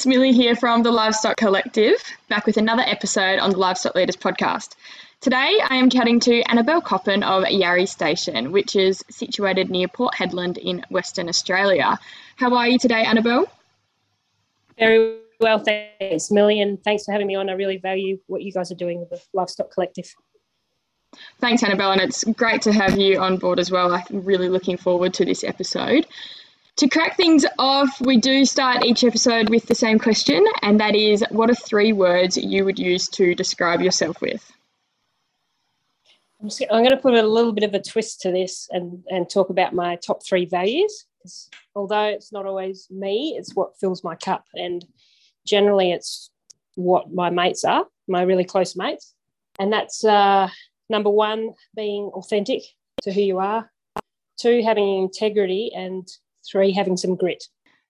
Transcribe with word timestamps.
It's 0.00 0.06
Millie 0.06 0.32
here 0.32 0.56
from 0.56 0.82
the 0.82 0.90
Livestock 0.90 1.36
Collective, 1.36 2.02
back 2.30 2.46
with 2.46 2.56
another 2.56 2.82
episode 2.86 3.38
on 3.38 3.50
the 3.50 3.58
Livestock 3.58 3.94
Leaders 3.94 4.16
podcast. 4.16 4.74
Today 5.20 5.58
I 5.68 5.76
am 5.76 5.90
chatting 5.90 6.20
to 6.20 6.40
Annabelle 6.44 6.80
Coppin 6.80 7.22
of 7.22 7.44
Yarrie 7.44 7.86
Station, 7.86 8.50
which 8.50 8.74
is 8.76 9.04
situated 9.10 9.68
near 9.68 9.88
Port 9.88 10.14
Hedland 10.14 10.56
in 10.56 10.86
Western 10.88 11.28
Australia. 11.28 11.98
How 12.36 12.54
are 12.54 12.66
you 12.66 12.78
today, 12.78 13.02
Annabelle? 13.02 13.52
Very 14.78 15.18
well, 15.38 15.58
thanks, 15.58 16.30
Millie, 16.30 16.62
and 16.62 16.82
thanks 16.82 17.04
for 17.04 17.12
having 17.12 17.26
me 17.26 17.34
on. 17.34 17.50
I 17.50 17.52
really 17.52 17.76
value 17.76 18.20
what 18.26 18.40
you 18.40 18.52
guys 18.52 18.72
are 18.72 18.76
doing 18.76 19.00
with 19.00 19.10
the 19.10 19.20
Livestock 19.34 19.70
Collective. 19.70 20.14
Thanks, 21.42 21.62
Annabelle, 21.62 21.92
and 21.92 22.00
it's 22.00 22.24
great 22.24 22.62
to 22.62 22.72
have 22.72 22.96
you 22.96 23.20
on 23.20 23.36
board 23.36 23.58
as 23.58 23.70
well. 23.70 23.92
I'm 23.92 24.24
really 24.24 24.48
looking 24.48 24.78
forward 24.78 25.12
to 25.14 25.26
this 25.26 25.44
episode. 25.44 26.06
To 26.80 26.88
crack 26.88 27.18
things 27.18 27.44
off, 27.58 28.00
we 28.00 28.16
do 28.16 28.46
start 28.46 28.86
each 28.86 29.04
episode 29.04 29.50
with 29.50 29.66
the 29.66 29.74
same 29.74 29.98
question, 29.98 30.42
and 30.62 30.80
that 30.80 30.94
is 30.94 31.22
what 31.28 31.50
are 31.50 31.54
three 31.54 31.92
words 31.92 32.38
you 32.38 32.64
would 32.64 32.78
use 32.78 33.06
to 33.10 33.34
describe 33.34 33.82
yourself 33.82 34.22
with? 34.22 34.50
I'm, 36.40 36.48
just, 36.48 36.62
I'm 36.70 36.82
going 36.82 36.88
to 36.88 36.96
put 36.96 37.12
a 37.12 37.22
little 37.22 37.52
bit 37.52 37.64
of 37.64 37.74
a 37.74 37.82
twist 37.82 38.22
to 38.22 38.32
this 38.32 38.66
and, 38.70 39.04
and 39.10 39.28
talk 39.28 39.50
about 39.50 39.74
my 39.74 39.96
top 39.96 40.24
three 40.24 40.46
values. 40.46 41.04
Although 41.74 42.04
it's 42.04 42.32
not 42.32 42.46
always 42.46 42.86
me, 42.90 43.36
it's 43.36 43.54
what 43.54 43.78
fills 43.78 44.02
my 44.02 44.14
cup. 44.14 44.46
And 44.54 44.82
generally, 45.46 45.92
it's 45.92 46.30
what 46.76 47.12
my 47.12 47.28
mates 47.28 47.62
are, 47.62 47.84
my 48.08 48.22
really 48.22 48.44
close 48.44 48.74
mates. 48.74 49.12
And 49.58 49.70
that's 49.70 50.02
uh, 50.02 50.48
number 50.88 51.10
one, 51.10 51.52
being 51.76 52.04
authentic 52.14 52.62
to 53.02 53.12
who 53.12 53.20
you 53.20 53.38
are, 53.38 53.70
two, 54.38 54.62
having 54.62 55.02
integrity, 55.02 55.72
and 55.76 56.08
three, 56.50 56.72
having 56.72 56.96
some 56.96 57.16
grit. 57.16 57.44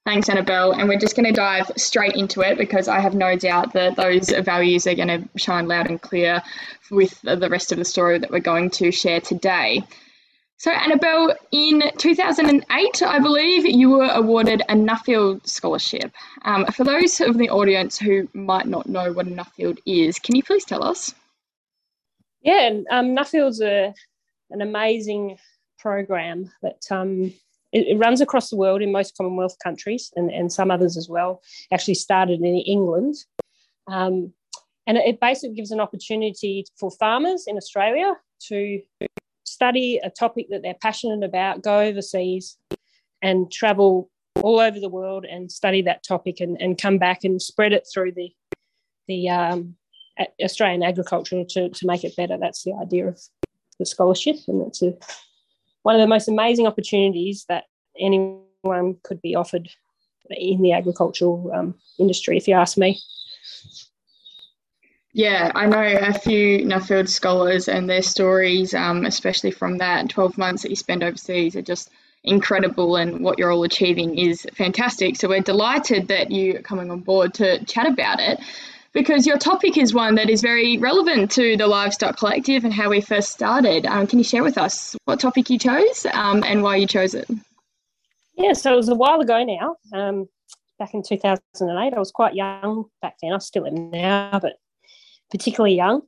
Thanks, 0.06 0.28
Annabelle. 0.28 0.72
And 0.72 0.88
we're 0.88 0.98
just 0.98 1.14
going 1.14 1.26
to 1.26 1.32
dive 1.32 1.70
straight 1.76 2.16
into 2.16 2.40
it 2.40 2.56
because 2.56 2.88
I 2.88 3.00
have 3.00 3.14
no 3.14 3.36
doubt 3.36 3.74
that 3.74 3.96
those 3.96 4.30
values 4.30 4.86
are 4.86 4.94
going 4.94 5.08
to 5.08 5.28
shine 5.38 5.68
loud 5.68 5.88
and 5.88 6.00
clear 6.00 6.42
with 6.90 7.20
the 7.22 7.48
rest 7.50 7.70
of 7.70 7.78
the 7.78 7.84
story 7.84 8.18
that 8.18 8.30
we're 8.30 8.40
going 8.40 8.70
to 8.70 8.90
share 8.90 9.20
today. 9.20 9.82
So, 10.56 10.70
Annabelle, 10.70 11.34
in 11.52 11.82
2008, 11.96 13.02
I 13.02 13.18
believe 13.18 13.66
you 13.66 13.90
were 13.90 14.10
awarded 14.10 14.60
a 14.68 14.74
Nuffield 14.74 15.46
Scholarship. 15.46 16.12
Um, 16.44 16.66
for 16.66 16.84
those 16.84 17.20
of 17.20 17.38
the 17.38 17.48
audience 17.48 17.98
who 17.98 18.28
might 18.34 18.66
not 18.66 18.86
know 18.86 19.12
what 19.12 19.26
a 19.26 19.30
Nuffield 19.30 19.78
is, 19.86 20.18
can 20.18 20.36
you 20.36 20.42
please 20.42 20.66
tell 20.66 20.84
us? 20.84 21.14
Yeah, 22.42 22.72
um, 22.90 23.16
Nuffield's 23.16 23.62
a, 23.62 23.94
an 24.50 24.60
amazing 24.60 25.38
program 25.78 26.50
that 26.60 26.82
um, 26.90 27.32
it, 27.72 27.86
it, 27.86 27.98
runs 27.98 28.20
across 28.20 28.50
the 28.50 28.56
world 28.56 28.82
in 28.82 28.92
most 28.92 29.16
Commonwealth 29.16 29.56
countries 29.62 30.12
and, 30.16 30.30
and 30.30 30.52
some 30.52 30.70
others 30.70 30.96
as 30.96 31.08
well. 31.08 31.42
Actually, 31.72 31.94
started 31.94 32.40
in 32.40 32.56
England. 32.56 33.14
Um, 33.86 34.32
and 34.86 34.98
it 34.98 35.20
basically 35.20 35.54
gives 35.54 35.70
an 35.70 35.80
opportunity 35.80 36.64
for 36.78 36.90
farmers 36.90 37.44
in 37.46 37.56
Australia 37.56 38.14
to 38.48 38.80
study 39.44 40.00
a 40.02 40.10
topic 40.10 40.46
that 40.50 40.62
they're 40.62 40.74
passionate 40.80 41.24
about, 41.24 41.62
go 41.62 41.80
overseas 41.80 42.56
and 43.22 43.52
travel 43.52 44.10
all 44.42 44.58
over 44.58 44.80
the 44.80 44.88
world 44.88 45.24
and 45.24 45.52
study 45.52 45.82
that 45.82 46.02
topic 46.02 46.40
and, 46.40 46.60
and 46.60 46.80
come 46.80 46.98
back 46.98 47.24
and 47.24 47.42
spread 47.42 47.72
it 47.72 47.86
through 47.92 48.12
the, 48.12 48.32
the 49.06 49.28
um, 49.28 49.76
Australian 50.42 50.82
agriculture 50.82 51.44
to, 51.44 51.68
to 51.68 51.86
make 51.86 52.04
it 52.04 52.16
better. 52.16 52.38
That's 52.38 52.64
the 52.64 52.72
idea 52.80 53.08
of 53.08 53.20
the 53.78 53.86
scholarship. 53.86 54.36
And 54.48 54.66
it's 54.66 54.82
a, 54.82 54.94
one 55.82 55.94
of 55.94 56.00
the 56.00 56.06
most 56.06 56.28
amazing 56.28 56.66
opportunities 56.66 57.44
that 57.48 57.64
anyone 57.98 58.96
could 59.02 59.20
be 59.22 59.34
offered 59.34 59.68
in 60.30 60.62
the 60.62 60.72
agricultural 60.72 61.50
um, 61.54 61.74
industry, 61.98 62.36
if 62.36 62.46
you 62.46 62.54
ask 62.54 62.76
me. 62.76 63.00
Yeah, 65.12 65.50
I 65.54 65.66
know 65.66 65.82
a 65.82 66.12
few 66.12 66.60
Nuffield 66.60 67.08
scholars 67.08 67.66
and 67.66 67.90
their 67.90 68.02
stories, 68.02 68.74
um, 68.74 69.06
especially 69.06 69.50
from 69.50 69.78
that 69.78 70.08
12 70.08 70.38
months 70.38 70.62
that 70.62 70.70
you 70.70 70.76
spend 70.76 71.02
overseas, 71.02 71.56
are 71.56 71.62
just 71.62 71.90
incredible 72.22 72.96
and 72.96 73.24
what 73.24 73.38
you're 73.38 73.50
all 73.50 73.64
achieving 73.64 74.16
is 74.18 74.46
fantastic. 74.54 75.16
So 75.16 75.28
we're 75.28 75.40
delighted 75.40 76.08
that 76.08 76.30
you 76.30 76.56
are 76.56 76.62
coming 76.62 76.90
on 76.90 77.00
board 77.00 77.34
to 77.34 77.64
chat 77.64 77.86
about 77.86 78.20
it 78.20 78.38
because 78.92 79.26
your 79.26 79.38
topic 79.38 79.76
is 79.76 79.94
one 79.94 80.16
that 80.16 80.28
is 80.28 80.42
very 80.42 80.78
relevant 80.78 81.30
to 81.32 81.56
the 81.56 81.66
Livestock 81.66 82.18
Collective 82.18 82.64
and 82.64 82.72
how 82.72 82.90
we 82.90 83.00
first 83.00 83.30
started. 83.30 83.86
Um, 83.86 84.06
can 84.06 84.18
you 84.18 84.24
share 84.24 84.42
with 84.42 84.58
us 84.58 84.96
what 85.04 85.20
topic 85.20 85.48
you 85.50 85.58
chose 85.58 86.06
um, 86.12 86.42
and 86.44 86.62
why 86.62 86.76
you 86.76 86.86
chose 86.86 87.14
it? 87.14 87.28
Yeah, 88.36 88.54
so 88.54 88.72
it 88.72 88.76
was 88.76 88.88
a 88.88 88.94
while 88.94 89.20
ago 89.20 89.44
now, 89.44 89.76
um, 89.92 90.28
back 90.78 90.94
in 90.94 91.02
2008. 91.02 91.94
I 91.94 91.98
was 91.98 92.10
quite 92.10 92.34
young 92.34 92.86
back 93.02 93.16
then. 93.22 93.32
I 93.32 93.38
still 93.38 93.66
am 93.66 93.90
now, 93.90 94.38
but 94.40 94.54
particularly 95.30 95.76
young. 95.76 96.02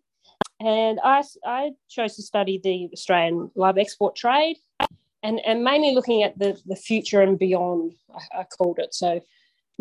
And 0.58 0.98
I, 1.02 1.22
I 1.44 1.72
chose 1.88 2.16
to 2.16 2.22
study 2.22 2.60
the 2.62 2.88
Australian 2.92 3.50
live 3.54 3.78
export 3.78 4.16
trade 4.16 4.56
and, 5.22 5.40
and 5.44 5.62
mainly 5.62 5.94
looking 5.94 6.22
at 6.22 6.38
the, 6.38 6.60
the 6.66 6.76
future 6.76 7.20
and 7.20 7.38
beyond, 7.38 7.94
I, 8.14 8.40
I 8.40 8.44
called 8.44 8.78
it. 8.78 8.94
So 8.94 9.20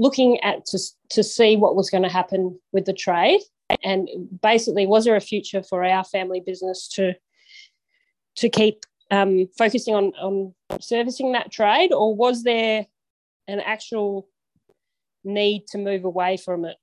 looking 0.01 0.43
at 0.43 0.65
to, 0.65 0.79
to 1.11 1.23
see 1.23 1.55
what 1.55 1.75
was 1.75 1.91
going 1.91 2.01
to 2.01 2.09
happen 2.09 2.59
with 2.73 2.85
the 2.85 2.93
trade. 2.93 3.39
And 3.83 4.09
basically 4.41 4.87
was 4.87 5.05
there 5.05 5.15
a 5.15 5.21
future 5.21 5.61
for 5.61 5.85
our 5.85 6.03
family 6.03 6.41
business 6.45 6.87
to 6.95 7.13
to 8.37 8.49
keep 8.49 8.85
um, 9.11 9.47
focusing 9.57 9.93
on, 9.93 10.13
on 10.21 10.53
servicing 10.79 11.33
that 11.33 11.51
trade? 11.51 11.93
Or 11.93 12.15
was 12.15 12.43
there 12.43 12.87
an 13.47 13.59
actual 13.59 14.27
need 15.23 15.67
to 15.67 15.77
move 15.77 16.03
away 16.03 16.37
from 16.37 16.65
it? 16.65 16.77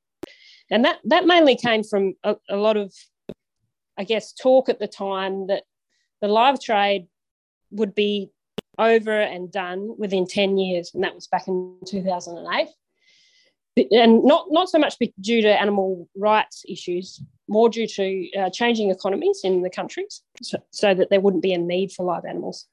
And 0.71 0.85
that 0.85 0.99
that 1.05 1.27
mainly 1.27 1.57
came 1.57 1.83
from 1.83 2.15
a, 2.23 2.37
a 2.49 2.57
lot 2.57 2.77
of 2.77 2.95
i 3.99 4.05
guess 4.05 4.33
talk 4.33 4.69
at 4.69 4.79
the 4.79 4.87
time 4.87 5.49
that 5.49 5.65
the 6.21 6.29
live 6.29 6.61
trade 6.61 7.09
would 7.73 7.95
be 7.95 8.31
over 8.79 9.21
and 9.21 9.51
done 9.51 9.95
within 9.99 10.27
10 10.27 10.57
years. 10.57 10.93
And 10.95 11.03
that 11.03 11.15
was 11.15 11.27
back 11.27 11.49
in 11.49 11.77
2008 11.85 12.69
and 13.91 14.25
not 14.25 14.47
not 14.51 14.69
so 14.69 14.79
much 14.79 14.97
due 15.21 15.43
to 15.43 15.61
animal 15.61 16.09
rights 16.17 16.65
issues, 16.69 17.23
more 17.49 17.69
due 17.69 17.87
to 17.87 18.31
uh, 18.39 18.51
changing 18.51 18.91
economies 18.91 19.41
in 19.45 19.63
the 19.63 19.71
countries, 19.71 20.23
so, 20.43 20.59
so, 20.71 20.95
that 20.95 21.11
there 21.11 21.21
wouldn't 21.21 21.43
be 21.43 21.53
a 21.53 21.59
need 21.59 21.93
for 21.93 22.05
live 22.05 22.25
animals. 22.25 22.67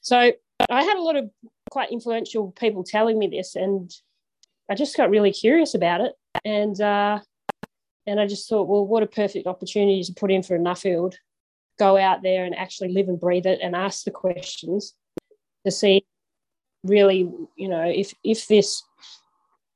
So 0.00 0.32
I 0.70 0.82
had 0.82 0.96
a 0.96 1.02
lot 1.02 1.16
of 1.16 1.30
quite 1.70 1.90
influential 1.90 2.52
people 2.52 2.84
telling 2.84 3.18
me 3.18 3.28
this, 3.28 3.56
and 3.56 3.90
I 4.70 4.74
just 4.74 4.96
got 4.96 5.10
really 5.10 5.32
curious 5.32 5.74
about 5.74 6.00
it, 6.00 6.12
and 6.44 6.80
uh, 6.80 7.20
and 8.06 8.20
I 8.20 8.26
just 8.26 8.48
thought, 8.48 8.68
well, 8.68 8.86
what 8.86 9.02
a 9.02 9.06
perfect 9.06 9.46
opportunity 9.46 10.02
to 10.04 10.12
put 10.12 10.30
in 10.30 10.42
for 10.42 10.56
a 10.56 10.60
Nuffield, 10.60 11.14
go 11.78 11.96
out 11.96 12.22
there 12.22 12.44
and 12.44 12.54
actually 12.54 12.92
live 12.92 13.08
and 13.08 13.20
breathe 13.20 13.46
it, 13.46 13.60
and 13.62 13.74
ask 13.74 14.04
the 14.04 14.10
questions 14.10 14.94
to 15.64 15.70
see 15.70 16.04
really, 16.84 17.30
you 17.56 17.68
know, 17.68 17.82
if 17.82 18.14
if 18.22 18.46
this 18.46 18.82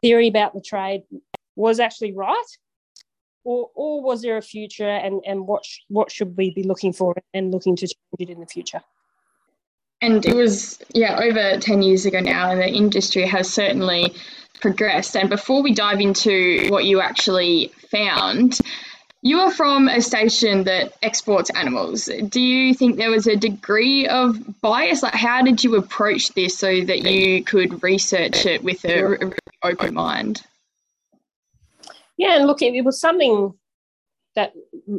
theory 0.03 0.29
about 0.29 0.55
the 0.55 0.61
trade 0.61 1.03
was 1.57 1.81
actually 1.81 2.13
right? 2.13 2.45
Or, 3.45 3.71
or 3.75 4.03
was 4.03 4.23
there 4.23 4.37
a 4.37 4.43
future 4.43 4.89
and, 4.89 5.23
and 5.27 5.47
what, 5.47 5.65
sh- 5.65 5.81
what 5.89 6.11
should 6.11 6.37
we 6.37 6.53
be 6.53 6.63
looking 6.63 6.93
for 6.93 7.15
and 7.33 7.51
looking 7.51 7.77
to 7.77 7.87
change 7.87 7.97
it 8.19 8.31
in 8.31 8.41
the 8.41 8.47
future? 8.47 8.83
And 10.01 10.25
it 10.25 10.35
was, 10.35 10.79
yeah, 10.95 11.19
over 11.21 11.59
10 11.59 11.83
years 11.83 12.07
ago 12.07 12.21
now, 12.21 12.51
and 12.51 12.61
the 12.61 12.69
industry 12.69 13.27
has 13.27 13.53
certainly 13.53 14.15
progressed. 14.61 15.17
And 15.17 15.29
before 15.29 15.63
we 15.63 15.75
dive 15.75 16.01
into 16.01 16.69
what 16.69 16.85
you 16.85 17.01
actually 17.01 17.73
found, 17.91 18.61
you 19.23 19.41
are 19.41 19.51
from 19.51 19.89
a 19.89 20.01
station 20.01 20.65
that 20.65 20.93
exports 21.03 21.51
animals. 21.51 22.09
Do 22.29 22.41
you 22.41 22.75
think 22.75 22.97
there 22.97 23.11
was 23.11 23.27
a 23.27 23.35
degree 23.35 24.07
of 24.07 24.61
bias? 24.61 25.03
Like, 25.03 25.15
how 25.15 25.43
did 25.43 25.65
you 25.65 25.75
approach 25.75 26.29
this 26.35 26.57
so 26.57 26.85
that 26.85 27.03
you 27.03 27.43
could 27.43 27.83
research 27.83 28.47
it 28.47 28.63
with 28.63 28.85
a 28.85 29.33
open 29.63 29.95
mind? 29.95 30.43
Yeah, 32.17 32.37
and 32.37 32.47
look, 32.47 32.63
it, 32.63 32.85
was 32.85 33.01
something 33.01 33.55
that 34.35 34.53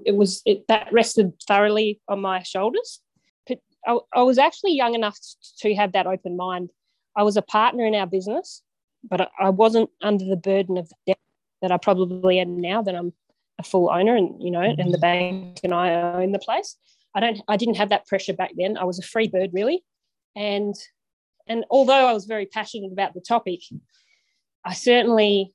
it 0.06 0.16
was 0.16 0.42
it, 0.46 0.68
that 0.68 0.92
rested 0.92 1.34
thoroughly 1.48 2.00
on 2.08 2.22
my 2.22 2.44
shoulders. 2.44 3.02
But 3.48 3.60
I, 3.86 4.00
I 4.14 4.22
was 4.22 4.38
actually 4.38 4.76
young 4.76 4.96
enough 4.96 5.18
to 5.60 5.76
have 5.76 5.92
that 5.94 6.08
open 6.08 6.38
mind. 6.38 6.70
I 7.16 7.24
was 7.24 7.36
a 7.36 7.42
partner 7.42 7.86
in 7.86 7.96
our 7.96 8.08
business, 8.08 8.62
but 9.04 9.30
I, 9.40 9.50
wasn't 9.50 9.90
under 10.02 10.24
the 10.24 10.38
burden 10.38 10.78
of 10.78 10.88
the 10.88 10.96
debt 11.08 11.20
that 11.62 11.72
I 11.72 11.78
probably 11.78 12.40
am 12.40 12.62
now. 12.62 12.82
That 12.82 12.96
I'm 12.96 13.12
a 13.60 13.64
full 13.64 13.90
owner 13.90 14.16
and 14.16 14.42
you 14.42 14.50
know 14.50 14.62
and 14.62 14.78
the 14.78 14.98
mm-hmm. 14.98 15.02
bank 15.02 15.60
and 15.64 15.74
I 15.74 15.94
own 15.94 16.32
the 16.32 16.40
place 16.40 16.78
I 17.14 17.20
don't 17.20 17.42
I 17.48 17.58
didn't 17.58 17.76
have 17.76 17.90
that 17.90 18.08
pressure 18.08 18.34
back 18.34 18.52
then 18.58 18.78
I 18.78 18.86
was 18.86 18.98
a 18.98 19.04
free 19.04 19.28
bird 19.28 19.52
really 19.54 19.84
and 20.36 20.74
and 21.48 21.66
although 21.70 22.08
I 22.08 22.14
was 22.14 22.26
very 22.26 22.46
passionate 22.46 22.92
about 22.92 23.14
the 23.14 23.22
topic 23.22 23.60
I 24.66 24.74
certainly 24.74 25.54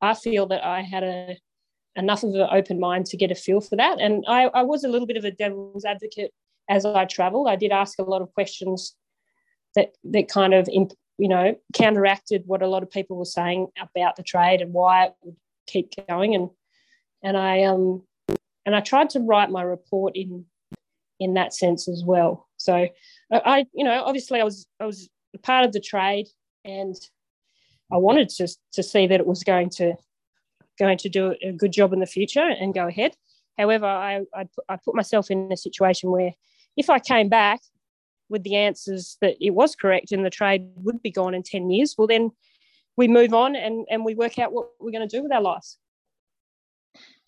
I 0.00 0.14
feel 0.14 0.46
that 0.46 0.64
I 0.64 0.82
had 0.82 1.02
a 1.02 1.36
enough 1.96 2.22
of 2.22 2.34
an 2.34 2.48
open 2.50 2.78
mind 2.78 3.06
to 3.06 3.16
get 3.16 3.30
a 3.30 3.34
feel 3.34 3.60
for 3.60 3.76
that 3.76 4.00
and 4.00 4.24
I, 4.28 4.44
I 4.44 4.62
was 4.62 4.84
a 4.84 4.88
little 4.88 5.06
bit 5.06 5.16
of 5.16 5.24
a 5.24 5.30
devil's 5.32 5.84
advocate 5.84 6.32
as 6.68 6.86
I 6.86 7.04
traveled 7.04 7.48
I 7.48 7.56
did 7.56 7.72
ask 7.72 7.98
a 7.98 8.04
lot 8.04 8.22
of 8.22 8.32
questions 8.32 8.94
that 9.74 9.92
that 10.04 10.28
kind 10.28 10.54
of 10.54 10.68
you 11.20 11.28
know, 11.28 11.54
counteracted 11.74 12.44
what 12.46 12.62
a 12.62 12.66
lot 12.66 12.82
of 12.82 12.90
people 12.90 13.18
were 13.18 13.26
saying 13.26 13.68
about 13.78 14.16
the 14.16 14.22
trade 14.22 14.62
and 14.62 14.72
why 14.72 15.04
it 15.04 15.12
would 15.22 15.36
keep 15.66 15.92
going. 16.08 16.34
And 16.34 16.48
and 17.22 17.36
I 17.36 17.64
um 17.64 18.02
and 18.64 18.74
I 18.74 18.80
tried 18.80 19.10
to 19.10 19.20
write 19.20 19.50
my 19.50 19.60
report 19.60 20.16
in 20.16 20.46
in 21.20 21.34
that 21.34 21.52
sense 21.52 21.88
as 21.88 22.02
well. 22.06 22.48
So 22.56 22.88
I, 23.30 23.66
you 23.74 23.84
know, 23.84 24.02
obviously 24.02 24.40
I 24.40 24.44
was 24.44 24.66
I 24.80 24.86
was 24.86 25.10
part 25.42 25.66
of 25.66 25.72
the 25.72 25.80
trade 25.80 26.26
and 26.64 26.96
I 27.92 27.96
wanted 27.96 28.28
to 28.30 28.48
to 28.72 28.82
see 28.82 29.06
that 29.06 29.20
it 29.20 29.26
was 29.26 29.42
going 29.42 29.70
to 29.70 29.94
going 30.78 30.98
to 30.98 31.08
do 31.08 31.34
a 31.42 31.52
good 31.52 31.72
job 31.72 31.92
in 31.92 32.00
the 32.00 32.06
future 32.06 32.48
and 32.48 32.74
go 32.74 32.86
ahead. 32.86 33.14
However, 33.58 33.86
I, 33.86 34.22
I, 34.34 34.48
I 34.68 34.76
put 34.76 34.94
myself 34.94 35.30
in 35.30 35.52
a 35.52 35.56
situation 35.56 36.10
where 36.10 36.32
if 36.76 36.88
I 36.88 36.98
came 36.98 37.28
back 37.28 37.60
with 38.30 38.42
the 38.44 38.56
answers 38.56 39.18
that 39.20 39.36
it 39.40 39.50
was 39.50 39.74
correct 39.74 40.12
and 40.12 40.24
the 40.24 40.30
trade 40.30 40.62
would 40.76 41.02
be 41.02 41.10
gone 41.10 41.34
in 41.34 41.42
10 41.42 41.68
years, 41.68 41.94
well, 41.98 42.06
then 42.06 42.30
we 42.96 43.08
move 43.08 43.34
on 43.34 43.54
and, 43.54 43.86
and 43.90 44.04
we 44.04 44.14
work 44.14 44.38
out 44.38 44.52
what 44.52 44.68
we're 44.80 44.92
going 44.92 45.06
to 45.06 45.16
do 45.16 45.22
with 45.22 45.32
our 45.32 45.42
lives. 45.42 45.76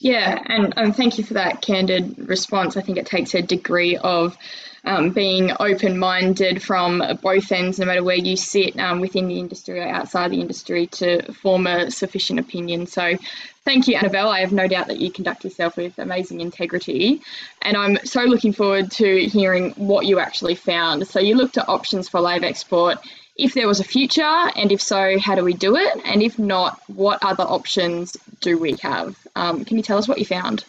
Yeah, 0.03 0.43
and, 0.47 0.75
and 0.77 0.97
thank 0.97 1.19
you 1.19 1.23
for 1.23 1.35
that 1.35 1.63
candid 1.63 2.29
response. 2.29 2.77
I 2.77 2.81
think 2.81 2.99
it 2.99 3.07
takes 3.07 3.37
a 3.37 3.43
degree 3.43 3.97
of 3.97 4.37
um, 4.85 5.11
being 5.11 5.53
open 5.61 5.97
minded 5.97 6.61
from 6.61 7.01
both 7.23 7.53
ends, 7.53 7.79
no 7.79 7.87
matter 7.87 8.03
where 8.03 8.17
you 8.17 8.37
sit 8.37 8.77
um, 8.81 9.01
within 9.01 9.29
the 9.29 9.39
industry 9.39 9.79
or 9.79 9.87
outside 9.87 10.33
the 10.33 10.41
industry, 10.41 10.89
to 10.89 11.33
form 11.35 11.69
a 11.69 11.89
sufficient 11.93 12.41
opinion. 12.41 12.87
So, 12.87 13.17
thank 13.65 13.87
you, 13.87 13.95
Annabelle. 13.95 14.29
I 14.29 14.41
have 14.41 14.51
no 14.51 14.67
doubt 14.67 14.89
that 14.89 14.99
you 14.99 15.13
conduct 15.13 15.45
yourself 15.45 15.77
with 15.77 15.97
amazing 16.01 16.41
integrity. 16.41 17.23
And 17.63 17.77
I'm 17.77 18.05
so 18.05 18.23
looking 18.23 18.53
forward 18.53 18.91
to 18.93 19.27
hearing 19.29 19.71
what 19.77 20.05
you 20.07 20.19
actually 20.19 20.57
found. 20.57 21.07
So, 21.07 21.21
you 21.21 21.37
looked 21.37 21.59
at 21.59 21.69
options 21.69 22.09
for 22.09 22.21
live 22.21 22.43
export 22.43 22.99
if 23.37 23.55
there 23.55 23.67
was 23.67 23.81
a 23.81 23.85
future, 23.85 24.23
and 24.23 24.71
if 24.71 24.81
so, 24.81 25.19
how 25.19 25.35
do 25.35 25.45
we 25.45 25.55
do 25.55 25.77
it? 25.77 26.01
And 26.05 26.23
if 26.23 26.39
not, 26.39 26.81
what 26.89 27.19
other 27.25 27.45
options 27.45 28.17
do 28.41 28.59
we 28.59 28.75
have? 28.83 29.17
Um, 29.35 29.65
can 29.65 29.77
you 29.77 29.83
tell 29.83 29.99
us 29.99 30.07
what 30.07 30.19
you 30.19 30.27
found? 30.27 30.65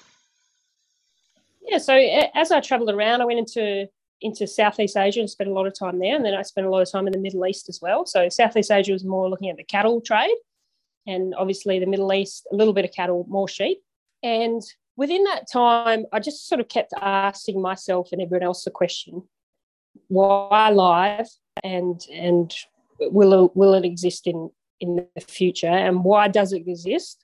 Yeah, 1.62 1.78
so 1.78 1.96
as 2.34 2.52
I 2.52 2.60
travelled 2.60 2.90
around, 2.90 3.22
I 3.22 3.26
went 3.26 3.40
into 3.40 3.88
into 4.22 4.48
Southeast 4.48 4.96
Asia 4.96 5.20
and 5.20 5.30
spent 5.30 5.50
a 5.50 5.54
lot 5.54 5.68
of 5.68 5.78
time 5.78 6.00
there, 6.00 6.16
and 6.16 6.24
then 6.24 6.34
I 6.34 6.42
spent 6.44 6.66
a 6.66 6.70
lot 6.70 6.82
of 6.82 6.90
time 6.90 7.08
in 7.08 7.14
the 7.14 7.20
Middle 7.20 7.46
East 7.46 7.68
as 7.68 7.80
well. 7.82 8.06
So 8.06 8.30
Southeast 8.30 8.72
Asia 8.72 8.94
was 8.94 9.04
more 9.04 9.30
looking 9.30 9.50
at 9.50 9.58
the 9.58 9.66
cattle 9.66 10.00
trade, 10.00 10.36
and 11.06 11.36
obviously 11.36 11.80
the 11.80 11.86
Middle 11.86 12.14
East, 12.14 12.48
a 12.52 12.56
little 12.56 12.74
bit 12.74 12.86
of 12.86 12.92
cattle, 12.94 13.26
more 13.28 13.50
sheep. 13.50 13.80
And 14.24 14.62
within 14.96 15.26
that 15.26 15.52
time, 15.52 16.06
I 16.14 16.20
just 16.20 16.48
sort 16.48 16.62
of 16.62 16.70
kept 16.70 16.94
asking 17.02 17.62
myself 17.62 18.10
and 18.14 18.22
everyone 18.22 18.44
else 18.44 18.64
the 18.64 18.72
question: 18.72 19.24
Why 20.08 20.70
live? 20.70 21.28
and 21.64 22.02
and 22.12 22.54
will 23.00 23.46
it, 23.46 23.56
will 23.56 23.74
it 23.74 23.86
exist 23.86 24.28
in 24.28 24.50
in 24.80 25.06
the 25.16 25.22
future 25.22 25.68
and 25.68 26.04
why 26.04 26.28
does 26.28 26.52
it 26.52 26.68
exist 26.68 27.24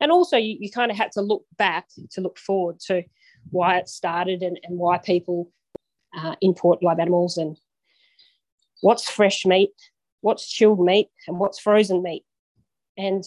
and 0.00 0.10
also 0.12 0.36
you, 0.36 0.56
you 0.60 0.70
kind 0.70 0.90
of 0.90 0.96
had 0.96 1.12
to 1.12 1.20
look 1.20 1.44
back 1.56 1.86
to 2.10 2.20
look 2.20 2.38
forward 2.38 2.78
to 2.80 3.02
why 3.50 3.78
it 3.78 3.88
started 3.88 4.42
and, 4.42 4.58
and 4.62 4.78
why 4.78 4.98
people 4.98 5.50
uh, 6.16 6.36
import 6.40 6.82
live 6.82 6.98
animals 6.98 7.36
and 7.38 7.58
what's 8.82 9.08
fresh 9.08 9.46
meat 9.46 9.72
what's 10.20 10.48
chilled 10.48 10.80
meat 10.80 11.08
and 11.26 11.38
what's 11.38 11.58
frozen 11.58 12.02
meat 12.02 12.24
and 12.96 13.24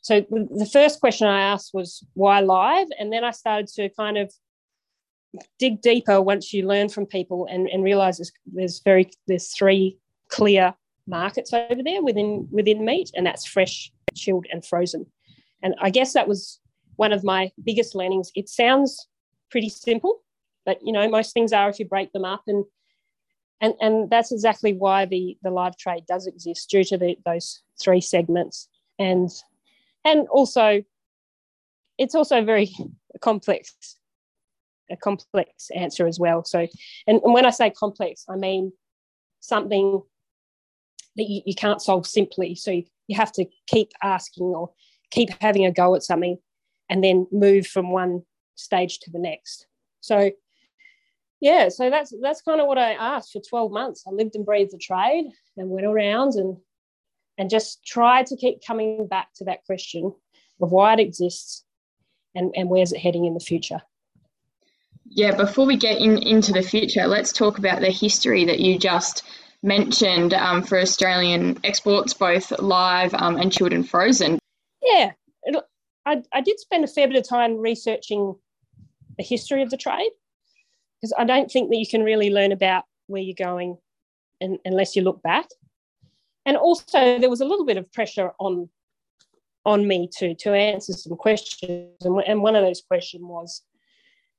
so 0.00 0.20
the 0.30 0.68
first 0.72 1.00
question 1.00 1.26
i 1.26 1.42
asked 1.42 1.74
was 1.74 2.04
why 2.14 2.40
live 2.40 2.88
and 2.98 3.12
then 3.12 3.22
i 3.22 3.30
started 3.30 3.68
to 3.68 3.88
kind 3.90 4.16
of 4.16 4.32
dig 5.58 5.80
deeper 5.82 6.20
once 6.20 6.52
you 6.52 6.66
learn 6.66 6.88
from 6.88 7.06
people 7.06 7.46
and, 7.50 7.68
and 7.68 7.84
realize 7.84 8.18
there's, 8.18 8.32
there's 8.46 8.80
very 8.80 9.10
there's 9.26 9.52
three 9.54 9.98
clear 10.28 10.74
markets 11.06 11.52
over 11.52 11.82
there 11.82 12.02
within 12.02 12.48
within 12.50 12.84
meat 12.84 13.10
and 13.14 13.26
that's 13.26 13.46
fresh 13.46 13.92
chilled 14.14 14.46
and 14.52 14.64
frozen. 14.64 15.06
And 15.62 15.74
i 15.80 15.90
guess 15.90 16.12
that 16.12 16.28
was 16.28 16.60
one 16.96 17.12
of 17.12 17.24
my 17.24 17.50
biggest 17.64 17.94
learnings. 17.94 18.30
It 18.34 18.48
sounds 18.48 19.08
pretty 19.50 19.68
simple 19.68 20.20
but 20.66 20.78
you 20.82 20.92
know 20.92 21.08
most 21.08 21.32
things 21.32 21.52
are 21.52 21.70
if 21.70 21.78
you 21.78 21.86
break 21.86 22.12
them 22.12 22.26
up 22.26 22.42
and 22.46 22.64
and 23.60 23.74
and 23.80 24.10
that's 24.10 24.32
exactly 24.32 24.72
why 24.72 25.04
the 25.06 25.36
the 25.42 25.50
live 25.50 25.76
trade 25.76 26.04
does 26.06 26.26
exist 26.26 26.70
due 26.70 26.84
to 26.84 26.98
the, 26.98 27.16
those 27.24 27.62
three 27.80 28.00
segments. 28.00 28.68
And 28.98 29.30
and 30.04 30.28
also 30.28 30.82
it's 31.96 32.14
also 32.14 32.44
very 32.44 32.70
complex 33.20 33.97
a 34.90 34.96
complex 34.96 35.70
answer 35.74 36.06
as 36.06 36.18
well. 36.18 36.44
So, 36.44 36.60
and, 37.06 37.20
and 37.22 37.34
when 37.34 37.46
I 37.46 37.50
say 37.50 37.70
complex, 37.70 38.24
I 38.28 38.36
mean 38.36 38.72
something 39.40 40.02
that 41.16 41.28
you, 41.28 41.42
you 41.46 41.54
can't 41.54 41.82
solve 41.82 42.06
simply. 42.06 42.54
So 42.54 42.70
you, 42.70 42.84
you 43.06 43.16
have 43.16 43.32
to 43.32 43.46
keep 43.66 43.90
asking 44.02 44.46
or 44.46 44.70
keep 45.10 45.30
having 45.40 45.66
a 45.66 45.72
go 45.72 45.94
at 45.94 46.02
something 46.02 46.38
and 46.88 47.02
then 47.02 47.26
move 47.32 47.66
from 47.66 47.90
one 47.90 48.22
stage 48.54 49.00
to 49.00 49.10
the 49.10 49.18
next. 49.18 49.66
So 50.00 50.30
yeah, 51.40 51.68
so 51.68 51.88
that's 51.88 52.12
that's 52.20 52.42
kind 52.42 52.60
of 52.60 52.66
what 52.66 52.78
I 52.78 52.92
asked 52.92 53.32
for 53.32 53.40
12 53.40 53.70
months. 53.70 54.04
I 54.06 54.10
lived 54.10 54.34
and 54.34 54.44
breathed 54.44 54.72
the 54.72 54.78
trade 54.78 55.26
and 55.56 55.70
went 55.70 55.86
around 55.86 56.34
and 56.34 56.56
and 57.38 57.48
just 57.48 57.84
tried 57.86 58.26
to 58.26 58.36
keep 58.36 58.64
coming 58.66 59.06
back 59.06 59.28
to 59.36 59.44
that 59.44 59.64
question 59.64 60.12
of 60.60 60.72
why 60.72 60.94
it 60.94 61.00
exists 61.00 61.64
and, 62.34 62.52
and 62.56 62.68
where's 62.68 62.92
it 62.92 62.98
heading 62.98 63.24
in 63.24 63.34
the 63.34 63.40
future. 63.40 63.80
Yeah, 65.10 65.34
before 65.34 65.66
we 65.66 65.76
get 65.76 65.98
in, 65.98 66.18
into 66.18 66.52
the 66.52 66.62
future, 66.62 67.06
let's 67.06 67.32
talk 67.32 67.58
about 67.58 67.80
the 67.80 67.90
history 67.90 68.44
that 68.44 68.60
you 68.60 68.78
just 68.78 69.24
mentioned 69.62 70.34
um, 70.34 70.62
for 70.62 70.78
Australian 70.78 71.58
exports, 71.64 72.14
both 72.14 72.52
live 72.60 73.14
um, 73.14 73.36
and 73.36 73.50
chilled 73.50 73.72
and 73.72 73.88
frozen. 73.88 74.38
Yeah, 74.82 75.12
I, 76.06 76.22
I 76.32 76.40
did 76.40 76.58
spend 76.58 76.84
a 76.84 76.88
fair 76.88 77.06
bit 77.06 77.16
of 77.16 77.28
time 77.28 77.58
researching 77.58 78.34
the 79.18 79.24
history 79.24 79.62
of 79.62 79.70
the 79.70 79.76
trade 79.76 80.10
because 81.00 81.12
I 81.18 81.24
don't 81.24 81.50
think 81.50 81.70
that 81.70 81.76
you 81.76 81.86
can 81.86 82.02
really 82.02 82.30
learn 82.30 82.52
about 82.52 82.84
where 83.06 83.22
you're 83.22 83.34
going 83.34 83.76
in, 84.40 84.58
unless 84.64 84.96
you 84.96 85.02
look 85.02 85.22
back. 85.22 85.46
And 86.46 86.56
also, 86.56 87.18
there 87.18 87.28
was 87.28 87.40
a 87.40 87.44
little 87.44 87.66
bit 87.66 87.76
of 87.76 87.92
pressure 87.92 88.32
on 88.38 88.68
on 89.66 89.86
me 89.86 90.08
to 90.16 90.34
to 90.34 90.54
answer 90.54 90.94
some 90.94 91.16
questions, 91.16 91.94
and, 92.00 92.22
and 92.26 92.42
one 92.42 92.56
of 92.56 92.64
those 92.64 92.80
questions 92.80 93.22
was 93.22 93.62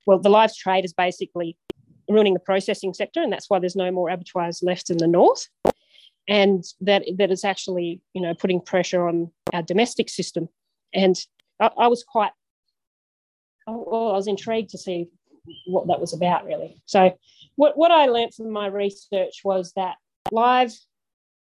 well, 0.09 0.17
the 0.17 0.27
live 0.27 0.55
trade 0.55 0.85
is 0.85 0.91
basically 0.91 1.55
ruining 2.09 2.33
the 2.33 2.39
processing 2.39 2.95
sector, 2.95 3.21
and 3.21 3.31
that's 3.31 3.47
why 3.47 3.59
there's 3.59 3.75
no 3.75 3.91
more 3.91 4.09
abattoirs 4.09 4.63
left 4.63 4.89
in 4.89 4.97
the 4.97 5.05
north. 5.05 5.47
And 6.27 6.63
that 6.81 7.03
that 7.19 7.29
is 7.29 7.45
actually, 7.45 8.01
you 8.15 8.21
know, 8.23 8.33
putting 8.33 8.59
pressure 8.59 9.07
on 9.07 9.31
our 9.53 9.61
domestic 9.61 10.09
system. 10.09 10.49
And 10.95 11.15
I, 11.59 11.69
I 11.77 11.87
was 11.87 12.03
quite, 12.03 12.31
well, 13.67 14.09
I 14.09 14.13
was 14.13 14.25
intrigued 14.25 14.71
to 14.71 14.79
see 14.79 15.09
what 15.67 15.85
that 15.89 16.01
was 16.01 16.11
about, 16.11 16.43
really. 16.43 16.81
So, 16.87 17.15
what 17.55 17.77
what 17.77 17.91
I 17.91 18.07
learned 18.07 18.33
from 18.33 18.49
my 18.49 18.65
research 18.65 19.41
was 19.43 19.73
that 19.75 19.97
live 20.31 20.73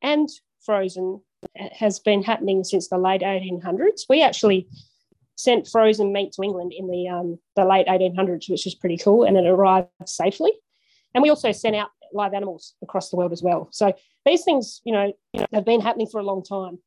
and 0.00 0.30
frozen 0.64 1.20
has 1.72 1.98
been 1.98 2.22
happening 2.22 2.64
since 2.64 2.88
the 2.88 2.96
late 2.96 3.20
1800s. 3.20 4.04
We 4.08 4.22
actually 4.22 4.66
sent 5.36 5.68
frozen 5.68 6.12
meat 6.12 6.32
to 6.32 6.42
England 6.42 6.72
in 6.76 6.88
the 6.88 7.08
um, 7.08 7.38
the 7.54 7.64
late 7.64 7.86
1800s, 7.86 8.50
which 8.50 8.64
was 8.64 8.74
pretty 8.74 8.96
cool, 8.96 9.24
and 9.24 9.36
it 9.36 9.46
arrived 9.46 9.88
safely. 10.06 10.52
And 11.14 11.22
we 11.22 11.30
also 11.30 11.52
sent 11.52 11.76
out 11.76 11.88
live 12.12 12.34
animals 12.34 12.74
across 12.82 13.10
the 13.10 13.16
world 13.16 13.32
as 13.32 13.42
well. 13.42 13.68
So 13.70 13.92
these 14.24 14.44
things, 14.44 14.80
you 14.84 14.92
know, 14.92 15.12
you 15.32 15.40
know, 15.40 15.46
have 15.52 15.64
been 15.64 15.80
happening 15.80 16.06
for 16.06 16.20
a 16.20 16.24
long 16.24 16.42
time. 16.42 16.78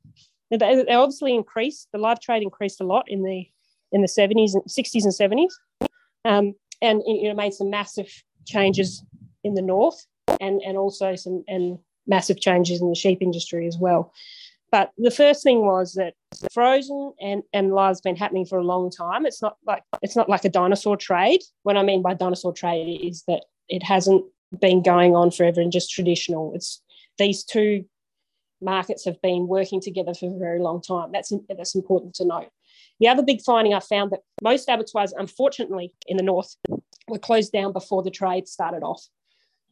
They, 0.51 0.57
they 0.57 0.93
obviously 0.93 1.33
increased. 1.33 1.87
The 1.93 1.99
live 1.99 2.19
trade 2.19 2.43
increased 2.43 2.81
a 2.81 2.83
lot 2.83 3.05
in 3.07 3.23
the 3.23 3.47
in 3.91 4.01
the 4.01 4.07
70s 4.07 4.53
and 4.53 4.63
60s 4.65 5.03
and 5.03 5.13
70s, 5.13 5.89
um, 6.25 6.53
and 6.81 7.01
you 7.05 7.29
know 7.29 7.35
made 7.35 7.53
some 7.53 7.69
massive 7.69 8.11
changes 8.45 9.03
in 9.43 9.53
the 9.53 9.61
north, 9.61 10.05
and 10.39 10.61
and 10.61 10.77
also 10.77 11.15
some 11.15 11.43
and 11.47 11.77
massive 12.07 12.39
changes 12.39 12.81
in 12.81 12.89
the 12.89 12.95
sheep 12.95 13.19
industry 13.21 13.67
as 13.67 13.77
well. 13.77 14.11
But 14.71 14.91
the 14.97 15.11
first 15.11 15.43
thing 15.43 15.65
was 15.65 15.93
that 15.93 16.13
frozen 16.51 17.13
and, 17.19 17.43
and 17.53 17.73
live's 17.73 18.01
been 18.01 18.15
happening 18.15 18.45
for 18.45 18.59
a 18.59 18.63
long 18.63 18.91
time. 18.91 19.25
It's 19.25 19.41
not 19.41 19.57
like 19.65 19.83
it's 20.01 20.15
not 20.15 20.29
like 20.29 20.45
a 20.45 20.49
dinosaur 20.49 20.97
trade. 20.97 21.41
What 21.63 21.77
I 21.77 21.83
mean 21.83 22.01
by 22.01 22.13
dinosaur 22.13 22.53
trade 22.53 23.01
is 23.03 23.23
that 23.27 23.45
it 23.67 23.83
hasn't 23.83 24.25
been 24.59 24.81
going 24.81 25.15
on 25.15 25.31
forever 25.31 25.61
and 25.61 25.71
just 25.71 25.91
traditional. 25.91 26.53
It's 26.53 26.81
these 27.17 27.43
two 27.43 27.85
markets 28.61 29.05
have 29.05 29.21
been 29.21 29.47
working 29.47 29.81
together 29.81 30.13
for 30.13 30.27
a 30.33 30.39
very 30.39 30.59
long 30.59 30.81
time. 30.81 31.11
That's 31.11 31.33
that's 31.47 31.75
important 31.75 32.13
to 32.15 32.25
note. 32.25 32.49
The 32.99 33.07
other 33.07 33.23
big 33.23 33.41
finding 33.41 33.73
I 33.73 33.79
found 33.79 34.11
that 34.11 34.21
most 34.41 34.69
abattoirs, 34.69 35.13
unfortunately, 35.13 35.93
in 36.07 36.17
the 36.17 36.23
north, 36.23 36.55
were 37.07 37.19
closed 37.19 37.51
down 37.51 37.71
before 37.71 38.03
the 38.03 38.11
trade 38.11 38.47
started 38.47 38.83
off, 38.83 39.03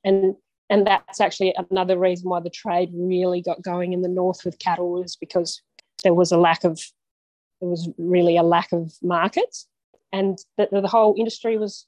and 0.03 0.35
and 0.69 0.85
that's 0.85 1.21
actually 1.21 1.55
another 1.71 1.97
reason 1.97 2.29
why 2.29 2.39
the 2.39 2.49
trade 2.49 2.89
really 2.93 3.41
got 3.41 3.61
going 3.61 3.93
in 3.93 4.01
the 4.01 4.09
north 4.09 4.43
with 4.43 4.59
cattle 4.59 5.01
is 5.01 5.15
because 5.15 5.61
there 6.03 6.13
was 6.13 6.31
a 6.31 6.37
lack 6.37 6.63
of 6.63 6.79
there 7.61 7.69
was 7.69 7.89
really 7.97 8.37
a 8.37 8.43
lack 8.43 8.71
of 8.71 8.93
markets. 9.01 9.67
And 10.13 10.37
the, 10.57 10.67
the 10.71 10.87
whole 10.87 11.15
industry 11.17 11.57
was 11.57 11.85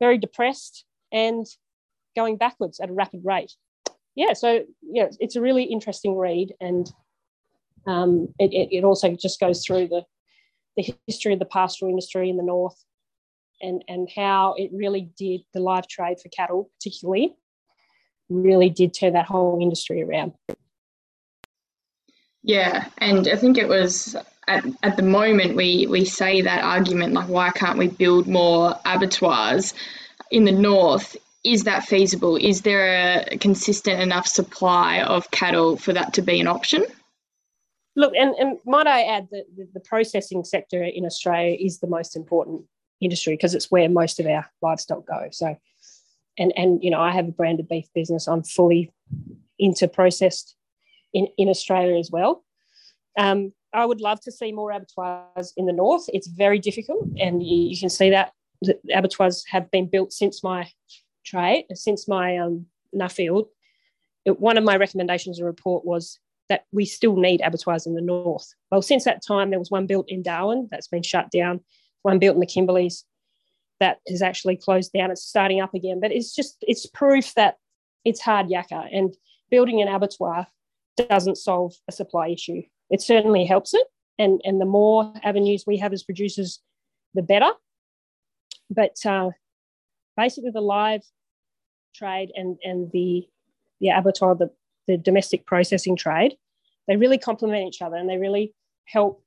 very 0.00 0.18
depressed 0.18 0.84
and 1.12 1.46
going 2.16 2.36
backwards 2.36 2.80
at 2.80 2.90
a 2.90 2.92
rapid 2.92 3.22
rate. 3.24 3.52
Yeah, 4.14 4.32
so 4.32 4.64
yeah, 4.82 5.08
it's 5.20 5.36
a 5.36 5.40
really 5.40 5.64
interesting 5.64 6.16
read, 6.16 6.52
and 6.60 6.90
um, 7.86 8.34
it, 8.40 8.52
it, 8.52 8.76
it 8.78 8.84
also 8.84 9.14
just 9.14 9.38
goes 9.38 9.64
through 9.64 9.88
the 9.88 10.04
the 10.76 10.94
history 11.06 11.32
of 11.32 11.38
the 11.38 11.44
pastoral 11.44 11.90
industry 11.90 12.28
in 12.28 12.36
the 12.36 12.42
north, 12.42 12.84
and 13.62 13.84
and 13.86 14.08
how 14.14 14.54
it 14.58 14.70
really 14.72 15.10
did 15.16 15.42
the 15.54 15.60
live 15.60 15.86
trade 15.86 16.18
for 16.20 16.28
cattle, 16.30 16.68
particularly, 16.80 17.36
really 18.28 18.70
did 18.70 18.94
turn 18.94 19.14
that 19.14 19.26
whole 19.26 19.58
industry 19.60 20.02
around. 20.02 20.32
Yeah, 22.42 22.86
and 22.98 23.28
I 23.28 23.36
think 23.36 23.58
it 23.58 23.68
was 23.68 24.16
at, 24.46 24.64
at 24.82 24.96
the 24.96 25.02
moment 25.02 25.56
we 25.56 25.86
we 25.86 26.04
say 26.04 26.40
that 26.42 26.64
argument 26.64 27.12
like 27.12 27.28
why 27.28 27.50
can't 27.50 27.78
we 27.78 27.88
build 27.88 28.26
more 28.26 28.78
abattoirs 28.84 29.74
in 30.30 30.44
the 30.44 30.52
north? 30.52 31.16
Is 31.44 31.64
that 31.64 31.84
feasible? 31.84 32.36
Is 32.36 32.62
there 32.62 33.26
a 33.30 33.38
consistent 33.38 34.00
enough 34.00 34.26
supply 34.26 35.02
of 35.02 35.30
cattle 35.30 35.76
for 35.76 35.92
that 35.92 36.14
to 36.14 36.22
be 36.22 36.40
an 36.40 36.46
option? 36.46 36.84
Look, 37.96 38.14
and, 38.14 38.34
and 38.36 38.58
might 38.64 38.86
I 38.86 39.02
add 39.02 39.28
that 39.32 39.44
the, 39.56 39.68
the 39.74 39.80
processing 39.80 40.44
sector 40.44 40.82
in 40.82 41.04
Australia 41.04 41.56
is 41.58 41.80
the 41.80 41.86
most 41.86 42.16
important 42.16 42.64
industry 43.00 43.34
because 43.34 43.54
it's 43.54 43.70
where 43.70 43.88
most 43.88 44.20
of 44.20 44.26
our 44.26 44.48
livestock 44.62 45.06
go. 45.06 45.28
So, 45.32 45.56
and 46.38 46.52
and 46.56 46.82
you 46.82 46.90
know, 46.90 47.00
I 47.00 47.12
have 47.12 47.28
a 47.28 47.32
branded 47.32 47.68
beef 47.68 47.86
business. 47.94 48.26
I'm 48.26 48.42
fully 48.42 48.92
into 49.58 49.88
processed 49.88 50.54
in, 51.12 51.28
in 51.36 51.48
Australia 51.48 51.98
as 51.98 52.10
well. 52.10 52.44
Um, 53.18 53.52
I 53.72 53.84
would 53.84 54.00
love 54.00 54.20
to 54.22 54.32
see 54.32 54.52
more 54.52 54.70
abattoirs 54.70 55.52
in 55.56 55.66
the 55.66 55.72
north. 55.72 56.08
It's 56.12 56.28
very 56.28 56.58
difficult, 56.58 57.06
and 57.18 57.42
you, 57.42 57.68
you 57.70 57.78
can 57.78 57.90
see 57.90 58.10
that 58.10 58.32
the 58.62 58.78
abattoirs 58.94 59.44
have 59.48 59.70
been 59.70 59.88
built 59.88 60.12
since 60.12 60.42
my 60.42 60.70
trade, 61.24 61.66
since 61.74 62.08
my 62.08 62.38
um, 62.38 62.66
Nuffield. 62.94 63.46
It, 64.24 64.40
one 64.40 64.56
of 64.56 64.64
my 64.64 64.76
recommendations 64.76 65.38
in 65.38 65.44
the 65.44 65.50
report 65.50 65.84
was 65.84 66.18
that 66.48 66.64
we 66.72 66.86
still 66.86 67.16
need 67.16 67.42
abattoirs 67.42 67.86
in 67.86 67.94
the 67.94 68.00
north. 68.00 68.54
Well, 68.70 68.82
since 68.82 69.04
that 69.04 69.22
time, 69.26 69.50
there 69.50 69.58
was 69.58 69.70
one 69.70 69.86
built 69.86 70.06
in 70.08 70.22
Darwin 70.22 70.68
that's 70.70 70.88
been 70.88 71.02
shut 71.02 71.30
down, 71.30 71.60
one 72.02 72.18
built 72.18 72.34
in 72.34 72.40
the 72.40 72.46
Kimberleys 72.46 73.04
that 73.80 73.98
has 74.08 74.22
actually 74.22 74.56
closed 74.56 74.92
down. 74.92 75.10
It's 75.10 75.24
starting 75.24 75.60
up 75.60 75.74
again, 75.74 76.00
but 76.00 76.12
it's 76.12 76.34
just 76.34 76.56
it's 76.62 76.86
proof 76.86 77.34
that 77.34 77.56
it's 78.04 78.20
hard 78.20 78.48
yakka, 78.48 78.88
and 78.92 79.14
building 79.50 79.80
an 79.80 79.88
abattoir 79.88 80.46
doesn't 80.96 81.36
solve 81.36 81.74
a 81.88 81.92
supply 81.92 82.28
issue. 82.28 82.62
It 82.90 83.00
certainly 83.00 83.44
helps 83.44 83.74
it. 83.74 83.86
And, 84.18 84.40
and 84.44 84.60
the 84.60 84.66
more 84.66 85.12
avenues 85.22 85.64
we 85.66 85.78
have 85.78 85.92
as 85.92 86.02
producers, 86.02 86.60
the 87.14 87.22
better. 87.22 87.50
But 88.70 88.96
uh, 89.06 89.30
basically, 90.16 90.50
the 90.50 90.60
live 90.60 91.02
trade 91.94 92.30
and, 92.34 92.58
and 92.64 92.90
the, 92.92 93.26
the 93.80 93.90
abattoir, 93.90 94.34
the, 94.34 94.50
the 94.86 94.96
domestic 94.96 95.46
processing 95.46 95.96
trade, 95.96 96.34
they 96.86 96.96
really 96.96 97.18
complement 97.18 97.66
each 97.68 97.82
other 97.82 97.96
and 97.96 98.08
they 98.08 98.18
really 98.18 98.54
help 98.86 99.22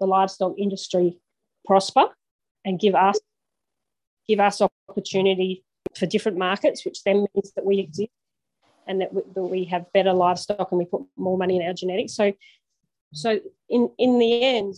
the 0.00 0.06
livestock 0.06 0.54
industry 0.58 1.18
prosper 1.66 2.06
and 2.64 2.80
give 2.80 2.94
us 2.94 3.18
give 4.28 4.40
us 4.40 4.60
opportunity 4.88 5.64
for 5.96 6.06
different 6.06 6.38
markets, 6.38 6.84
which 6.84 7.02
then 7.04 7.26
means 7.34 7.52
that 7.54 7.64
we 7.64 7.78
exist 7.78 8.10
and 8.86 9.00
that 9.00 9.12
we, 9.12 9.22
that 9.34 9.42
we 9.42 9.64
have 9.64 9.92
better 9.92 10.12
livestock 10.12 10.70
and 10.70 10.78
we 10.78 10.84
put 10.84 11.02
more 11.16 11.38
money 11.38 11.56
in 11.56 11.66
our 11.66 11.74
genetics. 11.74 12.14
So, 12.14 12.32
so 13.12 13.40
in 13.68 13.90
in 13.98 14.18
the 14.18 14.42
end, 14.42 14.74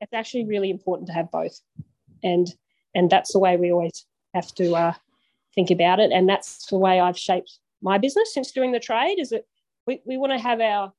it's 0.00 0.12
actually 0.12 0.44
really 0.46 0.70
important 0.70 1.08
to 1.08 1.14
have 1.14 1.30
both, 1.30 1.60
and 2.22 2.46
and 2.94 3.10
that's 3.10 3.32
the 3.32 3.38
way 3.38 3.56
we 3.56 3.72
always 3.72 4.06
have 4.34 4.54
to 4.54 4.74
uh, 4.74 4.94
think 5.54 5.70
about 5.70 6.00
it. 6.00 6.10
And 6.12 6.28
that's 6.28 6.66
the 6.66 6.78
way 6.78 7.00
I've 7.00 7.18
shaped 7.18 7.58
my 7.82 7.98
business 7.98 8.32
since 8.32 8.52
doing 8.52 8.72
the 8.72 8.80
trade. 8.80 9.18
Is 9.18 9.30
that 9.30 9.44
we, 9.86 10.00
we 10.06 10.16
want 10.16 10.32
to 10.32 10.38
have 10.38 10.60
our 10.60 10.92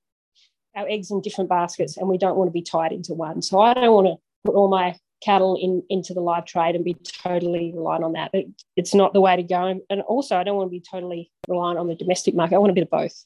our 0.75 0.87
eggs 0.87 1.11
in 1.11 1.21
different 1.21 1.49
baskets, 1.49 1.97
and 1.97 2.07
we 2.07 2.17
don't 2.17 2.37
want 2.37 2.47
to 2.47 2.53
be 2.53 2.61
tied 2.61 2.91
into 2.91 3.13
one. 3.13 3.41
So 3.41 3.59
I 3.59 3.73
don't 3.73 3.93
want 3.93 4.07
to 4.07 4.15
put 4.45 4.55
all 4.55 4.69
my 4.69 4.95
cattle 5.23 5.57
in 5.59 5.83
into 5.89 6.13
the 6.13 6.21
live 6.21 6.45
trade 6.45 6.75
and 6.75 6.83
be 6.83 6.95
totally 7.23 7.73
reliant 7.75 8.03
on 8.03 8.13
that. 8.13 8.29
It, 8.33 8.47
it's 8.75 8.93
not 8.93 9.13
the 9.13 9.21
way 9.21 9.35
to 9.35 9.43
go. 9.43 9.79
And 9.89 10.01
also, 10.01 10.35
I 10.35 10.43
don't 10.43 10.55
want 10.55 10.67
to 10.67 10.71
be 10.71 10.81
totally 10.81 11.31
reliant 11.47 11.79
on 11.79 11.87
the 11.87 11.95
domestic 11.95 12.35
market. 12.35 12.55
I 12.55 12.59
want 12.59 12.71
a 12.71 12.75
bit 12.75 12.83
of 12.83 12.89
both. 12.89 13.25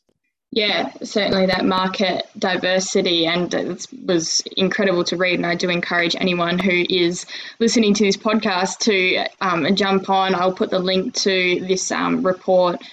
Yeah, 0.54 0.92
certainly 1.02 1.46
that 1.46 1.64
market 1.64 2.28
diversity, 2.38 3.26
and 3.26 3.54
it 3.54 3.88
was 4.06 4.42
incredible 4.58 5.06
to 5.06 5.16
read. 5.16 5.36
And 5.36 5.46
I 5.46 5.56
do 5.56 5.70
encourage 5.70 6.14
anyone 6.20 6.60
who 6.60 6.84
is 6.90 7.26
listening 7.60 7.94
to 7.94 8.04
this 8.04 8.18
podcast 8.18 8.80
to 8.80 9.28
um, 9.40 9.74
jump 9.78 10.10
on. 10.10 10.36
I'll 10.36 10.54
put 10.54 10.70
the 10.70 10.80
link 10.80 11.14
to 11.16 11.66
this 11.66 11.90
um, 11.90 12.26
report 12.26 12.84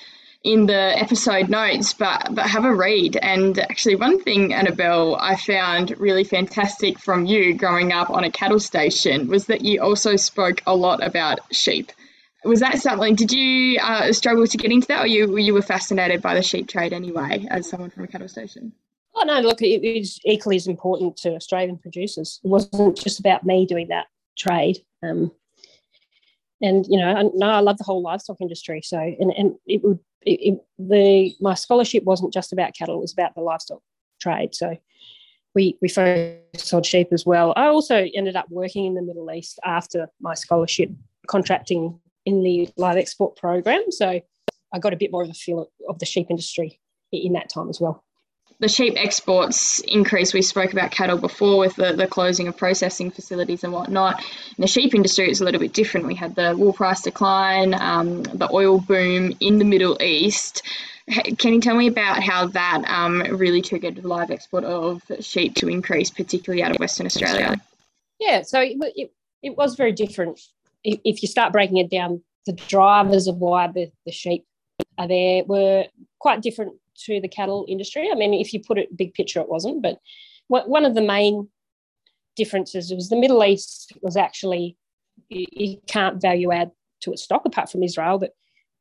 in 0.45 0.67
the 0.67 0.99
episode 0.99 1.49
notes, 1.49 1.93
but 1.93 2.29
but 2.35 2.47
have 2.47 2.65
a 2.65 2.75
read. 2.75 3.17
And 3.17 3.59
actually, 3.59 3.97
one 3.97 4.21
thing, 4.23 4.55
Annabelle, 4.55 5.17
I 5.17 5.37
found 5.37 5.99
really 5.99 6.25
fantastic 6.25 6.99
from 6.99 7.27
you 7.27 7.55
growing 7.55 7.93
up 7.93 8.11
on 8.11 8.25
a 8.25 8.31
cattle 8.31 8.61
station 8.61 9.29
was 9.29 9.47
that 9.47 9.63
you 9.63 9.83
also 9.83 10.17
spoke 10.17 10.63
a 10.67 10.75
lot 10.75 11.05
about 11.05 11.41
sheep. 11.53 11.93
Was 12.45 12.61
that 12.61 12.79
something? 12.79 13.17
Did 13.17 13.33
you 13.33 13.79
uh, 13.81 14.13
struggle 14.13 14.47
to 14.47 14.57
get 14.57 14.71
into 14.71 14.87
that, 14.89 15.05
or 15.05 15.07
you 15.07 15.37
you 15.39 15.55
were 15.55 15.63
fascinated 15.63 16.23
by 16.23 16.35
the 16.35 16.43
sheep 16.43 16.69
trade 16.69 16.93
anyway, 16.93 17.47
as 17.51 17.69
someone 17.69 17.91
from 17.91 18.05
a 18.05 18.09
cattle 18.09 18.29
station? 18.29 18.73
Oh 19.17 19.25
no! 19.25 19.41
Look, 19.41 19.61
it 19.61 19.85
is 19.85 20.21
equally 20.25 20.57
as 20.57 20.69
important 20.69 21.17
to 21.19 21.35
Australian 21.35 21.79
producers. 21.79 22.41
It 22.45 22.49
wasn't 22.49 22.97
just 22.97 23.19
about 23.19 23.45
me 23.45 23.67
doing 23.67 23.89
that 23.89 24.07
trade. 24.39 24.79
Um, 25.03 25.33
and 26.61 26.87
you 26.89 26.99
know, 26.99 27.31
no, 27.35 27.49
I 27.49 27.61
love 27.61 27.79
the 27.79 27.85
whole 27.85 28.03
livestock 28.03 28.41
industry. 28.41 28.83
So, 28.83 28.99
and 28.99 29.33
and 29.37 29.55
it 29.67 29.83
would 29.83 29.99
it, 30.23 30.41
it, 30.41 30.61
the 30.79 31.35
my 31.41 31.55
scholarship 31.55 32.05
wasn't 32.05 32.33
just 32.33 32.53
about 32.53 32.75
cattle; 32.75 32.97
it 32.97 33.03
was 33.03 33.13
about 33.13 33.35
the 33.35 33.41
livestock 33.41 33.81
trade. 34.21 34.55
So, 34.55 34.77
we 35.55 35.79
we 35.81 35.89
focused 35.89 36.75
on 36.75 36.83
sheep 36.83 37.09
as 37.13 37.25
well. 37.25 37.53
I 37.57 37.67
also 37.67 38.07
ended 38.15 38.37
up 38.37 38.47
working 38.51 38.87
in 38.87 38.95
the 38.95 39.03
Middle 39.03 39.31
East 39.31 39.59
after 39.65 40.09
my 40.21 40.35
scholarship, 40.35 40.91
contracting 41.27 42.01
in 42.27 42.43
the 42.43 42.69
live 42.77 42.97
export 42.97 43.37
program. 43.37 43.91
So, 43.91 44.21
I 44.73 44.79
got 44.79 44.93
a 44.93 44.97
bit 44.97 45.13
more 45.13 45.23
of 45.23 45.31
a 45.31 45.35
feel 45.35 45.71
of 45.89 45.99
the 45.99 46.07
sheep 46.07 46.27
industry 46.31 46.81
in 47.13 47.33
that 47.33 47.49
time 47.49 47.71
as 47.71 47.81
well 47.81 48.05
the 48.61 48.69
sheep 48.69 48.95
exports 48.97 49.81
increase. 49.81 50.35
We 50.35 50.43
spoke 50.43 50.73
about 50.73 50.91
cattle 50.91 51.19
before 51.19 51.59
with 51.59 51.77
the, 51.77 51.93
the 51.93 52.07
closing 52.07 52.49
of 52.49 52.57
processing 52.57 53.11
facilities 53.11 53.63
and 53.63 53.73
whatnot. 53.73 54.21
In 54.21 54.63
the 54.63 54.67
sheep 54.67 54.95
industry, 54.95 55.31
it's 55.31 55.41
a 55.41 55.45
little 55.45 55.61
bit 55.61 55.73
different. 55.73 56.07
We 56.07 56.17
had 56.17 56.35
the 56.35 56.57
wool 56.57 56.73
price 56.73 57.03
decline, 57.03 57.75
um, 57.75 58.25
the 58.25 58.49
oil 58.53 58.81
boom 58.81 59.33
in 59.41 59.59
the 59.59 59.65
Middle 59.65 60.01
East. 60.03 60.63
Can 61.39 61.55
you 61.55 61.61
tell 61.61 61.77
me 61.77 61.87
about 61.87 62.23
how 62.23 62.49
that 62.49 62.85
um, 62.87 63.21
really 63.21 63.63
triggered 63.63 63.97
the 63.97 64.09
live 64.09 64.31
export 64.31 64.65
of 64.65 65.03
sheep 65.21 65.55
to 65.57 65.69
increase, 65.69 66.11
particularly 66.11 66.63
out 66.63 66.73
of 66.73 66.79
Western 66.79 67.07
Australia? 67.07 67.57
Yeah, 68.19 68.43
so 68.43 68.61
it, 68.61 68.77
it, 68.97 69.13
it 69.43 69.57
was 69.57 69.77
very 69.77 69.93
different. 69.93 70.41
If 70.85 71.23
you 71.23 71.29
start 71.29 71.53
breaking 71.53 71.79
it 71.79 71.91
down, 71.91 72.23
the 72.45 72.53
drivers 72.53 73.27
of 73.27 73.37
why 73.37 73.69
the, 73.69 73.91
the 74.05 74.13
sheep 74.13 74.45
are 74.99 75.09
there 75.09 75.45
were 75.45 75.87
quite 76.19 76.43
different 76.43 76.75
to 77.07 77.21
the 77.21 77.29
cattle 77.29 77.65
industry. 77.69 78.09
I 78.11 78.15
mean, 78.15 78.35
if 78.35 78.53
you 78.53 78.61
put 78.61 78.79
it 78.79 78.97
big 78.97 79.15
picture, 79.15 79.41
it 79.41 79.49
wasn't. 79.49 79.83
But 79.83 79.99
one 80.49 80.85
of 80.85 80.95
the 80.95 81.03
main 81.03 81.49
differences 82.37 82.93
was 82.93 83.09
the 83.09 83.17
Middle 83.17 83.45
East 83.45 83.93
was 84.01 84.17
actually 84.17 84.77
you 85.29 85.79
can't 85.87 86.21
value 86.21 86.53
add 86.53 86.71
to 87.01 87.13
its 87.13 87.25
stock 87.25 87.45
apart 87.45 87.71
from 87.71 87.83
Israel, 87.83 88.19
but 88.19 88.33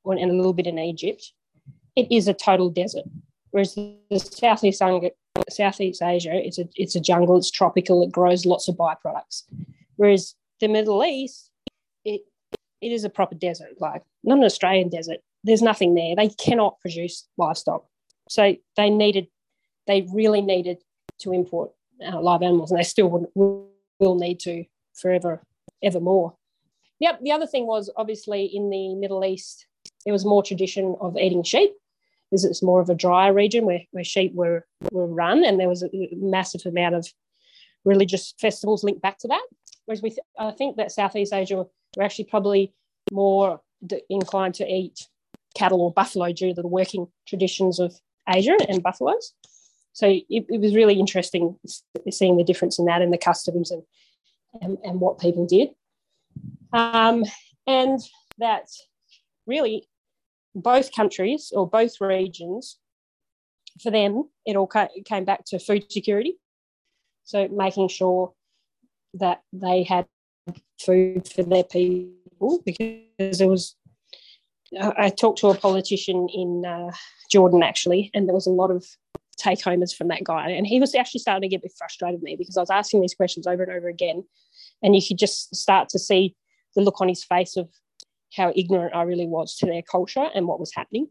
and 0.06 0.32
a 0.32 0.34
little 0.34 0.54
bit 0.54 0.68
in 0.68 0.80
Egypt. 0.80 1.34
It 1.98 2.10
is 2.10 2.30
a 2.30 2.34
total 2.34 2.70
desert, 2.70 3.04
whereas 3.52 3.76
the 3.76 4.20
Southeast 4.20 4.82
Southeast 5.50 6.02
Asia, 6.02 6.32
it's 6.34 6.60
a 6.60 6.68
it's 6.76 6.96
a 6.96 7.02
jungle. 7.02 7.38
It's 7.38 7.52
tropical. 7.52 8.04
It 8.04 8.12
grows 8.12 8.46
lots 8.46 8.68
of 8.68 8.76
byproducts. 8.76 9.44
Whereas 9.98 10.36
the 10.62 10.68
Middle 10.68 11.04
East, 11.04 11.52
it 12.06 12.22
it 12.82 12.92
is 12.92 13.04
a 13.04 13.10
proper 13.10 13.36
desert, 13.36 13.80
like 13.80 14.04
not 14.24 14.38
an 14.38 14.44
Australian 14.44 14.90
desert. 14.90 15.18
There's 15.44 15.62
nothing 15.62 15.96
there. 15.96 16.16
They 16.16 16.30
cannot 16.30 16.80
produce 16.80 17.28
livestock. 17.38 17.86
So 18.30 18.56
they 18.76 18.90
needed, 18.90 19.28
they 19.86 20.08
really 20.14 20.42
needed 20.42 20.78
to 21.20 21.34
import 21.34 21.72
uh, 22.06 22.20
live 22.20 22.42
animals, 22.42 22.72
and 22.72 22.80
they 22.80 22.84
still 22.84 23.10
will, 23.10 23.70
will 24.00 24.16
need 24.16 24.40
to 24.42 24.66
forever, 24.94 25.42
ever 25.84 26.00
more. 26.00 26.36
Yep. 27.00 27.22
The 27.22 27.32
other 27.32 27.48
thing 27.48 27.68
was 27.68 27.90
obviously 27.96 28.46
in 28.46 28.70
the 28.70 28.96
Middle 28.96 29.24
East, 29.24 29.68
there 30.06 30.14
was 30.14 30.26
more 30.26 30.44
tradition 30.44 30.96
of 31.00 31.18
eating 31.18 31.44
sheep. 31.44 31.72
Because 32.30 32.44
it's 32.44 32.62
more 32.62 32.82
of 32.82 32.90
a 32.90 32.94
drier 32.94 33.34
region 33.34 33.66
where, 33.66 33.84
where 33.92 34.04
sheep 34.04 34.34
were, 34.34 34.66
were 34.92 35.08
run, 35.08 35.46
and 35.46 35.58
there 35.58 35.70
was 35.70 35.82
a 35.82 35.90
massive 36.12 36.66
amount 36.66 36.94
of 36.94 37.08
religious 37.86 38.34
festivals 38.38 38.84
linked 38.84 39.02
back 39.02 39.18
to 39.20 39.30
that. 39.30 39.48
Whereas 39.86 40.02
we, 40.02 40.10
th- 40.10 40.20
I 40.38 40.52
think 40.52 40.76
that 40.76 40.92
Southeast 40.92 41.32
Asia 41.32 41.56
were 41.96 42.04
actually 42.04 42.26
probably 42.26 42.74
more 43.14 43.62
inclined 44.10 44.56
to 44.56 44.68
eat 44.68 45.08
cattle 45.56 45.82
or 45.82 45.94
buffalo 45.94 46.34
due 46.34 46.54
to 46.54 46.62
the 46.62 46.68
working 46.68 47.08
traditions 47.26 47.80
of 47.80 47.98
Asia 48.28 48.58
and 48.68 48.84
buffaloes. 48.84 49.34
So 49.94 50.08
it, 50.08 50.26
it, 50.30 50.62
was 50.62 50.76
really 50.76 51.00
interesting 51.00 51.58
seeing 52.12 52.38
the 52.38 52.44
difference 52.44 52.78
in 52.78 52.86
that 52.86 53.02
and 53.02 53.12
the 53.12 53.18
customs 53.18 53.72
and, 53.72 53.82
and, 54.62 54.78
and 54.84 55.00
what 55.00 55.20
people 55.20 55.48
did. 55.48 55.70
Um, 56.72 57.24
and 57.66 58.00
that 58.38 58.68
really 59.48 59.88
both 60.54 60.94
countries 60.94 61.52
or 61.56 61.68
both 61.68 62.00
regions 62.00 62.78
for 63.82 63.92
them, 63.92 64.30
it 64.46 64.56
all 64.56 64.70
came 65.06 65.26
back 65.26 65.46
to 65.46 65.60
food 65.60 65.92
security. 65.92 66.38
So 67.24 67.48
making 67.48 67.90
sure 67.90 68.34
that 69.16 69.42
they 69.54 69.84
had 69.84 70.06
food 70.80 71.28
for 71.28 71.44
their 71.44 71.64
people 71.64 72.62
because 72.66 73.38
there 73.38 73.48
was. 73.48 73.76
I 74.98 75.10
talked 75.10 75.40
to 75.40 75.48
a 75.48 75.58
politician 75.58 76.28
in 76.34 76.66
uh, 76.66 76.92
Jordan 77.32 77.64
actually, 77.64 78.12
and 78.14 78.28
there 78.28 78.36
was 78.36 78.48
a 78.48 78.52
lot 78.52 78.72
of 78.72 78.86
take 79.38 79.62
homers 79.64 79.94
from 79.94 80.08
that 80.10 80.24
guy. 80.24 80.50
And 80.50 80.68
he 80.68 80.80
was 80.80 80.96
actually 80.96 81.20
starting 81.20 81.44
to 81.44 81.48
get 81.48 81.62
a 81.62 81.68
bit 81.68 81.74
frustrated 81.78 82.20
with 82.20 82.24
me 82.24 82.36
because 82.36 82.58
I 82.58 82.62
was 82.62 82.70
asking 82.70 83.02
these 83.02 83.14
questions 83.14 83.48
over 83.48 83.64
and 83.64 83.72
over 83.72 83.88
again. 83.88 84.24
And 84.84 84.96
you 84.96 85.02
could 85.08 85.18
just 85.18 85.56
start 85.56 85.90
to 85.90 86.00
see 86.00 86.36
the 86.76 86.82
look 86.82 87.00
on 87.02 87.08
his 87.08 87.24
face 87.24 87.56
of 87.56 87.70
how 88.36 88.52
ignorant 88.56 88.96
I 88.96 89.04
really 89.04 89.28
was 89.28 89.56
to 89.58 89.66
their 89.66 89.82
culture 89.82 90.28
and 90.36 90.48
what 90.48 90.60
was 90.60 90.74
happening. 90.74 91.08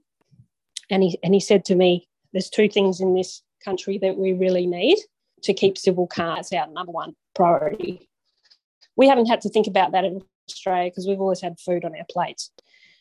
And 0.90 1.02
he, 1.02 1.18
and 1.22 1.34
he 1.34 1.40
said 1.40 1.64
to 1.66 1.74
me, 1.74 2.08
There's 2.32 2.50
two 2.50 2.68
things 2.68 3.00
in 3.00 3.14
this 3.14 3.42
country 3.64 3.98
that 3.98 4.16
we 4.16 4.32
really 4.32 4.66
need 4.66 4.98
to 5.42 5.54
keep 5.54 5.78
civil 5.78 6.06
cars 6.06 6.52
out. 6.52 6.72
Number 6.72 6.92
one, 6.92 7.14
priority. 7.34 8.08
We 8.96 9.08
haven't 9.08 9.26
had 9.26 9.40
to 9.42 9.48
think 9.48 9.66
about 9.66 9.92
that 9.92 10.04
in 10.04 10.22
Australia 10.48 10.90
because 10.90 11.06
we've 11.06 11.20
always 11.20 11.40
had 11.40 11.58
food 11.58 11.84
on 11.84 11.94
our 11.96 12.06
plates. 12.10 12.50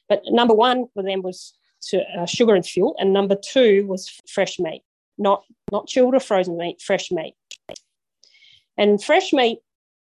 But 0.07 0.21
number 0.27 0.53
one 0.53 0.87
for 0.93 1.03
them 1.03 1.21
was 1.21 1.53
to, 1.89 2.03
uh, 2.17 2.25
sugar 2.25 2.55
and 2.55 2.65
fuel, 2.65 2.95
and 2.99 3.13
number 3.13 3.35
two 3.35 3.85
was 3.87 4.09
fresh 4.27 4.59
meat 4.59 4.83
not 5.17 5.43
not 5.71 5.87
chilled 5.87 6.15
or 6.15 6.19
frozen 6.19 6.57
meat, 6.57 6.81
fresh 6.81 7.11
meat. 7.11 7.35
And 8.77 9.03
fresh 9.03 9.33
meat 9.33 9.59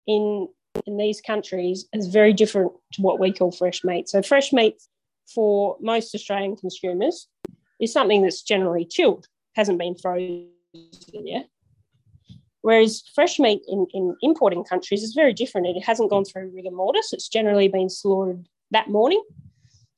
in 0.07 0.47
in 0.85 0.97
these 0.97 1.21
countries 1.21 1.85
is 1.93 2.07
very 2.07 2.33
different 2.33 2.71
to 2.93 3.01
what 3.01 3.19
we 3.19 3.31
call 3.31 3.51
fresh 3.51 3.83
meat. 3.83 4.09
So 4.09 4.21
fresh 4.21 4.51
meat 4.51 4.81
for 5.33 5.77
most 5.79 6.15
Australian 6.15 6.55
consumers 6.55 7.27
is 7.79 7.93
something 7.93 8.21
that's 8.21 8.41
generally 8.41 8.85
chilled, 8.85 9.27
hasn't 9.55 9.77
been 9.77 9.95
frozen 9.95 10.49
yet. 11.13 11.47
Whereas 12.61 13.03
fresh 13.13 13.39
meat 13.39 13.61
in, 13.67 13.85
in 13.93 14.15
importing 14.21 14.63
countries 14.63 15.03
is 15.03 15.13
very 15.13 15.33
different. 15.33 15.67
It 15.67 15.83
hasn't 15.83 16.09
gone 16.09 16.23
through 16.23 16.51
rigor 16.55 16.71
mortis. 16.71 17.11
It's 17.11 17.27
generally 17.27 17.67
been 17.67 17.89
slaughtered 17.89 18.47
that 18.71 18.89
morning 18.89 19.21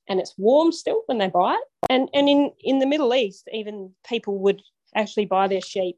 and 0.08 0.20
it's 0.20 0.34
warm 0.38 0.72
still 0.72 1.04
when 1.08 1.18
they 1.18 1.28
buy 1.28 1.54
it. 1.54 1.64
And, 1.90 2.10
and 2.14 2.30
in, 2.30 2.52
in 2.64 2.80
the 2.80 2.86
Middle 2.86 3.14
East, 3.14 3.48
even 3.52 3.92
people 4.08 4.40
would 4.40 4.62
actually 4.96 5.26
buy 5.26 5.48
their 5.48 5.62
sheep 5.62 5.98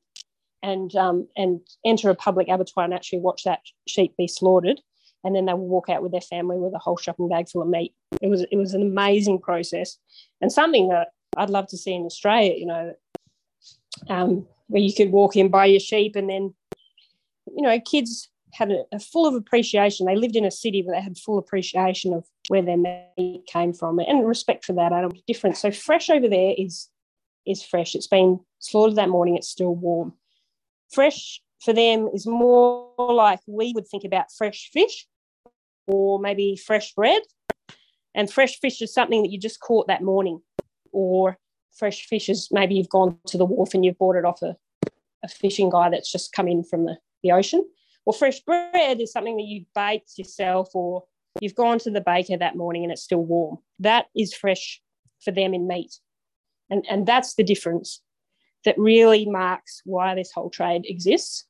and 0.64 0.96
um, 0.96 1.28
and 1.36 1.62
enter 1.86 2.10
a 2.10 2.16
public 2.16 2.48
abattoir 2.50 2.86
and 2.86 2.94
actually 2.94 3.20
watch 3.20 3.44
that 3.44 3.60
sheep 3.88 4.16
be 4.18 4.28
slaughtered, 4.28 4.82
and 5.24 5.36
then 5.36 5.46
they 5.46 5.54
will 5.54 5.68
walk 5.68 5.90
out 5.90 6.02
with 6.02 6.12
their 6.12 6.22
family 6.22 6.58
with 6.58 6.74
a 6.74 6.80
whole 6.80 6.98
shopping 6.98 7.30
bag 7.30 7.50
full 7.50 7.62
of 7.62 7.68
meat. 7.68 7.94
It 8.22 8.28
was 8.28 8.46
it 8.52 8.58
was 8.58 8.74
an 8.74 8.82
amazing 8.82 9.40
process, 9.40 9.98
and 10.42 10.52
something 10.52 10.90
that 10.90 11.10
I'd 11.38 11.50
love 11.50 11.68
to 11.68 11.78
see 11.78 11.94
in 11.94 12.06
Australia. 12.06 12.54
You 12.56 12.66
know, 12.66 12.94
um, 14.10 14.48
where 14.68 14.82
you 14.82 14.94
could 14.94 15.12
walk 15.12 15.36
in, 15.36 15.50
buy 15.50 15.66
your 15.66 15.80
sheep, 15.80 16.16
and 16.16 16.30
then 16.30 16.54
you 17.56 17.62
know 17.62 17.80
kids 17.80 18.30
had 18.58 18.72
a, 18.72 18.84
a, 18.92 19.00
full 19.00 19.28
of 19.28 19.36
appreciation. 19.36 20.06
They 20.06 20.16
lived 20.16 20.36
in 20.36 20.46
a 20.46 20.52
city, 20.52 20.82
but 20.82 20.94
they 20.94 21.02
had 21.02 21.18
full 21.18 21.38
appreciation 21.38 22.14
of 22.14 22.26
where 22.48 22.62
their 22.62 22.78
meat 22.78 23.44
came 23.46 23.72
from 23.72 24.00
and 24.00 24.28
respect 24.28 24.66
for 24.66 24.74
that 24.74 24.92
animal 24.92 25.18
different. 25.28 25.58
So 25.58 25.72
fresh 25.72 26.10
over 26.10 26.28
there 26.28 26.54
is 26.58 26.90
is 27.46 27.64
fresh. 27.64 27.96
It's 27.96 28.08
been 28.08 28.40
slaughtered 28.60 28.98
that 28.98 29.10
morning, 29.10 29.38
it's 29.38 29.48
still 29.48 29.76
warm. 29.76 30.14
Fresh 30.92 31.42
for 31.64 31.74
them 31.74 32.10
is 32.14 32.26
more 32.28 32.94
like 32.98 33.40
we 33.48 33.72
would 33.74 33.88
think 33.88 34.04
about 34.04 34.32
fresh 34.32 34.70
fish 34.74 35.08
or 35.86 36.20
maybe 36.20 36.56
fresh 36.56 36.94
bread. 36.94 37.22
And 38.14 38.32
fresh 38.32 38.60
fish 38.60 38.82
is 38.82 38.94
something 38.94 39.22
that 39.22 39.32
you 39.32 39.40
just 39.40 39.60
caught 39.60 39.88
that 39.88 40.02
morning, 40.02 40.42
or 40.92 41.38
fresh 41.78 42.08
fish 42.08 42.30
is 42.30 42.50
maybe 42.52 42.76
you've 42.76 42.90
gone 42.90 43.18
to 43.28 43.38
the 43.38 43.46
wharf 43.46 43.76
and 43.76 43.86
you've 43.86 44.00
bought 44.00 44.16
it 44.16 44.26
off 44.26 44.42
a, 44.42 44.58
a 45.24 45.28
fishing 45.28 45.70
guy 45.70 45.90
that's 45.90 46.12
just 46.12 46.34
come 46.34 46.48
in 46.48 46.64
from 46.64 46.86
the, 46.86 46.98
the 47.22 47.32
ocean. 47.32 47.64
Or 48.08 48.14
fresh 48.14 48.40
bread 48.40 49.02
is 49.02 49.12
something 49.12 49.36
that 49.36 49.44
you 49.44 49.66
baked 49.76 50.18
yourself, 50.18 50.74
or 50.74 51.04
you've 51.42 51.56
gone 51.56 51.78
to 51.80 51.92
the 51.92 52.00
baker 52.00 52.38
that 52.38 52.56
morning 52.56 52.84
and 52.84 52.92
it's 52.94 53.04
still 53.04 53.22
warm. 53.22 53.58
That 53.80 54.06
is 54.16 54.34
fresh 54.34 54.82
for 55.20 55.32
them 55.32 55.54
in 55.54 55.68
meat. 55.68 55.94
And, 56.70 56.86
and 56.90 57.06
that's 57.06 57.36
the 57.36 57.44
difference 57.44 58.02
that 58.64 58.78
really 58.78 59.26
marks 59.26 59.82
why 59.84 60.16
this 60.16 60.32
whole 60.32 60.50
trade 60.50 60.84
exists 60.86 61.48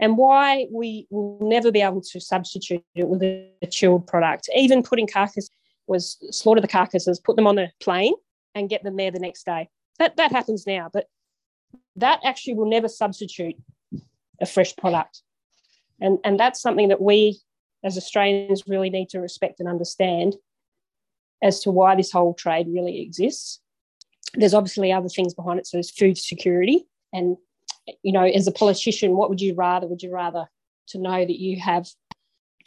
and 0.00 0.16
why 0.16 0.66
we 0.72 1.06
will 1.10 1.38
never 1.42 1.70
be 1.70 1.82
able 1.82 2.00
to 2.00 2.20
substitute 2.20 2.82
it 2.94 3.06
with 3.06 3.22
a, 3.22 3.52
chilled 3.70 4.06
product. 4.06 4.48
Even 4.56 4.82
putting 4.82 5.06
carcass 5.06 5.50
was 5.88 6.16
slaughter 6.30 6.62
the 6.62 6.68
carcasses, 6.68 7.20
put 7.20 7.36
them 7.36 7.46
on 7.46 7.58
a 7.58 7.70
plane, 7.80 8.14
and 8.54 8.70
get 8.70 8.82
them 8.82 8.96
there 8.96 9.10
the 9.10 9.18
next 9.18 9.44
day. 9.44 9.68
That 9.98 10.16
that 10.16 10.32
happens 10.32 10.66
now, 10.66 10.88
but 10.90 11.04
that 11.96 12.20
actually 12.24 12.54
will 12.54 12.70
never 12.70 12.88
substitute 12.88 13.56
a 14.40 14.46
fresh 14.46 14.74
product. 14.74 15.20
And 16.00 16.18
and 16.24 16.38
that's 16.38 16.60
something 16.60 16.88
that 16.88 17.00
we 17.00 17.40
as 17.84 17.96
Australians 17.96 18.64
really 18.66 18.90
need 18.90 19.08
to 19.10 19.20
respect 19.20 19.60
and 19.60 19.68
understand 19.68 20.36
as 21.42 21.60
to 21.60 21.70
why 21.70 21.94
this 21.94 22.10
whole 22.10 22.34
trade 22.34 22.66
really 22.68 23.00
exists 23.00 23.60
there's 24.34 24.54
obviously 24.54 24.92
other 24.92 25.08
things 25.08 25.34
behind 25.34 25.58
it. 25.58 25.66
So 25.66 25.76
there's 25.76 25.90
food 25.90 26.18
security. 26.18 26.86
And, 27.12 27.36
you 28.02 28.12
know, 28.12 28.24
as 28.24 28.46
a 28.46 28.52
politician, 28.52 29.16
what 29.16 29.30
would 29.30 29.40
you 29.40 29.54
rather? 29.54 29.86
Would 29.86 30.02
you 30.02 30.12
rather 30.12 30.46
to 30.88 30.98
know 30.98 31.24
that 31.24 31.38
you 31.38 31.60
have 31.60 31.88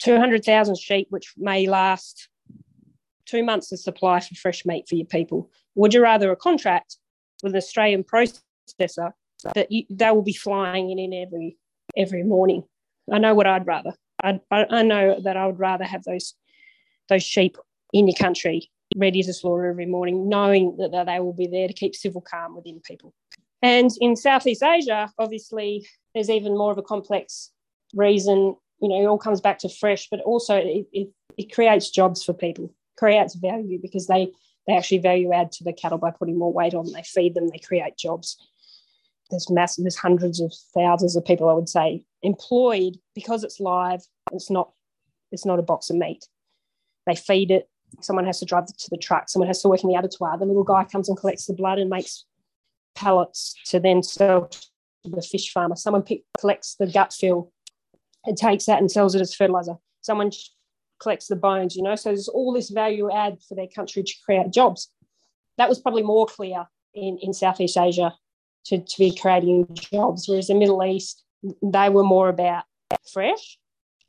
200,000 0.00 0.78
sheep, 0.78 1.06
which 1.10 1.34
may 1.36 1.66
last 1.66 2.28
two 3.26 3.44
months 3.44 3.70
of 3.72 3.78
supply 3.78 4.20
for 4.20 4.34
fresh 4.34 4.66
meat 4.66 4.88
for 4.88 4.96
your 4.96 5.06
people? 5.06 5.50
Would 5.74 5.94
you 5.94 6.02
rather 6.02 6.30
a 6.32 6.36
contract 6.36 6.96
with 7.42 7.52
an 7.52 7.58
Australian 7.58 8.04
processor 8.04 9.12
that 9.54 9.70
you, 9.70 9.84
they 9.90 10.10
will 10.10 10.22
be 10.22 10.32
flying 10.32 10.90
in, 10.90 10.98
in 10.98 11.12
every 11.14 11.56
every 11.96 12.24
morning? 12.24 12.64
I 13.10 13.18
know 13.18 13.34
what 13.34 13.46
I'd 13.46 13.66
rather. 13.66 13.92
I, 14.22 14.40
I 14.50 14.82
know 14.82 15.20
that 15.24 15.36
I 15.36 15.46
would 15.46 15.58
rather 15.58 15.84
have 15.84 16.04
those 16.04 16.34
those 17.08 17.22
sheep 17.22 17.56
in 17.92 18.06
your 18.06 18.16
country 18.16 18.70
ready 18.96 19.22
to 19.22 19.32
slaughter 19.32 19.66
every 19.66 19.86
morning, 19.86 20.28
knowing 20.28 20.76
that, 20.76 21.06
they 21.06 21.20
will 21.20 21.32
be 21.32 21.46
there 21.46 21.66
to 21.66 21.74
keep 21.74 21.94
civil 21.94 22.20
calm 22.20 22.54
within 22.54 22.80
people. 22.80 23.14
And 23.62 23.90
in 24.00 24.16
Southeast 24.16 24.62
Asia, 24.62 25.10
obviously, 25.18 25.86
there's 26.14 26.30
even 26.30 26.56
more 26.56 26.72
of 26.72 26.78
a 26.78 26.82
complex 26.82 27.50
reason. 27.94 28.56
You 28.80 28.88
know, 28.88 29.00
it 29.00 29.06
all 29.06 29.18
comes 29.18 29.40
back 29.40 29.58
to 29.60 29.68
fresh, 29.68 30.08
but 30.10 30.20
also 30.20 30.56
it, 30.56 30.86
it, 30.92 31.08
it 31.38 31.54
creates 31.54 31.90
jobs 31.90 32.24
for 32.24 32.32
people, 32.32 32.74
creates 32.96 33.34
value 33.34 33.78
because 33.80 34.06
they 34.06 34.32
they 34.66 34.76
actually 34.76 34.98
value 34.98 35.32
add 35.32 35.50
to 35.52 35.64
the 35.64 35.72
cattle 35.72 35.98
by 35.98 36.12
putting 36.12 36.38
more 36.38 36.52
weight 36.52 36.74
on. 36.74 36.92
They 36.92 37.02
feed 37.02 37.34
them, 37.34 37.48
they 37.48 37.58
create 37.58 37.96
jobs. 37.96 38.36
There's 39.32 39.76
there's 39.78 39.96
hundreds 39.96 40.40
of 40.40 40.52
thousands 40.74 41.16
of 41.16 41.24
people, 41.24 41.48
I 41.48 41.54
would 41.54 41.68
say, 41.68 42.04
employed 42.22 42.98
because 43.14 43.42
it's 43.42 43.58
live. 43.58 44.02
It's 44.30 44.50
not, 44.50 44.70
it's 45.32 45.46
not 45.46 45.58
a 45.58 45.62
box 45.62 45.90
of 45.90 45.96
meat. 45.96 46.26
They 47.06 47.16
feed 47.16 47.50
it, 47.50 47.68
someone 48.00 48.26
has 48.26 48.38
to 48.40 48.44
drive 48.44 48.66
to 48.66 48.90
the 48.90 48.96
truck, 48.96 49.28
someone 49.28 49.48
has 49.48 49.62
to 49.62 49.68
work 49.68 49.82
in 49.82 49.88
the 49.88 49.96
abattoir. 49.96 50.38
The 50.38 50.44
little 50.44 50.64
guy 50.64 50.84
comes 50.84 51.08
and 51.08 51.18
collects 51.18 51.46
the 51.46 51.54
blood 51.54 51.78
and 51.78 51.90
makes 51.90 52.24
pellets 52.94 53.54
to 53.66 53.80
then 53.80 54.02
sell 54.02 54.48
to 54.48 55.10
the 55.10 55.22
fish 55.22 55.50
farmer. 55.50 55.76
Someone 55.76 56.02
pick, 56.02 56.24
collects 56.38 56.76
the 56.76 56.86
gut 56.86 57.12
fill 57.12 57.52
and 58.24 58.36
takes 58.36 58.66
that 58.66 58.80
and 58.80 58.90
sells 58.90 59.14
it 59.14 59.20
as 59.20 59.34
fertilizer. 59.34 59.76
Someone 60.02 60.30
collects 61.00 61.26
the 61.26 61.36
bones, 61.36 61.74
you 61.74 61.82
know. 61.82 61.96
So 61.96 62.10
there's 62.10 62.28
all 62.28 62.52
this 62.52 62.70
value 62.70 63.10
add 63.10 63.38
for 63.48 63.54
their 63.54 63.66
country 63.66 64.02
to 64.02 64.14
create 64.24 64.52
jobs. 64.52 64.90
That 65.58 65.68
was 65.68 65.80
probably 65.80 66.02
more 66.02 66.26
clear 66.26 66.66
in, 66.94 67.18
in 67.20 67.32
Southeast 67.32 67.76
Asia 67.76 68.12
to, 68.66 68.78
to 68.78 68.98
be 68.98 69.14
creating 69.14 69.66
jobs, 69.74 70.28
whereas 70.28 70.48
the 70.48 70.54
Middle 70.54 70.84
East, 70.84 71.24
they 71.62 71.88
were 71.88 72.04
more 72.04 72.28
about 72.28 72.64
fresh 73.12 73.58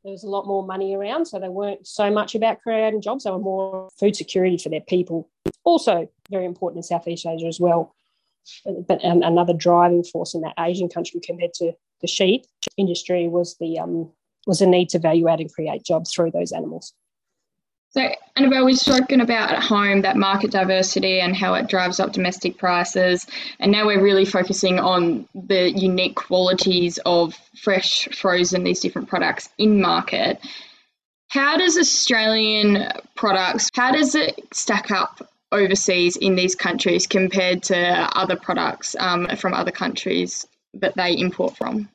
there 0.04 0.12
was 0.12 0.22
a 0.22 0.28
lot 0.28 0.46
more 0.46 0.64
money 0.64 0.94
around, 0.94 1.24
so 1.24 1.40
they 1.40 1.48
weren't 1.48 1.86
so 1.86 2.10
much 2.10 2.34
about 2.34 2.60
creating 2.60 3.00
jobs. 3.00 3.24
They 3.24 3.30
were 3.30 3.38
more 3.38 3.88
food 3.98 4.14
security 4.14 4.58
for 4.58 4.68
their 4.68 4.82
people. 4.82 5.30
Also, 5.64 6.08
very 6.30 6.44
important 6.44 6.78
in 6.78 6.82
Southeast 6.82 7.26
Asia 7.26 7.46
as 7.46 7.58
well. 7.58 7.94
But 8.66 9.02
another 9.02 9.54
driving 9.54 10.04
force 10.04 10.34
in 10.34 10.42
that 10.42 10.52
Asian 10.58 10.90
country 10.90 11.20
compared 11.24 11.54
to 11.54 11.72
the 12.02 12.06
sheep 12.06 12.44
industry 12.76 13.26
was 13.28 13.56
the 13.58 13.78
um, 13.78 14.12
was 14.46 14.58
the 14.58 14.66
need 14.66 14.90
to 14.90 14.98
value 14.98 15.26
add 15.28 15.40
and 15.40 15.50
create 15.50 15.82
jobs 15.82 16.12
through 16.12 16.32
those 16.32 16.52
animals. 16.52 16.92
So, 17.96 18.08
Annabelle, 18.34 18.64
we've 18.64 18.76
spoken 18.76 19.20
about 19.20 19.52
at 19.52 19.62
home 19.62 20.02
that 20.02 20.16
market 20.16 20.50
diversity 20.50 21.20
and 21.20 21.36
how 21.36 21.54
it 21.54 21.68
drives 21.68 22.00
up 22.00 22.12
domestic 22.12 22.58
prices. 22.58 23.24
And 23.60 23.70
now 23.70 23.86
we're 23.86 24.02
really 24.02 24.24
focusing 24.24 24.80
on 24.80 25.28
the 25.32 25.70
unique 25.70 26.16
qualities 26.16 26.98
of 27.06 27.36
fresh, 27.62 28.08
frozen, 28.08 28.64
these 28.64 28.80
different 28.80 29.06
products 29.06 29.48
in 29.58 29.80
market. 29.80 30.40
How 31.28 31.56
does 31.56 31.78
Australian 31.78 32.90
products, 33.14 33.70
how 33.74 33.92
does 33.92 34.16
it 34.16 34.40
stack 34.52 34.90
up 34.90 35.30
overseas 35.52 36.16
in 36.16 36.34
these 36.34 36.56
countries 36.56 37.06
compared 37.06 37.62
to 37.64 37.78
other 38.18 38.34
products 38.34 38.96
um, 38.98 39.28
from 39.36 39.54
other 39.54 39.70
countries 39.70 40.48
that 40.74 40.96
they 40.96 41.16
import 41.16 41.56
from? 41.56 41.88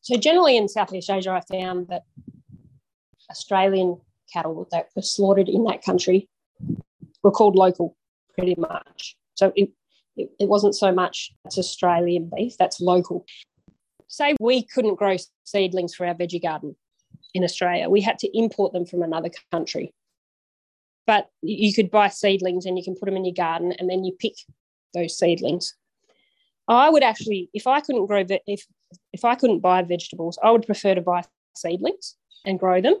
So, 0.00 0.16
generally 0.16 0.56
in 0.56 0.68
Southeast 0.68 1.10
Asia, 1.10 1.32
I 1.32 1.42
found 1.54 1.88
that 1.88 2.04
Australian 3.30 4.00
cattle 4.32 4.68
that 4.70 4.88
were 4.94 5.02
slaughtered 5.02 5.48
in 5.48 5.64
that 5.64 5.82
country 5.82 6.28
were 7.22 7.30
called 7.30 7.56
local 7.56 7.96
pretty 8.34 8.54
much. 8.58 9.16
So 9.34 9.52
it, 9.56 9.70
it, 10.16 10.30
it 10.38 10.48
wasn't 10.48 10.74
so 10.74 10.92
much 10.92 11.32
it's 11.44 11.58
Australian 11.58 12.30
beef, 12.34 12.56
that's 12.58 12.80
local. 12.80 13.24
Say 14.08 14.34
we 14.40 14.62
couldn't 14.62 14.96
grow 14.96 15.16
seedlings 15.44 15.94
for 15.94 16.06
our 16.06 16.14
veggie 16.14 16.42
garden 16.42 16.76
in 17.34 17.44
Australia, 17.44 17.90
we 17.90 18.00
had 18.00 18.18
to 18.20 18.38
import 18.38 18.72
them 18.72 18.86
from 18.86 19.02
another 19.02 19.30
country. 19.52 19.92
But 21.06 21.28
you 21.42 21.72
could 21.74 21.90
buy 21.90 22.08
seedlings 22.08 22.66
and 22.66 22.78
you 22.78 22.82
can 22.82 22.96
put 22.96 23.06
them 23.06 23.16
in 23.16 23.24
your 23.24 23.34
garden 23.34 23.72
and 23.72 23.88
then 23.88 24.04
you 24.04 24.12
pick 24.18 24.34
those 24.94 25.18
seedlings. 25.18 25.74
I 26.66 26.90
would 26.90 27.04
actually, 27.04 27.48
if 27.52 27.66
I 27.66 27.80
couldn't 27.80 28.06
grow, 28.06 28.24
if 28.46 28.66
if 29.12 29.24
I 29.24 29.34
couldn't 29.34 29.60
buy 29.60 29.82
vegetables, 29.82 30.38
I 30.42 30.50
would 30.50 30.66
prefer 30.66 30.94
to 30.94 31.00
buy 31.00 31.22
seedlings 31.54 32.16
and 32.44 32.58
grow 32.58 32.80
them 32.80 32.96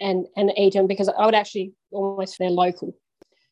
and 0.00 0.26
and 0.36 0.52
eat 0.56 0.74
them 0.74 0.86
because 0.86 1.08
I 1.08 1.24
would 1.24 1.34
actually 1.34 1.72
almost 1.90 2.38
they're 2.38 2.50
local. 2.50 2.94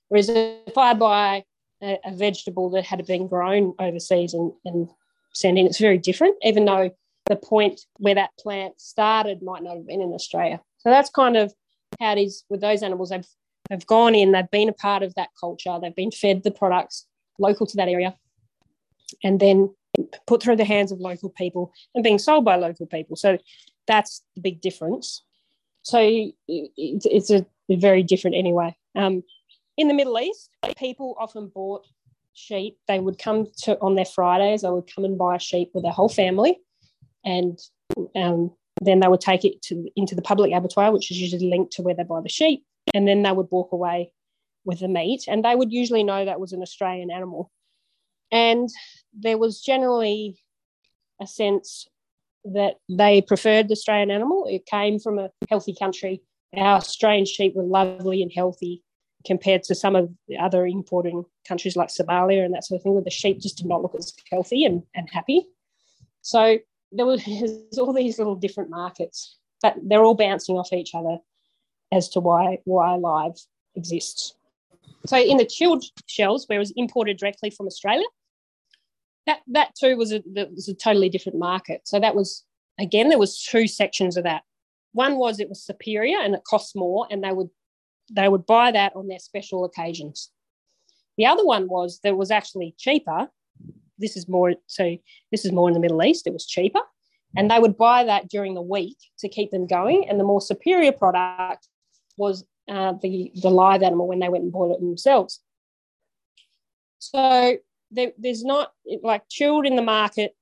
Whereas 0.08 0.28
if 0.28 0.76
I 0.76 0.94
buy 0.94 1.44
a, 1.82 1.98
a 2.04 2.12
vegetable 2.12 2.70
that 2.70 2.84
had 2.84 3.06
been 3.06 3.28
grown 3.28 3.74
overseas 3.78 4.34
and, 4.34 4.52
and 4.64 4.88
sent 5.32 5.58
in, 5.58 5.66
it's 5.66 5.78
very 5.78 5.98
different, 5.98 6.36
even 6.42 6.64
though 6.64 6.90
the 7.26 7.36
point 7.36 7.80
where 7.98 8.14
that 8.14 8.36
plant 8.38 8.80
started 8.80 9.42
might 9.42 9.62
not 9.62 9.76
have 9.76 9.86
been 9.86 10.02
in 10.02 10.12
Australia. 10.12 10.60
So 10.78 10.90
that's 10.90 11.10
kind 11.10 11.36
of 11.36 11.52
how 12.00 12.12
it 12.12 12.20
is 12.20 12.44
with 12.50 12.60
those 12.60 12.82
animals. 12.82 13.10
They've, 13.10 13.26
they've 13.70 13.86
gone 13.86 14.14
in, 14.14 14.32
they've 14.32 14.50
been 14.50 14.68
a 14.68 14.74
part 14.74 15.02
of 15.02 15.14
that 15.14 15.30
culture, 15.38 15.78
they've 15.80 15.94
been 15.94 16.10
fed 16.10 16.42
the 16.42 16.50
products 16.50 17.06
local 17.38 17.66
to 17.66 17.76
that 17.76 17.88
area, 17.88 18.14
and 19.22 19.38
then 19.40 19.74
put 20.26 20.42
through 20.42 20.56
the 20.56 20.64
hands 20.64 20.92
of 20.92 21.00
local 21.00 21.30
people 21.30 21.72
and 21.94 22.04
being 22.04 22.18
sold 22.18 22.44
by 22.44 22.56
local 22.56 22.86
people. 22.86 23.16
So 23.16 23.38
that's 23.86 24.22
the 24.34 24.42
big 24.42 24.60
difference. 24.60 25.22
So 25.82 25.98
it's 26.48 27.30
a 27.30 27.46
very 27.68 28.02
different 28.02 28.36
anyway. 28.36 28.76
Um, 28.94 29.22
in 29.76 29.88
the 29.88 29.94
Middle 29.94 30.18
East, 30.18 30.50
people 30.76 31.16
often 31.18 31.48
bought 31.48 31.86
sheep. 32.34 32.78
They 32.88 33.00
would 33.00 33.18
come 33.18 33.46
to 33.62 33.78
on 33.80 33.94
their 33.94 34.04
Fridays. 34.04 34.62
They 34.62 34.70
would 34.70 34.92
come 34.92 35.04
and 35.04 35.18
buy 35.18 35.36
a 35.36 35.40
sheep 35.40 35.70
with 35.74 35.82
their 35.82 35.92
whole 35.92 36.08
family, 36.08 36.58
and 37.24 37.58
um, 38.14 38.52
then 38.80 39.00
they 39.00 39.08
would 39.08 39.20
take 39.20 39.44
it 39.44 39.62
to 39.62 39.88
into 39.96 40.14
the 40.14 40.22
public 40.22 40.52
abattoir, 40.52 40.92
which 40.92 41.10
is 41.10 41.20
usually 41.20 41.48
linked 41.48 41.72
to 41.74 41.82
where 41.82 41.94
they 41.94 42.04
buy 42.04 42.20
the 42.20 42.28
sheep, 42.28 42.64
and 42.94 43.08
then 43.08 43.22
they 43.22 43.32
would 43.32 43.48
walk 43.50 43.72
away 43.72 44.12
with 44.64 44.80
the 44.80 44.88
meat. 44.88 45.24
And 45.26 45.44
they 45.44 45.56
would 45.56 45.72
usually 45.72 46.04
know 46.04 46.24
that 46.24 46.40
was 46.40 46.52
an 46.52 46.62
Australian 46.62 47.10
animal, 47.10 47.50
and 48.30 48.68
there 49.12 49.38
was 49.38 49.60
generally 49.60 50.38
a 51.20 51.26
sense 51.26 51.88
that 52.44 52.74
they 52.88 53.22
preferred 53.22 53.68
the 53.68 53.72
Australian 53.72 54.10
animal. 54.10 54.46
It 54.48 54.66
came 54.66 54.98
from 54.98 55.18
a 55.18 55.30
healthy 55.48 55.74
country. 55.74 56.22
Our 56.56 56.76
Australian 56.76 57.26
sheep 57.26 57.54
were 57.54 57.62
lovely 57.62 58.22
and 58.22 58.32
healthy 58.34 58.82
compared 59.24 59.62
to 59.64 59.74
some 59.74 59.94
of 59.94 60.10
the 60.28 60.36
other 60.38 60.66
importing 60.66 61.24
countries 61.46 61.76
like 61.76 61.88
Somalia 61.88 62.44
and 62.44 62.52
that 62.54 62.64
sort 62.64 62.78
of 62.78 62.82
thing, 62.82 62.94
where 62.94 63.04
the 63.04 63.10
sheep 63.10 63.40
just 63.40 63.58
did 63.58 63.66
not 63.66 63.82
look 63.82 63.94
as 63.94 64.12
healthy 64.30 64.64
and, 64.64 64.82
and 64.94 65.08
happy. 65.10 65.46
So 66.22 66.58
there 66.90 67.06
was 67.06 67.24
all 67.78 67.92
these 67.92 68.18
little 68.18 68.36
different 68.36 68.70
markets, 68.70 69.36
but 69.62 69.76
they're 69.82 70.04
all 70.04 70.14
bouncing 70.14 70.56
off 70.56 70.72
each 70.72 70.94
other 70.94 71.18
as 71.92 72.08
to 72.10 72.20
why 72.20 72.58
why 72.64 72.94
live 72.96 73.36
exists. 73.76 74.34
So 75.06 75.16
in 75.16 75.36
the 75.36 75.44
chilled 75.44 75.84
shells, 76.06 76.48
where 76.48 76.56
it 76.56 76.60
was 76.60 76.72
imported 76.76 77.16
directly 77.16 77.50
from 77.50 77.66
Australia, 77.66 78.04
that 79.26 79.40
that 79.48 79.74
too 79.74 79.96
was 79.96 80.12
a 80.12 80.22
was 80.26 80.68
a 80.68 80.74
totally 80.74 81.08
different 81.08 81.38
market. 81.38 81.82
So 81.84 82.00
that 82.00 82.14
was 82.14 82.44
again 82.78 83.08
there 83.08 83.18
was 83.18 83.42
two 83.42 83.66
sections 83.66 84.16
of 84.16 84.24
that. 84.24 84.42
One 84.92 85.16
was 85.16 85.40
it 85.40 85.48
was 85.48 85.64
superior 85.64 86.18
and 86.20 86.34
it 86.34 86.42
cost 86.44 86.76
more, 86.76 87.06
and 87.10 87.22
they 87.22 87.32
would 87.32 87.50
they 88.10 88.28
would 88.28 88.46
buy 88.46 88.72
that 88.72 88.94
on 88.96 89.08
their 89.08 89.18
special 89.18 89.64
occasions. 89.64 90.30
The 91.16 91.26
other 91.26 91.44
one 91.44 91.68
was 91.68 92.00
that 92.02 92.16
was 92.16 92.30
actually 92.30 92.74
cheaper. 92.78 93.28
This 93.98 94.16
is 94.16 94.28
more 94.28 94.54
so 94.66 94.96
this 95.30 95.44
is 95.44 95.52
more 95.52 95.68
in 95.68 95.74
the 95.74 95.80
Middle 95.80 96.02
East. 96.02 96.26
It 96.26 96.32
was 96.32 96.46
cheaper, 96.46 96.80
and 97.36 97.50
they 97.50 97.58
would 97.58 97.76
buy 97.76 98.04
that 98.04 98.28
during 98.28 98.54
the 98.54 98.62
week 98.62 98.98
to 99.20 99.28
keep 99.28 99.50
them 99.50 99.66
going. 99.66 100.08
And 100.08 100.18
the 100.18 100.24
more 100.24 100.40
superior 100.40 100.92
product 100.92 101.68
was 102.16 102.44
uh, 102.68 102.94
the 103.00 103.30
the 103.36 103.50
live 103.50 103.82
animal 103.82 104.08
when 104.08 104.18
they 104.18 104.28
went 104.28 104.44
and 104.44 104.52
bought 104.52 104.72
it 104.72 104.80
themselves. 104.80 105.40
So 106.98 107.58
there, 107.92 108.12
there's 108.18 108.44
not 108.44 108.72
like 109.02 109.22
chilled 109.28 109.66
in 109.66 109.76
the 109.76 109.82
market 109.82 110.34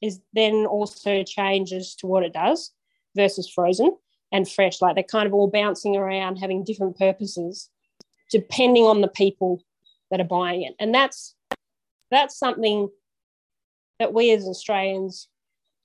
is 0.00 0.20
then 0.32 0.66
also 0.66 1.22
changes 1.22 1.94
to 1.96 2.06
what 2.06 2.24
it 2.24 2.32
does 2.32 2.72
versus 3.16 3.48
frozen 3.48 3.96
and 4.32 4.50
fresh. 4.50 4.80
Like 4.80 4.94
they're 4.94 5.04
kind 5.04 5.26
of 5.26 5.34
all 5.34 5.48
bouncing 5.48 5.96
around, 5.96 6.36
having 6.36 6.64
different 6.64 6.98
purposes 6.98 7.68
depending 8.30 8.84
on 8.84 9.02
the 9.02 9.08
people 9.08 9.62
that 10.10 10.20
are 10.20 10.24
buying 10.24 10.62
it. 10.62 10.74
And 10.80 10.94
that's 10.94 11.34
that's 12.10 12.38
something 12.38 12.88
that 13.98 14.12
we 14.12 14.32
as 14.32 14.46
Australians 14.46 15.28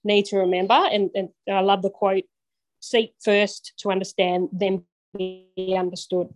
need 0.04 0.26
to 0.26 0.38
remember. 0.38 0.74
And, 0.74 1.10
and 1.13 1.30
I 1.52 1.60
love 1.60 1.82
the 1.82 1.89
quote: 1.89 2.24
"Seek 2.80 3.13
first 3.24 3.74
to 3.80 3.91
understand, 3.91 4.50
then 4.52 4.84
be 5.15 5.76
understood." 5.78 6.30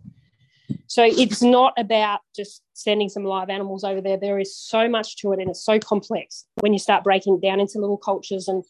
So 0.92 1.02
it's 1.02 1.40
not 1.40 1.72
about 1.78 2.20
just 2.36 2.60
sending 2.74 3.08
some 3.08 3.24
live 3.24 3.48
animals 3.48 3.82
over 3.82 4.02
there. 4.02 4.18
There 4.18 4.38
is 4.38 4.54
so 4.54 4.90
much 4.90 5.16
to 5.22 5.32
it 5.32 5.38
and 5.38 5.48
it's 5.48 5.64
so 5.64 5.78
complex 5.78 6.44
when 6.60 6.74
you 6.74 6.78
start 6.78 7.02
breaking 7.02 7.40
down 7.40 7.60
into 7.60 7.78
little 7.78 7.96
cultures 7.96 8.46
and 8.46 8.62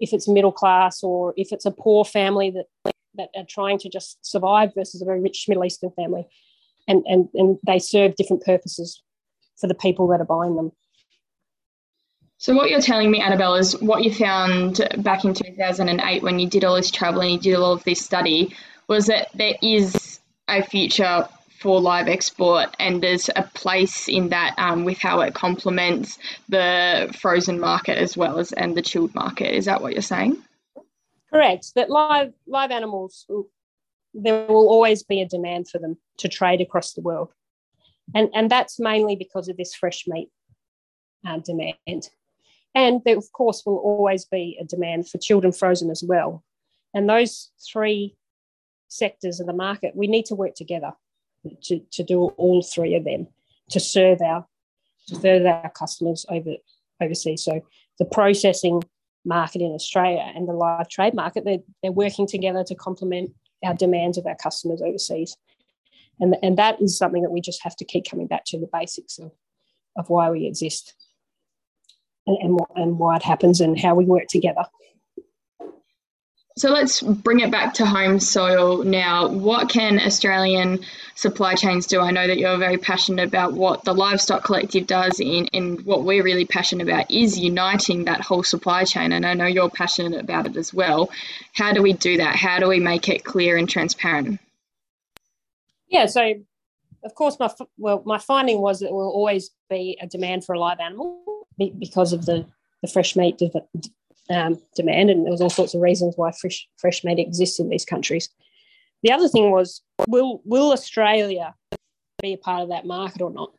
if 0.00 0.14
it's 0.14 0.26
middle 0.26 0.52
class 0.52 1.02
or 1.02 1.34
if 1.36 1.52
it's 1.52 1.66
a 1.66 1.70
poor 1.70 2.06
family 2.06 2.50
that 2.50 2.94
that 3.16 3.28
are 3.36 3.44
trying 3.46 3.78
to 3.80 3.90
just 3.90 4.24
survive 4.24 4.70
versus 4.74 5.02
a 5.02 5.04
very 5.04 5.20
rich 5.20 5.44
Middle 5.48 5.66
Eastern 5.66 5.90
family. 5.90 6.26
And, 6.88 7.04
and, 7.06 7.28
and 7.34 7.58
they 7.66 7.78
serve 7.78 8.16
different 8.16 8.42
purposes 8.42 9.02
for 9.60 9.66
the 9.66 9.74
people 9.74 10.08
that 10.08 10.20
are 10.22 10.24
buying 10.24 10.56
them. 10.56 10.72
So, 12.38 12.54
what 12.54 12.70
you're 12.70 12.80
telling 12.80 13.10
me, 13.10 13.20
Annabelle, 13.20 13.56
is 13.56 13.78
what 13.82 14.02
you 14.02 14.14
found 14.14 14.80
back 14.96 15.26
in 15.26 15.34
2008 15.34 16.22
when 16.22 16.38
you 16.38 16.48
did 16.48 16.64
all 16.64 16.76
this 16.76 16.90
travel 16.90 17.20
and 17.20 17.32
you 17.32 17.38
did 17.38 17.54
all 17.54 17.74
of 17.74 17.84
this 17.84 18.02
study 18.02 18.56
was 18.88 19.08
that 19.08 19.28
there 19.34 19.56
is 19.60 20.20
a 20.48 20.62
future 20.62 21.28
for 21.60 21.78
live 21.78 22.08
export 22.08 22.74
and 22.78 23.02
there's 23.02 23.28
a 23.36 23.42
place 23.42 24.08
in 24.08 24.30
that 24.30 24.54
um, 24.56 24.84
with 24.84 24.98
how 24.98 25.20
it 25.20 25.34
complements 25.34 26.18
the 26.48 27.14
frozen 27.20 27.60
market 27.60 27.98
as 27.98 28.16
well 28.16 28.38
as 28.38 28.50
and 28.52 28.74
the 28.76 28.82
chilled 28.82 29.14
market. 29.14 29.54
Is 29.54 29.66
that 29.66 29.82
what 29.82 29.92
you're 29.92 30.00
saying? 30.00 30.42
Correct. 31.30 31.72
That 31.76 31.90
live 31.90 32.32
live 32.46 32.70
animals 32.70 33.26
there 34.14 34.46
will 34.48 34.68
always 34.68 35.02
be 35.02 35.20
a 35.20 35.28
demand 35.28 35.68
for 35.68 35.78
them 35.78 35.96
to 36.18 36.28
trade 36.28 36.60
across 36.60 36.94
the 36.94 37.02
world. 37.02 37.28
And 38.14 38.30
and 38.34 38.50
that's 38.50 38.80
mainly 38.80 39.14
because 39.14 39.48
of 39.48 39.58
this 39.58 39.74
fresh 39.74 40.04
meat 40.06 40.30
uh, 41.26 41.38
demand. 41.38 42.08
And 42.74 43.02
there 43.04 43.18
of 43.18 43.30
course 43.32 43.64
will 43.66 43.78
always 43.78 44.24
be 44.24 44.58
a 44.58 44.64
demand 44.64 45.10
for 45.10 45.18
chilled 45.18 45.44
and 45.44 45.56
frozen 45.56 45.90
as 45.90 46.02
well. 46.02 46.42
And 46.94 47.08
those 47.08 47.50
three 47.70 48.16
sectors 48.88 49.40
of 49.40 49.46
the 49.46 49.52
market, 49.52 49.94
we 49.94 50.06
need 50.06 50.24
to 50.26 50.34
work 50.34 50.54
together 50.54 50.92
to, 51.62 51.80
to 51.92 52.02
do 52.02 52.22
all 52.36 52.62
three 52.62 52.94
of 52.94 53.04
them 53.04 53.26
to 53.70 53.80
serve 53.80 54.20
our 54.20 54.46
to 55.08 55.16
serve 55.16 55.46
our 55.46 55.70
customers 55.70 56.26
over 56.28 56.54
overseas. 57.00 57.44
So 57.44 57.60
the 57.98 58.04
processing 58.04 58.82
market 59.24 59.62
in 59.62 59.72
Australia 59.72 60.32
and 60.34 60.48
the 60.48 60.52
live 60.52 60.88
trade 60.88 61.14
market, 61.14 61.44
they're, 61.44 61.58
they're 61.82 61.92
working 61.92 62.26
together 62.26 62.64
to 62.64 62.74
complement 62.74 63.32
our 63.64 63.74
demands 63.74 64.18
of 64.18 64.26
our 64.26 64.36
customers 64.36 64.82
overseas. 64.82 65.36
And, 66.18 66.36
and 66.42 66.58
that 66.58 66.80
is 66.80 66.96
something 66.96 67.22
that 67.22 67.30
we 67.30 67.40
just 67.40 67.62
have 67.62 67.76
to 67.76 67.84
keep 67.84 68.08
coming 68.08 68.26
back 68.26 68.44
to 68.46 68.58
the 68.58 68.68
basics 68.72 69.18
of, 69.18 69.32
of 69.96 70.08
why 70.08 70.30
we 70.30 70.46
exist 70.46 70.94
and, 72.26 72.36
and, 72.42 72.60
and 72.76 72.98
why 72.98 73.16
it 73.16 73.22
happens 73.22 73.60
and 73.60 73.78
how 73.78 73.94
we 73.94 74.04
work 74.04 74.26
together. 74.28 74.64
So 76.56 76.70
let's 76.70 77.00
bring 77.00 77.40
it 77.40 77.50
back 77.50 77.74
to 77.74 77.86
home 77.86 78.18
soil 78.20 78.82
now. 78.84 79.28
What 79.28 79.68
can 79.68 80.00
Australian 80.00 80.80
supply 81.14 81.54
chains 81.54 81.86
do? 81.86 82.00
I 82.00 82.10
know 82.10 82.26
that 82.26 82.38
you're 82.38 82.58
very 82.58 82.76
passionate 82.76 83.26
about 83.26 83.52
what 83.52 83.84
the 83.84 83.94
Livestock 83.94 84.44
Collective 84.44 84.86
does, 84.86 85.20
in, 85.20 85.48
and 85.54 85.84
what 85.86 86.02
we're 86.02 86.24
really 86.24 86.44
passionate 86.44 86.88
about 86.88 87.10
is 87.10 87.38
uniting 87.38 88.04
that 88.04 88.20
whole 88.20 88.42
supply 88.42 88.84
chain. 88.84 89.12
And 89.12 89.24
I 89.24 89.34
know 89.34 89.46
you're 89.46 89.70
passionate 89.70 90.20
about 90.20 90.46
it 90.46 90.56
as 90.56 90.74
well. 90.74 91.10
How 91.52 91.72
do 91.72 91.82
we 91.82 91.92
do 91.92 92.16
that? 92.18 92.36
How 92.36 92.58
do 92.58 92.68
we 92.68 92.80
make 92.80 93.08
it 93.08 93.24
clear 93.24 93.56
and 93.56 93.68
transparent? 93.68 94.40
Yeah, 95.88 96.06
so 96.06 96.34
of 97.04 97.14
course, 97.14 97.38
my 97.38 97.50
well, 97.78 98.02
my 98.04 98.18
finding 98.18 98.60
was 98.60 98.80
that 98.80 98.86
there 98.86 98.94
will 98.94 99.10
always 99.10 99.50
be 99.68 99.96
a 100.00 100.06
demand 100.06 100.44
for 100.44 100.54
a 100.54 100.58
live 100.58 100.80
animal 100.80 101.46
because 101.78 102.12
of 102.12 102.26
the 102.26 102.46
the 102.82 102.88
fresh 102.88 103.16
meat 103.16 103.38
um, 104.30 104.58
demand, 104.76 105.10
and 105.10 105.24
there 105.24 105.32
was 105.32 105.40
all 105.40 105.50
sorts 105.50 105.74
of 105.74 105.80
reasons 105.80 106.14
why 106.16 106.32
fresh 106.32 106.66
fresh 106.78 107.04
meat 107.04 107.18
exists 107.18 107.58
in 107.58 107.68
these 107.68 107.84
countries. 107.84 108.28
The 109.02 109.12
other 109.12 109.28
thing 109.28 109.50
was, 109.50 109.82
will 110.06 110.40
will 110.44 110.72
Australia 110.72 111.54
be 112.22 112.32
a 112.34 112.38
part 112.38 112.62
of 112.62 112.68
that 112.68 112.86
market 112.86 113.20
or 113.20 113.30
not? 113.30 113.52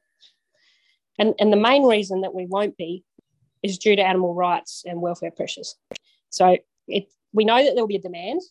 And 1.19 1.36
and 1.39 1.51
the 1.51 1.57
main 1.57 1.84
reason 1.84 2.21
that 2.21 2.34
we 2.34 2.45
won't 2.45 2.77
be 2.77 3.03
is 3.63 3.77
due 3.77 3.95
to 3.95 4.01
animal 4.01 4.34
rights 4.34 4.84
and 4.86 5.01
welfare 5.01 5.31
pressures. 5.31 5.75
So 6.29 6.57
it 6.88 7.07
we 7.34 7.45
know 7.45 7.63
that 7.63 7.75
there 7.75 7.84
will 7.84 7.88
be 7.88 7.97
a 7.97 8.01
demand, 8.01 8.41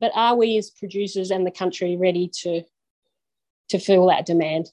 but 0.00 0.12
are 0.14 0.36
we 0.36 0.58
as 0.58 0.70
producers 0.70 1.30
and 1.30 1.46
the 1.46 1.50
country 1.50 1.96
ready 1.96 2.30
to 2.42 2.62
to 3.68 3.78
fill 3.78 4.06
that 4.08 4.26
demand? 4.26 4.70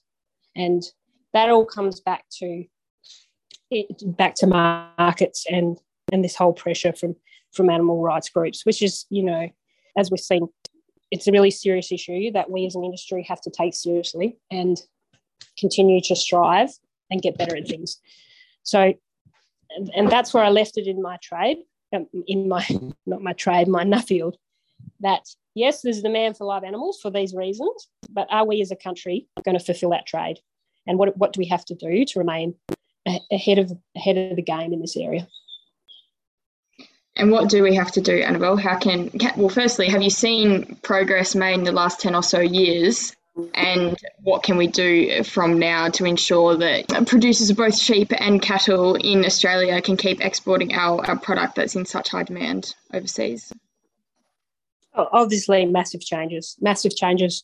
And 0.56 0.84
that 1.34 1.50
all 1.50 1.66
comes 1.66 2.00
back 2.00 2.26
to 2.40 2.66
it, 3.70 4.18
back 4.18 4.34
to 4.36 4.48
markets 4.48 5.46
and 5.50 5.78
and 6.12 6.24
this 6.24 6.36
whole 6.36 6.54
pressure 6.54 6.94
from 6.94 7.16
from 7.54 7.70
animal 7.70 8.02
rights 8.02 8.30
groups, 8.30 8.66
which 8.66 8.82
is 8.82 9.06
you 9.10 9.24
know, 9.24 9.50
as 9.98 10.12
we've 10.12 10.20
seen, 10.20 10.48
it's 11.12 11.28
a 11.28 11.32
really 11.32 11.52
serious 11.52 11.92
issue 11.92 12.32
that 12.32 12.50
we 12.50 12.66
as 12.66 12.76
an 12.76 12.84
industry 12.84 13.24
have 13.24 13.42
to 13.42 13.50
take 13.50 13.74
seriously 13.74 14.38
and 14.52 14.82
continue 15.58 16.02
to 16.02 16.16
strive 16.16 16.70
and 17.10 17.22
get 17.22 17.38
better 17.38 17.56
at 17.56 17.68
things. 17.68 18.00
So, 18.64 18.94
and, 19.96 20.10
that's 20.10 20.34
where 20.34 20.44
I 20.44 20.50
left 20.50 20.78
it 20.78 20.88
in 20.88 21.02
my 21.02 21.18
trade, 21.22 21.60
um, 21.96 22.08
in 22.28 22.48
my 22.48 22.66
not 23.06 23.22
my 23.22 23.34
trade, 23.34 23.68
my 23.68 23.84
Nuffield. 23.84 24.36
That 25.00 25.28
yes, 25.56 25.82
there's 25.82 26.00
a 26.00 26.04
demand 26.04 26.38
for 26.38 26.46
live 26.46 26.64
animals 26.64 27.00
for 27.02 27.10
these 27.10 27.34
reasons, 27.34 27.88
but 28.10 28.28
are 28.30 28.46
we 28.46 28.62
as 28.62 28.72
a 28.72 28.76
country 28.76 29.28
going 29.44 29.58
to 29.58 29.64
fulfil 29.64 29.92
that 29.92 30.06
trade? 30.06 30.40
And 30.86 30.98
what 30.98 31.18
what 31.18 31.34
do 31.34 31.40
we 31.40 31.48
have 31.48 31.66
to 31.66 31.76
do 31.76 32.06
to 32.06 32.20
remain 32.20 32.56
ahead 33.32 33.60
of 33.60 33.72
ahead 33.96 34.18
of 34.18 34.36
the 34.36 34.42
game 34.42 34.74
in 34.74 34.82
this 34.82 34.98
area? 34.98 35.28
And 37.18 37.32
what 37.32 37.50
do 37.50 37.64
we 37.64 37.74
have 37.76 37.92
to 37.94 38.02
do, 38.02 38.22
Annabelle? 38.22 38.58
How 38.58 38.78
can, 38.78 39.10
well, 39.36 39.50
firstly, 39.50 39.90
have 39.90 40.04
you 40.04 40.10
seen 40.12 40.76
progress 40.84 41.34
made 41.34 41.56
in 41.56 41.64
the 41.64 41.72
last 41.72 42.00
10 42.00 42.14
or 42.14 42.22
so 42.22 42.40
years? 42.40 43.16
And 43.56 43.98
what 44.22 44.44
can 44.44 44.56
we 44.56 44.68
do 44.68 45.24
from 45.24 45.58
now 45.58 45.90
to 45.90 46.06
ensure 46.06 46.56
that 46.58 47.08
producers 47.08 47.50
of 47.50 47.58
both 47.58 47.76
sheep 47.78 48.12
and 48.16 48.42
cattle 48.42 48.96
in 48.96 49.26
Australia 49.26 49.82
can 49.82 49.98
keep 49.98 50.24
exporting 50.24 50.74
our, 50.74 51.04
our 51.06 51.18
product 51.18 51.56
that's 51.56 51.76
in 51.76 51.86
such 51.86 52.10
high 52.10 52.24
demand 52.24 52.76
overseas? 52.94 53.52
Oh, 54.96 55.08
obviously, 55.12 55.66
massive 55.66 56.02
changes, 56.02 56.56
massive 56.60 56.96
changes. 56.96 57.44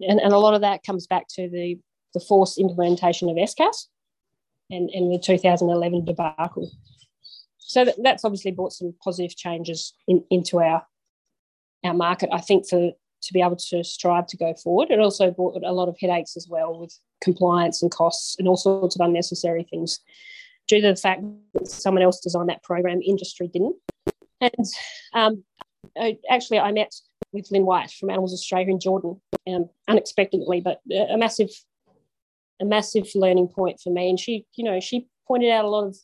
And, 0.00 0.20
and 0.20 0.32
a 0.32 0.38
lot 0.38 0.54
of 0.54 0.60
that 0.60 0.84
comes 0.84 1.06
back 1.06 1.26
to 1.30 1.48
the, 1.48 1.78
the 2.14 2.20
forced 2.20 2.58
implementation 2.58 3.28
of 3.28 3.36
ESCAS 3.36 3.86
and, 4.70 4.90
and 4.90 5.12
the 5.12 5.18
2011 5.18 6.04
debacle 6.04 6.70
so 7.68 7.84
that, 7.84 7.96
that's 8.02 8.24
obviously 8.24 8.50
brought 8.50 8.72
some 8.72 8.94
positive 9.04 9.36
changes 9.36 9.92
in, 10.08 10.24
into 10.30 10.58
our 10.58 10.84
our 11.84 11.94
market. 11.94 12.30
I 12.32 12.40
think 12.40 12.68
for 12.68 12.90
to 13.20 13.32
be 13.32 13.42
able 13.42 13.56
to 13.56 13.84
strive 13.84 14.26
to 14.28 14.36
go 14.36 14.54
forward, 14.54 14.90
it 14.90 15.00
also 15.00 15.30
brought 15.30 15.62
a 15.62 15.72
lot 15.72 15.88
of 15.88 15.96
headaches 16.00 16.36
as 16.36 16.48
well 16.48 16.78
with 16.78 16.98
compliance 17.22 17.82
and 17.82 17.90
costs 17.90 18.36
and 18.38 18.48
all 18.48 18.56
sorts 18.56 18.96
of 18.96 19.00
unnecessary 19.04 19.66
things 19.68 20.00
due 20.66 20.80
to 20.80 20.88
the 20.88 20.96
fact 20.96 21.22
that 21.54 21.68
someone 21.68 22.02
else 22.02 22.20
designed 22.20 22.48
that 22.48 22.62
program, 22.62 23.00
industry 23.02 23.48
didn't. 23.48 23.76
And 24.40 24.66
um, 25.14 25.44
I, 25.96 26.16
actually, 26.30 26.60
I 26.60 26.72
met 26.72 26.92
with 27.32 27.50
Lyn 27.50 27.66
White 27.66 27.90
from 27.90 28.10
Animals 28.10 28.32
Australia 28.32 28.70
in 28.70 28.80
Jordan, 28.80 29.20
um, 29.46 29.68
unexpectedly, 29.88 30.60
but 30.60 30.80
a 30.90 31.16
massive, 31.16 31.50
a 32.60 32.64
massive 32.64 33.08
learning 33.14 33.48
point 33.48 33.80
for 33.82 33.90
me. 33.90 34.08
And 34.08 34.18
she, 34.18 34.46
you 34.56 34.64
know, 34.64 34.80
she 34.80 35.08
pointed 35.26 35.50
out 35.50 35.64
a 35.64 35.68
lot 35.68 35.86
of 35.86 35.96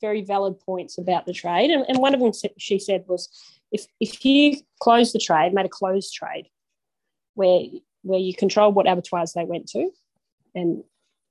very 0.00 0.22
valid 0.22 0.58
points 0.60 0.98
about 0.98 1.26
the 1.26 1.32
trade. 1.32 1.70
And, 1.70 1.84
and 1.88 1.98
one 1.98 2.14
of 2.14 2.20
them 2.20 2.32
she 2.58 2.78
said 2.78 3.04
was 3.06 3.28
if, 3.72 3.86
if 4.00 4.24
you 4.24 4.56
close 4.80 5.12
the 5.12 5.18
trade, 5.18 5.54
made 5.54 5.66
a 5.66 5.70
closed 5.70 6.14
trade 6.14 6.48
where, 7.34 7.62
where 8.02 8.18
you 8.18 8.34
control 8.34 8.72
what 8.72 8.88
abattoirs 8.88 9.32
they 9.32 9.44
went 9.44 9.68
to 9.68 9.90
and, 10.54 10.82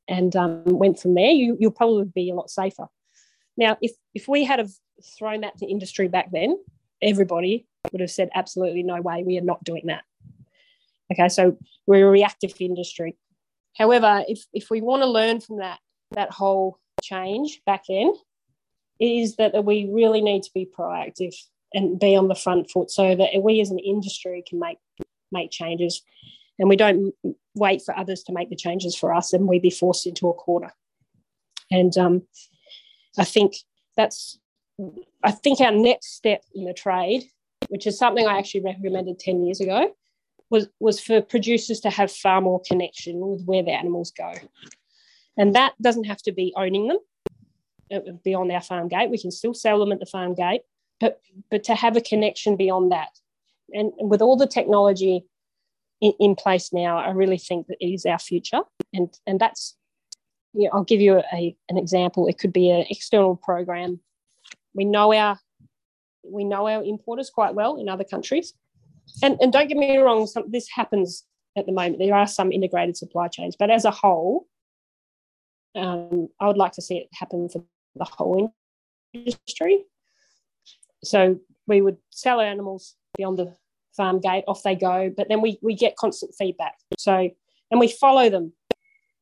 and 0.08 0.36
um, 0.36 0.64
went 0.66 1.00
from 1.00 1.16
there, 1.16 1.32
you, 1.32 1.58
you'll 1.60 1.72
probably 1.72 2.06
be 2.06 2.30
a 2.30 2.36
lot 2.36 2.50
safer. 2.50 2.88
Now, 3.58 3.78
if, 3.82 3.92
if 4.14 4.28
we 4.28 4.46
had 4.46 4.60
have 4.60 4.72
thrown 5.18 5.42
that 5.42 5.58
to 5.58 5.66
industry 5.66 6.08
back 6.08 6.32
then, 6.32 6.58
everybody 7.02 7.68
would 7.92 8.02
have 8.02 8.12
said, 8.12 8.30
absolutely 8.34 8.84
no 8.84 9.02
way, 9.02 9.24
we 9.24 9.38
are 9.38 9.42
not 9.42 9.64
doing 9.64 9.88
that. 9.88 10.04
Okay, 11.12 11.30
so 11.30 11.58
we're 11.88 12.08
a 12.08 12.12
reactive 12.12 12.54
industry. 12.60 13.18
However, 13.78 14.24
if, 14.28 14.46
if 14.54 14.70
we 14.70 14.82
want 14.82 15.02
to 15.02 15.08
learn 15.08 15.40
from 15.42 15.58
that, 15.58 15.80
that 16.12 16.32
whole 16.32 16.80
change 17.02 17.62
back 17.66 17.84
then, 17.88 18.14
is 19.00 19.36
that 19.38 19.64
we 19.64 19.90
really 19.92 20.22
need 20.22 20.44
to 20.44 20.52
be 20.54 20.66
proactive 20.78 21.36
and 21.74 22.00
be 22.00 22.16
on 22.16 22.28
the 22.28 22.36
front 22.36 22.70
foot 22.70 22.90
so 22.90 23.16
that 23.16 23.42
we 23.42 23.62
as 23.62 23.72
an 23.72 23.80
industry 23.80 24.44
can 24.48 24.60
make 24.60 24.78
make 25.32 25.52
changes. 25.52 26.02
And 26.58 26.68
we 26.68 26.76
don't 26.76 27.14
wait 27.56 27.82
for 27.84 27.98
others 27.98 28.24
to 28.24 28.34
make 28.34 28.50
the 28.50 28.56
changes 28.56 28.96
for 28.96 29.14
us 29.14 29.32
and 29.32 29.48
we 29.48 29.60
be 29.60 29.70
forced 29.70 30.06
into 30.08 30.28
a 30.28 30.34
corner. 30.34 30.74
And 31.72 31.96
um, 31.98 32.24
i 33.18 33.24
think 33.24 33.56
that's 33.96 34.40
i 35.24 35.32
think 35.32 35.60
our 35.60 35.72
next 35.72 36.16
step 36.16 36.44
in 36.54 36.66
the 36.66 36.74
trade 36.74 37.24
which 37.68 37.88
is 37.88 37.98
something 37.98 38.28
i 38.28 38.38
actually 38.38 38.62
recommended 38.62 39.20
10 39.20 39.46
years 39.46 39.60
ago 39.60 39.92
was 40.50 40.68
was 40.80 41.00
for 41.00 41.22
producers 41.22 41.80
to 41.82 41.90
have 41.90 42.12
far 42.12 42.42
more 42.42 42.62
connection 42.68 43.20
with 43.20 43.44
where 43.46 43.64
the 43.64 43.72
animals 43.72 44.12
go. 44.12 44.34
And 45.38 45.56
that 45.56 45.74
doesn't 45.82 46.06
have 46.06 46.22
to 46.24 46.32
be 46.32 46.54
owning 46.58 46.88
them 46.88 46.98
beyond 48.24 48.52
our 48.52 48.62
farm 48.62 48.88
gate. 48.88 49.10
We 49.10 49.18
can 49.18 49.32
still 49.32 49.54
sell 49.54 49.80
them 49.80 49.92
at 49.92 50.00
the 50.00 50.06
farm 50.06 50.36
gate, 50.36 50.62
but 51.00 51.22
but 51.50 51.64
to 51.66 51.76
have 51.76 51.96
a 51.96 52.02
connection 52.02 52.56
beyond 52.56 52.92
that, 52.92 53.10
and 53.74 53.92
with 54.00 54.22
all 54.22 54.38
the 54.38 54.48
technology 54.48 55.26
in, 56.02 56.14
in 56.20 56.36
place 56.36 56.72
now, 56.72 56.98
I 56.98 57.12
really 57.12 57.38
think 57.38 57.68
that 57.68 57.78
it 57.80 57.88
is 57.88 58.06
our 58.06 58.20
future, 58.20 58.62
and 58.94 59.10
and 59.26 59.40
that's 59.40 59.76
you 60.54 60.66
know, 60.66 60.72
I'll 60.74 60.84
give 60.84 61.02
you 61.02 61.22
a, 61.34 61.56
an 61.70 61.78
example. 61.78 62.28
It 62.28 62.38
could 62.38 62.54
be 62.54 62.70
an 62.70 62.86
external 62.90 63.36
program. 63.36 64.00
We 64.74 64.86
know 64.86 65.14
our 65.14 65.40
we 66.24 66.44
know 66.44 66.68
our 66.68 66.84
importers 66.84 67.30
quite 67.30 67.56
well 67.56 67.78
in 67.78 67.90
other 67.90 68.04
countries, 68.04 68.54
and 69.24 69.38
and 69.42 69.52
don't 69.52 69.68
get 69.68 69.78
me 69.78 69.98
wrong, 69.98 70.28
some, 70.28 70.50
this 70.50 70.68
happens 70.70 71.24
at 71.58 71.66
the 71.66 71.72
moment. 71.72 72.00
There 72.00 72.16
are 72.16 72.28
some 72.28 72.52
integrated 72.52 72.98
supply 72.98 73.28
chains, 73.28 73.56
but 73.58 73.70
as 73.70 73.86
a 73.86 73.92
whole, 73.92 74.48
um, 75.76 76.30
I 76.40 76.48
would 76.48 76.58
like 76.58 76.74
to 76.74 76.82
see 76.82 76.98
it 76.98 77.08
happen 77.14 77.50
for 77.50 77.64
the 77.96 78.06
whole 78.06 78.54
industry. 79.14 79.84
So 81.04 81.40
we 81.68 81.82
would 81.82 81.98
sell 82.10 82.42
animals 82.42 82.96
beyond 83.18 83.40
the 83.40 83.56
farm 83.96 84.20
gate, 84.20 84.44
off 84.48 84.64
they 84.64 84.76
go, 84.76 85.12
but 85.16 85.28
then 85.30 85.42
we, 85.42 85.60
we 85.62 85.76
get 85.76 85.96
constant 85.96 86.34
feedback. 86.38 86.76
So, 86.98 87.30
and 87.72 87.80
we 87.80 87.88
follow 87.88 88.30
them 88.30 88.54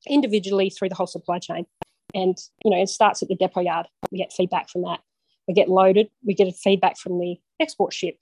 individually 0.07 0.69
through 0.69 0.89
the 0.89 0.95
whole 0.95 1.07
supply 1.07 1.39
chain. 1.39 1.65
And, 2.13 2.37
you 2.63 2.71
know, 2.71 2.81
it 2.81 2.89
starts 2.89 3.21
at 3.21 3.29
the 3.29 3.35
depot 3.35 3.61
yard. 3.61 3.87
We 4.11 4.17
get 4.17 4.31
feedback 4.31 4.69
from 4.69 4.83
that. 4.83 4.99
We 5.47 5.53
get 5.53 5.69
loaded. 5.69 6.09
We 6.25 6.33
get 6.33 6.53
feedback 6.55 6.97
from 6.97 7.19
the 7.19 7.37
export 7.59 7.93
ship. 7.93 8.17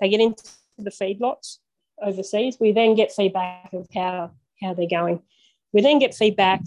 They 0.00 0.08
get 0.08 0.20
into 0.20 0.44
the 0.78 0.90
feedlots 0.90 1.58
overseas. 2.00 2.56
We 2.58 2.72
then 2.72 2.94
get 2.94 3.12
feedback 3.12 3.72
of 3.72 3.86
how, 3.94 4.32
how 4.60 4.74
they're 4.74 4.86
going. 4.88 5.22
We 5.72 5.80
then 5.82 5.98
get 5.98 6.14
feedback 6.14 6.62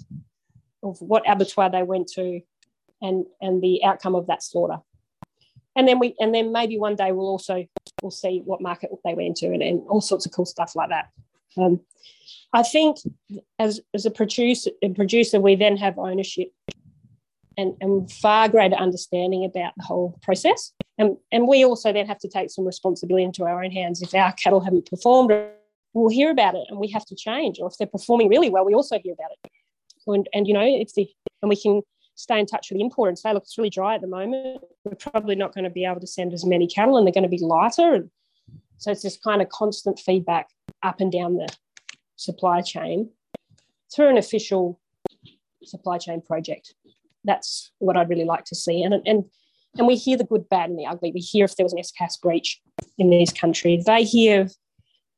of 0.82 1.02
what 1.02 1.30
abattoir 1.30 1.70
they 1.70 1.84
went 1.84 2.08
to, 2.14 2.42
and 3.06 3.26
and 3.42 3.62
the 3.62 3.84
outcome 3.84 4.16
of 4.16 4.28
that 4.28 4.44
slaughter. 4.44 4.80
And 5.76 5.88
then 5.88 6.00
we 6.00 6.16
and 6.20 6.34
then 6.34 6.52
maybe 6.52 6.78
one 6.78 6.96
day 6.96 7.12
we'll 7.12 7.28
also 7.28 7.66
we'll 8.02 8.12
see 8.12 8.42
what 8.46 8.62
market 8.62 8.90
they 9.04 9.14
went 9.14 9.38
to 9.38 9.48
and, 9.48 9.62
and 9.62 9.82
all 9.88 10.02
sorts 10.02 10.26
of 10.26 10.32
cool 10.32 10.46
stuff 10.46 10.76
like 10.76 10.90
that. 10.90 11.10
Um, 11.58 11.80
i 12.54 12.62
think 12.64 12.98
as 13.60 13.80
as 13.94 14.06
a 14.06 14.12
producer 14.12 14.72
a 14.84 14.90
producer 14.90 15.40
we 15.40 15.56
then 15.56 15.78
have 15.78 15.98
ownership 15.98 16.50
and, 17.58 17.76
and 17.80 18.12
far 18.12 18.50
greater 18.50 18.76
understanding 18.76 19.46
about 19.46 19.72
the 19.78 19.84
whole 19.84 20.20
process. 20.22 20.72
And 20.98 21.18
and 21.32 21.48
we 21.48 21.66
also 21.66 21.92
then 21.92 22.08
have 22.08 22.20
to 22.20 22.28
take 22.28 22.50
some 22.50 22.66
responsibility 22.66 23.24
into 23.24 23.44
our 23.44 23.64
own 23.64 23.72
hands. 23.72 24.02
If 24.02 24.14
our 24.14 24.34
cattle 24.34 24.62
haven't 24.62 24.90
performed 24.90 25.32
we'll 25.94 26.10
hear 26.10 26.30
about 26.30 26.56
it 26.56 26.66
and 26.70 26.78
we 26.78 26.90
have 26.90 27.06
to 27.06 27.16
change. 27.16 27.60
Or 27.60 27.70
if 27.70 27.78
they're 27.78 27.88
performing 27.88 28.30
really 28.30 28.50
well 28.50 28.66
we 28.66 28.74
also 28.74 29.00
hear 29.00 29.14
about 29.14 29.32
it. 29.32 29.52
And, 30.08 30.28
and 30.34 30.48
you 30.48 30.54
know 30.54 30.66
if 30.66 30.94
the 30.94 31.10
and 31.42 31.50
we 31.50 31.56
can 31.56 31.82
stay 32.16 32.40
in 32.40 32.46
touch 32.46 32.70
with 32.70 32.78
the 32.78 32.84
importer 32.84 33.10
and 33.10 33.20
say, 33.20 33.34
look, 33.34 33.44
it's 33.44 33.58
really 33.58 33.70
dry 33.70 33.96
at 33.96 34.02
the 34.02 34.08
moment. 34.08 34.64
We're 34.84 34.96
probably 34.96 35.36
not 35.36 35.54
going 35.54 35.66
to 35.66 35.70
be 35.70 35.86
able 35.86 36.00
to 36.00 36.08
send 36.08 36.34
as 36.34 36.46
many 36.46 36.68
cattle 36.68 36.98
and 36.98 37.06
they're 37.06 37.14
going 37.14 37.24
to 37.24 37.30
be 37.30 37.44
lighter. 37.44 37.94
And 37.94 38.10
so 38.78 38.92
it's 38.92 39.04
this 39.04 39.18
kind 39.18 39.42
of 39.42 39.50
constant 39.50 40.00
feedback 40.00 40.48
up 40.82 41.02
and 41.02 41.12
down 41.12 41.36
the 41.36 41.48
supply 42.16 42.62
chain 42.62 43.10
through 43.94 44.10
an 44.10 44.18
official 44.18 44.80
supply 45.64 45.98
chain 45.98 46.22
project. 46.22 46.74
That's 47.26 47.72
what 47.80 47.98
I'd 47.98 48.10
really 48.10 48.26
like 48.26 48.46
to 48.46 48.56
see. 48.56 48.82
And, 48.82 48.94
and, 49.06 49.26
and 49.78 49.88
we 49.88 49.96
hear 49.96 50.18
the 50.18 50.24
good, 50.24 50.48
bad, 50.48 50.70
and 50.70 50.80
the 50.80 50.86
ugly. 50.86 51.12
We 51.14 51.20
hear 51.20 51.46
if 51.46 51.56
there 51.56 51.66
was 51.66 51.74
an 51.74 51.80
ESCAS 51.80 52.22
breach 52.22 52.62
in 52.98 53.10
these 53.10 53.34
countries. 53.34 53.84
They 53.86 54.04
hear 54.04 54.48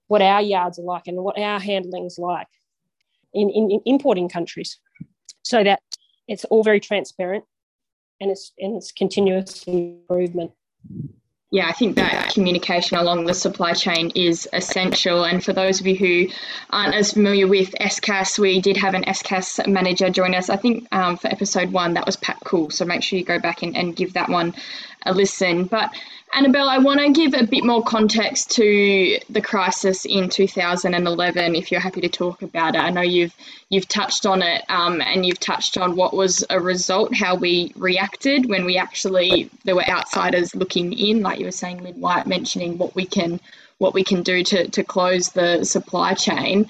what 0.08 0.22
our 0.22 0.42
yards 0.42 0.80
are 0.80 0.84
like 0.84 1.04
and 1.06 1.18
what 1.18 1.38
our 1.38 1.60
handling 1.60 2.06
is 2.06 2.18
like 2.18 2.48
in, 3.34 3.50
in, 3.50 3.70
in 3.72 3.82
importing 3.86 4.30
countries 4.30 4.80
so 5.44 5.64
that 5.64 5.82
it's 6.28 6.46
all 6.46 6.63
very 6.63 6.80
transparent 6.80 7.44
and 8.20 8.32
it's 8.32 8.52
and 8.60 8.76
it's 8.76 8.92
continuous 8.92 9.63
improvement 9.63 10.52
yeah, 11.50 11.68
I 11.68 11.72
think 11.72 11.96
that 11.96 12.34
communication 12.34 12.98
along 12.98 13.26
the 13.26 13.34
supply 13.34 13.72
chain 13.72 14.12
is 14.16 14.50
essential. 14.52 15.24
And 15.24 15.42
for 15.42 15.54
those 15.54 15.80
of 15.80 15.88
you 15.88 15.96
who 15.96 16.28
aren't 16.72 16.94
as 16.94 17.14
familiar 17.14 17.48
with 17.48 17.74
ESCAS, 17.80 18.38
we 18.38 18.60
did 18.60 18.76
have 18.76 18.94
an 18.94 19.04
ESCAS 19.06 19.66
manager 19.66 20.10
join 20.10 20.36
us. 20.36 20.50
I 20.50 20.58
think 20.58 20.88
um, 20.92 21.16
for 21.16 21.28
episode 21.28 21.72
one, 21.72 21.94
that 21.94 22.06
was 22.06 22.18
Pat 22.18 22.38
Cool. 22.44 22.70
So 22.70 22.84
make 22.84 23.02
sure 23.02 23.18
you 23.18 23.24
go 23.24 23.40
back 23.40 23.64
and, 23.64 23.78
and 23.78 23.96
give 23.96 24.14
that 24.14 24.28
one 24.28 24.56
a 25.06 25.14
listen. 25.14 25.66
But 25.66 25.92
Annabelle, 26.34 26.68
I 26.68 26.78
want 26.78 27.00
to 27.00 27.10
give 27.12 27.34
a 27.34 27.48
bit 27.48 27.64
more 27.64 27.82
context 27.82 28.52
to 28.52 29.18
the 29.30 29.42
crisis 29.42 30.04
in 30.06 30.30
2011. 30.30 31.56
If 31.56 31.72
you're 31.72 31.80
happy 31.80 32.02
to 32.02 32.10
talk 32.10 32.42
about 32.42 32.76
it, 32.76 32.80
I 32.80 32.90
know 32.90 33.02
you've 33.02 33.34
you've 33.70 33.88
touched 33.88 34.26
on 34.26 34.42
it, 34.42 34.64
um, 34.70 35.02
and 35.02 35.26
you've 35.26 35.40
touched 35.40 35.78
on 35.78 35.96
what 35.96 36.14
was 36.14 36.46
a 36.50 36.60
result, 36.60 37.16
how 37.16 37.36
we 37.36 37.72
reacted 37.76 38.50
when 38.50 38.66
we 38.66 38.78
actually 38.78 39.50
there 39.64 39.76
were 39.76 39.88
outsiders 39.88 40.54
looking 40.54 40.92
in, 40.94 41.22
like 41.22 41.37
you 41.39 41.45
were 41.45 41.52
saying, 41.52 41.84
Lyn 41.84 42.00
White 42.00 42.28
mentioning 42.28 42.78
what 42.78 42.95
we 42.95 43.06
can 43.06 43.39
what 43.80 43.93
we 43.93 44.04
can 44.04 44.23
do 44.23 44.43
to 44.43 44.67
to 44.69 44.84
close 44.84 45.30
the 45.30 45.63
supply 45.63 46.13
chain. 46.13 46.69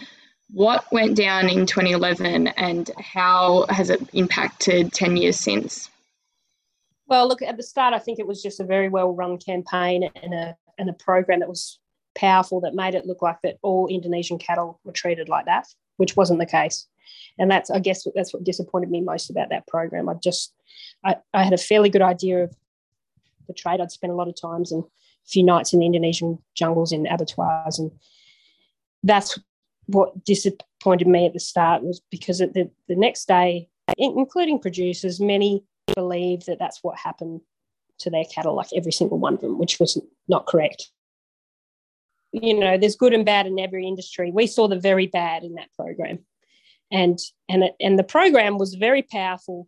What 0.52 0.86
went 0.92 1.18
down 1.18 1.50
in 1.50 1.66
2011, 1.66 2.48
and 2.48 2.90
how 3.00 3.66
has 3.70 3.90
it 3.90 4.02
impacted 4.14 4.94
10 4.94 5.18
years 5.18 5.38
since? 5.38 5.90
Well, 7.08 7.28
look, 7.28 7.42
at 7.42 7.58
the 7.58 7.64
start, 7.64 7.94
I 7.94 8.00
think 8.00 8.20
it 8.20 8.28
was 8.28 8.42
just 8.42 8.60
a 8.60 8.66
very 8.66 8.90
well 8.90 9.14
run 9.14 9.38
campaign 9.38 10.10
and 10.22 10.34
a, 10.34 10.56
and 10.78 10.90
a 10.90 10.94
program 10.94 11.40
that 11.40 11.50
was 11.50 11.80
powerful 12.16 12.60
that 12.62 12.76
made 12.76 12.96
it 12.96 13.06
look 13.06 13.22
like 13.22 13.38
that 13.44 13.58
all 13.62 13.88
Indonesian 13.88 14.38
cattle 14.38 14.80
were 14.84 14.92
treated 14.92 15.30
like 15.30 15.46
that, 15.46 15.68
which 15.98 16.16
wasn't 16.16 16.40
the 16.40 16.46
case. 16.46 16.88
And 17.40 17.50
that's, 17.50 17.70
I 17.70 17.80
guess, 17.80 18.06
that's 18.16 18.34
what 18.34 18.44
disappointed 18.44 18.90
me 18.90 19.02
most 19.02 19.30
about 19.30 19.50
that 19.50 19.68
program. 19.68 20.10
I 20.10 20.16
just, 20.16 20.54
I, 21.06 21.18
I 21.34 21.44
had 21.44 21.54
a 21.54 21.58
fairly 21.58 21.90
good 21.90 22.02
idea 22.02 22.44
of 22.44 22.56
the 23.48 23.54
trade. 23.54 23.82
I'd 23.82 23.92
spent 23.92 24.14
a 24.14 24.16
lot 24.16 24.28
of 24.28 24.40
times 24.40 24.72
and 24.72 24.84
a 24.84 25.28
few 25.28 25.44
nights 25.44 25.74
in 25.74 25.80
the 25.80 25.86
Indonesian 25.86 26.40
jungles 26.56 26.92
in 26.92 27.08
abattoirs. 27.08 27.80
And 27.80 27.92
that's 29.04 29.40
what 29.88 30.24
disappointed 30.26 31.08
me 31.08 31.26
at 31.26 31.34
the 31.34 31.40
start 31.40 31.84
was 31.84 32.02
because 32.12 32.40
the, 32.40 32.70
the 32.88 32.96
next 32.96 33.28
day, 33.28 33.70
including 33.98 34.60
producers, 34.60 35.20
many 35.20 35.64
believe 35.96 36.46
that 36.46 36.60
that's 36.60 36.84
what 36.84 36.98
happened 36.98 37.42
to 38.00 38.10
their 38.10 38.26
cattle, 38.26 38.56
like 38.56 38.68
every 38.76 38.92
single 38.92 39.18
one 39.18 39.34
of 39.34 39.42
them, 39.42 39.58
which 39.58 39.80
was 39.80 40.00
not 40.28 40.46
correct. 40.46 40.92
You 42.32 42.54
know, 42.54 42.78
there's 42.78 42.96
good 42.96 43.14
and 43.14 43.26
bad 43.26 43.48
in 43.48 43.60
every 43.60 43.88
industry. 43.88 44.32
We 44.32 44.48
saw 44.48 44.68
the 44.68 44.80
very 44.80 45.08
bad 45.08 45.44
in 45.44 45.56
that 45.56 45.74
program, 45.76 46.20
and 46.92 47.18
and 47.50 47.64
it, 47.64 47.76
and 47.80 47.98
the 47.98 48.04
program 48.04 48.58
was 48.58 48.76
very 48.76 49.02
powerful 49.02 49.68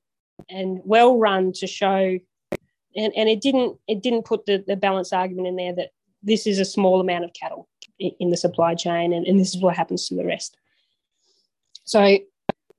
and 0.49 0.79
well 0.83 1.17
run 1.17 1.53
to 1.53 1.67
show, 1.67 2.19
and, 2.95 3.13
and 3.15 3.29
it 3.29 3.41
didn't 3.41 3.77
it 3.87 4.01
didn't 4.01 4.25
put 4.25 4.45
the, 4.45 4.63
the 4.67 4.75
balance 4.75 5.13
argument 5.13 5.47
in 5.47 5.55
there 5.55 5.75
that 5.75 5.89
this 6.23 6.45
is 6.47 6.59
a 6.59 6.65
small 6.65 6.99
amount 6.99 7.23
of 7.23 7.33
cattle 7.33 7.67
in 7.99 8.29
the 8.29 8.37
supply 8.37 8.75
chain, 8.75 9.13
and, 9.13 9.25
and 9.27 9.39
this 9.39 9.53
is 9.53 9.61
what 9.61 9.75
happens 9.75 10.07
to 10.07 10.15
the 10.15 10.25
rest. 10.25 10.57
So 11.83 12.17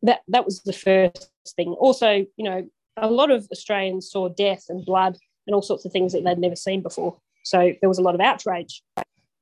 that 0.02 0.20
that 0.28 0.44
was 0.44 0.62
the 0.62 0.72
first 0.72 1.30
thing. 1.56 1.68
Also, 1.78 2.26
you 2.36 2.44
know, 2.44 2.68
a 2.96 3.10
lot 3.10 3.30
of 3.30 3.48
Australians 3.52 4.10
saw 4.10 4.28
death 4.28 4.64
and 4.68 4.84
blood 4.84 5.16
and 5.46 5.54
all 5.54 5.62
sorts 5.62 5.84
of 5.84 5.92
things 5.92 6.12
that 6.12 6.24
they'd 6.24 6.38
never 6.38 6.56
seen 6.56 6.82
before. 6.82 7.16
So 7.44 7.72
there 7.80 7.88
was 7.88 7.98
a 7.98 8.02
lot 8.02 8.14
of 8.14 8.20
outrage. 8.20 8.82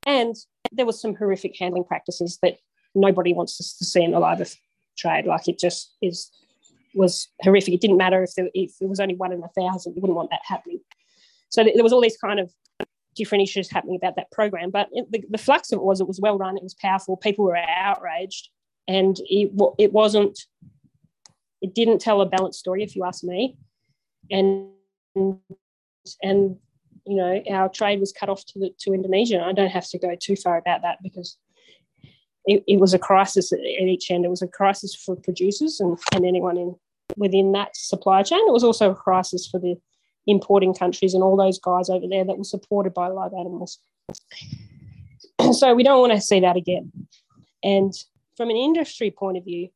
And 0.06 0.36
there 0.72 0.86
was 0.86 1.00
some 1.00 1.14
horrific 1.14 1.56
handling 1.58 1.84
practices 1.84 2.38
that 2.42 2.58
nobody 2.94 3.32
wants 3.32 3.56
to 3.78 3.84
see 3.84 4.02
in 4.02 4.12
the 4.12 4.20
live 4.20 4.56
trade. 4.96 5.26
Like 5.26 5.48
it 5.48 5.58
just 5.58 5.94
is 6.00 6.30
was 6.98 7.28
horrific. 7.42 7.72
It 7.72 7.80
didn't 7.80 7.96
matter 7.96 8.22
if 8.22 8.34
there, 8.34 8.50
if 8.54 8.72
it 8.80 8.88
was 8.88 9.00
only 9.00 9.14
one 9.14 9.32
in 9.32 9.42
a 9.42 9.48
thousand, 9.48 9.94
you 9.94 10.02
wouldn't 10.02 10.16
want 10.16 10.30
that 10.30 10.40
happening. 10.44 10.80
So 11.48 11.64
there 11.64 11.82
was 11.82 11.92
all 11.92 12.02
these 12.02 12.18
kind 12.18 12.40
of 12.40 12.52
different 13.14 13.42
issues 13.42 13.70
happening 13.70 13.96
about 13.96 14.16
that 14.16 14.30
program. 14.30 14.70
But 14.70 14.88
it, 14.92 15.10
the, 15.10 15.24
the 15.30 15.38
flux 15.38 15.72
of 15.72 15.78
it 15.78 15.82
was 15.82 16.00
it 16.00 16.08
was 16.08 16.20
well 16.20 16.36
run, 16.36 16.56
it 16.56 16.62
was 16.62 16.74
powerful, 16.74 17.16
people 17.16 17.44
were 17.44 17.56
outraged, 17.56 18.50
and 18.86 19.18
it, 19.20 19.50
it 19.78 19.92
wasn't 19.92 20.38
it 21.60 21.74
didn't 21.74 22.00
tell 22.00 22.20
a 22.20 22.26
balanced 22.26 22.60
story, 22.60 22.82
if 22.82 22.94
you 22.94 23.04
ask 23.04 23.24
me. 23.24 23.56
And 24.30 24.68
and 26.22 26.56
you 27.06 27.16
know 27.16 27.42
our 27.50 27.68
trade 27.68 28.00
was 28.00 28.12
cut 28.12 28.28
off 28.28 28.44
to 28.46 28.58
the, 28.58 28.70
to 28.80 28.92
Indonesia. 28.92 29.40
I 29.40 29.52
don't 29.52 29.70
have 29.70 29.88
to 29.90 29.98
go 29.98 30.14
too 30.14 30.36
far 30.36 30.58
about 30.58 30.82
that 30.82 30.98
because 31.02 31.38
it, 32.44 32.62
it 32.66 32.80
was 32.80 32.94
a 32.94 32.98
crisis 32.98 33.52
at, 33.52 33.60
each 33.60 34.10
end. 34.10 34.24
It 34.24 34.30
was 34.30 34.42
a 34.42 34.48
crisis 34.48 34.94
for 34.94 35.16
producers 35.16 35.80
and, 35.80 35.98
and 36.14 36.24
anyone 36.24 36.56
in 36.56 36.74
within 37.16 37.52
that 37.52 37.76
supply 37.76 38.22
chain. 38.22 38.46
It 38.46 38.52
was 38.52 38.64
also 38.64 38.90
a 38.90 38.94
crisis 38.94 39.48
for 39.48 39.58
the 39.58 39.76
importing 40.26 40.74
countries 40.74 41.14
and 41.14 41.22
all 41.22 41.36
those 41.36 41.58
guys 41.58 41.88
over 41.88 42.06
there 42.08 42.24
that 42.24 42.36
were 42.36 42.44
supported 42.44 42.94
by 42.94 43.08
live 43.08 43.32
animals. 43.32 43.78
so 45.52 45.74
we 45.74 45.82
don't 45.82 46.00
want 46.00 46.12
to 46.12 46.20
see 46.20 46.40
that 46.40 46.56
again. 46.56 46.92
And 47.62 47.92
from 48.36 48.50
an 48.50 48.56
industry 48.56 49.10
point 49.10 49.38
of 49.38 49.44
view, 49.44 49.68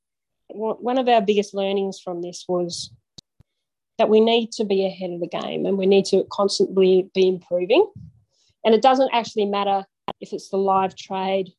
one 0.49 0.99
of 0.99 1.09
our 1.09 1.23
biggest 1.23 1.55
learnings 1.55 1.99
from 1.99 2.21
this 2.21 2.45
was 2.47 2.93
that 3.99 4.09
we 4.09 4.21
need 4.21 4.53
to 4.53 4.65
be 4.65 4.85
ahead 4.85 5.11
of 5.11 5.21
the 5.21 5.27
game 5.27 5.65
and 5.65 5.79
we 5.79 5.87
need 5.87 6.05
to 6.07 6.25
constantly 6.31 7.11
be 7.15 7.29
improving. 7.29 7.91
And 8.65 8.75
it 8.75 8.83
doesn't 8.83 9.11
actually 9.13 9.47
matter 9.47 9.85
if 10.21 10.33
it's 10.33 10.51
the 10.51 10.59
live 10.59 10.95
trade 10.95 11.51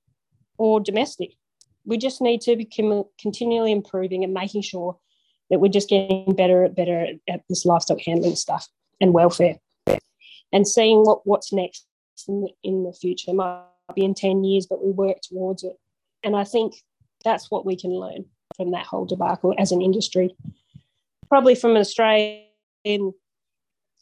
or 0.57 0.79
domestic. 0.79 1.31
We 1.85 1.97
just 1.97 2.21
need 2.21 2.41
to 2.41 2.55
be 2.55 2.65
continually 3.19 3.71
improving 3.71 4.23
and 4.23 4.33
making 4.33 4.61
sure 4.61 4.97
that 5.53 5.59
we're 5.59 5.71
just 5.71 5.87
getting 5.87 6.33
better 6.33 6.63
and 6.63 6.75
better 6.75 7.05
at 7.29 7.43
this 7.47 7.63
livestock 7.63 7.99
handling 8.03 8.35
stuff 8.35 8.67
and 8.99 9.13
welfare 9.13 9.57
and 10.51 10.67
seeing 10.67 11.03
what, 11.03 11.21
what's 11.27 11.53
next 11.53 11.85
in 12.27 12.41
the, 12.41 12.49
in 12.63 12.83
the 12.83 12.91
future. 12.91 13.29
It 13.29 13.35
might 13.35 13.61
be 13.93 14.03
in 14.03 14.15
10 14.15 14.43
years, 14.43 14.65
but 14.65 14.83
we 14.83 14.91
work 14.91 15.17
towards 15.21 15.63
it. 15.63 15.77
And 16.23 16.35
I 16.35 16.43
think 16.43 16.73
that's 17.23 17.51
what 17.51 17.67
we 17.67 17.75
can 17.75 17.91
learn 17.91 18.25
from 18.57 18.71
that 18.71 18.87
whole 18.87 19.05
debacle 19.05 19.53
as 19.59 19.71
an 19.71 19.83
industry. 19.83 20.35
Probably 21.29 21.53
from 21.53 21.71
an 21.71 21.77
Australian, 21.77 23.13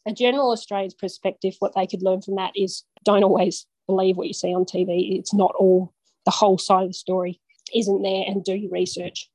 a 0.05 0.13
general 0.15 0.53
Australian's 0.53 0.93
perspective, 0.93 1.55
what 1.59 1.75
they 1.75 1.85
could 1.85 2.01
learn 2.01 2.21
from 2.21 2.35
that 2.35 2.53
is 2.55 2.85
don't 3.03 3.25
always 3.25 3.65
believe 3.87 4.15
what 4.15 4.27
you 4.27 4.33
see 4.33 4.55
on 4.55 4.63
TV. 4.63 5.19
It's 5.19 5.33
not 5.33 5.51
all 5.59 5.93
the 6.23 6.31
whole 6.31 6.57
side 6.57 6.83
of 6.83 6.89
the 6.91 6.93
story 6.93 7.41
isn't 7.75 8.01
there, 8.01 8.23
and 8.25 8.41
do 8.41 8.53
your 8.53 8.71
research. 8.71 9.29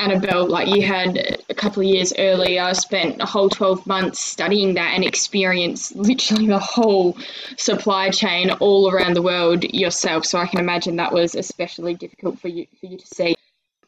Annabelle, 0.00 0.48
like 0.48 0.68
you 0.68 0.82
had 0.82 1.42
a 1.50 1.54
couple 1.54 1.82
of 1.82 1.88
years 1.88 2.12
earlier, 2.18 2.62
I 2.62 2.72
spent 2.72 3.20
a 3.20 3.26
whole 3.26 3.50
12 3.50 3.86
months 3.86 4.20
studying 4.20 4.74
that 4.74 4.94
and 4.94 5.04
experienced 5.04 5.94
literally 5.94 6.46
the 6.46 6.58
whole 6.58 7.18
supply 7.56 8.08
chain 8.08 8.50
all 8.50 8.90
around 8.90 9.14
the 9.14 9.22
world 9.22 9.62
yourself. 9.64 10.24
So 10.24 10.38
I 10.38 10.46
can 10.46 10.58
imagine 10.58 10.96
that 10.96 11.12
was 11.12 11.34
especially 11.34 11.94
difficult 11.94 12.38
for 12.38 12.48
you 12.48 12.66
for 12.80 12.86
you 12.86 12.96
to 12.96 13.06
see. 13.06 13.36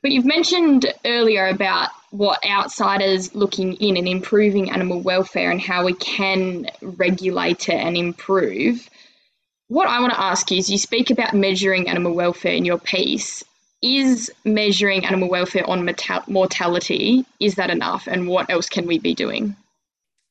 But 0.03 0.11
you've 0.11 0.27
mentioned 0.27 0.92
earlier 1.07 1.46
about 1.46 1.90
what 2.11 2.44
outsiders 2.44 3.35
looking 3.35 3.75
in 3.75 3.96
and 3.96 4.07
improving 4.07 4.70
animal 4.70 5.01
welfare 5.01 5.51
and 5.51 5.61
how 5.61 5.85
we 5.85 5.94
can 5.94 6.66
regulate 6.83 7.68
it 7.68 7.77
and 7.77 7.96
improve. 7.96 8.90
What 9.68 9.88
I 9.88 10.01
want 10.01 10.12
to 10.12 10.20
ask 10.20 10.51
you 10.51 10.59
is 10.59 10.68
you 10.68 10.77
speak 10.77 11.11
about 11.11 11.35
measuring 11.35 11.88
animal 11.88 12.14
welfare 12.14 12.53
in 12.53 12.64
your 12.66 12.79
piece. 12.79 13.44
Is 13.82 14.30
measuring 14.44 15.04
animal 15.04 15.28
welfare 15.28 15.68
on 15.68 15.88
mortality, 16.28 17.26
is 17.40 17.56
that 17.56 17.68
enough? 17.68 18.06
And 18.06 18.28
what 18.28 18.48
else 18.48 18.68
can 18.68 18.86
we 18.86 18.98
be 18.98 19.12
doing? 19.12 19.56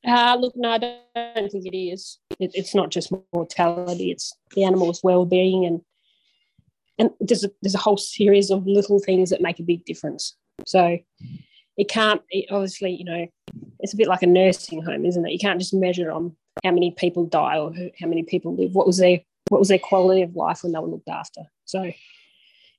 Uh, 0.06 0.36
look, 0.40 0.54
no, 0.56 0.70
I 0.70 0.78
don't 0.78 1.52
think 1.52 1.66
it 1.66 1.76
is. 1.76 2.18
It, 2.40 2.50
it's 2.54 2.74
not 2.74 2.90
just 2.90 3.12
mortality, 3.32 4.10
it's 4.10 4.34
the 4.54 4.64
animal's 4.64 5.02
well-being 5.02 5.64
and 5.64 5.80
and 6.98 7.10
there's 7.20 7.42
a, 7.42 7.50
there's 7.62 7.74
a 7.74 7.78
whole 7.78 7.96
series 7.96 8.50
of 8.50 8.66
little 8.66 8.98
things 8.98 9.30
that 9.30 9.40
make 9.40 9.58
a 9.58 9.64
big 9.64 9.84
difference. 9.84 10.36
So 10.66 10.98
it 11.76 11.88
can't 11.88 12.20
it 12.30 12.46
obviously 12.50 12.92
you 12.92 13.04
know 13.04 13.26
it's 13.80 13.94
a 13.94 13.96
bit 13.96 14.08
like 14.08 14.22
a 14.22 14.26
nursing 14.26 14.82
home, 14.82 15.04
isn't 15.04 15.26
it? 15.26 15.32
You 15.32 15.38
can't 15.38 15.60
just 15.60 15.74
measure 15.74 16.10
on 16.10 16.36
how 16.64 16.70
many 16.70 16.90
people 16.90 17.26
die 17.26 17.58
or 17.58 17.72
how 18.00 18.06
many 18.06 18.22
people 18.22 18.54
live. 18.54 18.74
What 18.74 18.86
was 18.86 18.98
their 18.98 19.20
what 19.48 19.58
was 19.58 19.68
their 19.68 19.78
quality 19.78 20.22
of 20.22 20.36
life 20.36 20.62
when 20.62 20.72
they 20.72 20.78
were 20.78 20.88
looked 20.88 21.08
after? 21.08 21.42
So 21.64 21.92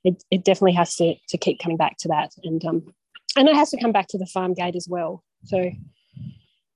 it, 0.04 0.22
it 0.30 0.44
definitely 0.44 0.74
has 0.74 0.94
to, 0.96 1.14
to 1.28 1.38
keep 1.38 1.58
coming 1.58 1.78
back 1.78 1.96
to 1.98 2.08
that. 2.08 2.32
And 2.44 2.64
um 2.64 2.94
and 3.36 3.48
it 3.48 3.56
has 3.56 3.70
to 3.70 3.80
come 3.80 3.92
back 3.92 4.06
to 4.08 4.18
the 4.18 4.26
farm 4.26 4.54
gate 4.54 4.76
as 4.76 4.86
well. 4.88 5.24
So 5.44 5.70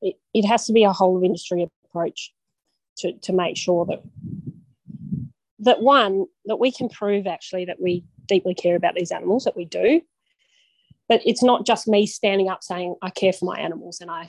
it, 0.03 0.17
it 0.35 0.45
has 0.45 0.67
to 0.67 0.73
be 0.73 0.83
a 0.83 0.93
whole 0.93 1.17
of 1.17 1.23
industry 1.23 1.69
approach 1.85 2.33
to, 2.99 3.13
to 3.13 3.33
make 3.33 3.57
sure 3.57 3.87
that 3.87 4.03
that 5.61 5.83
one 5.83 6.27
that 6.47 6.57
we 6.57 6.73
can 6.73 6.89
prove 6.89 7.27
actually 7.27 7.65
that 7.67 7.81
we 7.81 8.05
deeply 8.27 8.55
care 8.55 8.77
about 8.77 8.95
these 8.95 9.13
animals 9.13 9.45
that 9.45 9.57
we 9.57 9.65
do. 9.65 10.03
But 11.09 11.23
it's 11.25 11.43
not 11.43 11.65
just 11.65 11.89
me 11.89 12.07
standing 12.07 12.49
up 12.49 12.63
saying 12.63 12.97
i 13.03 13.11
care 13.11 13.33
for 13.33 13.47
my 13.47 13.59
animals 13.59 14.01
and 14.01 14.11
i 14.11 14.29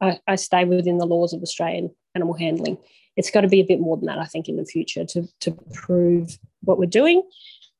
i, 0.00 0.18
I 0.26 0.36
stay 0.36 0.64
within 0.64 0.98
the 0.98 1.06
laws 1.06 1.32
of 1.32 1.42
australian 1.42 1.94
animal 2.14 2.34
handling. 2.34 2.78
It's 3.16 3.30
got 3.30 3.42
to 3.42 3.48
be 3.48 3.60
a 3.60 3.64
bit 3.64 3.80
more 3.80 3.96
than 3.96 4.06
that 4.06 4.18
i 4.18 4.24
think 4.24 4.48
in 4.48 4.56
the 4.56 4.64
future 4.64 5.04
to 5.04 5.28
to 5.40 5.52
prove 5.72 6.38
what 6.62 6.78
we're 6.78 6.86
doing 6.86 7.22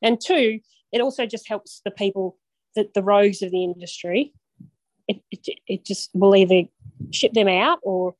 and 0.04 0.20
two 0.20 0.60
it 0.92 1.00
also 1.00 1.26
just 1.26 1.48
helps 1.48 1.80
the 1.84 1.90
people 1.90 2.38
that 2.76 2.94
the 2.94 3.02
rogues 3.02 3.42
of 3.42 3.50
the 3.50 3.64
industry 3.64 4.32
it, 5.08 5.20
it, 5.30 5.60
it 5.66 5.84
just 5.84 6.10
will 6.14 6.36
either 6.36 6.62
ship 7.10 7.32
them 7.32 7.48
out 7.48 7.80
or 7.82 8.14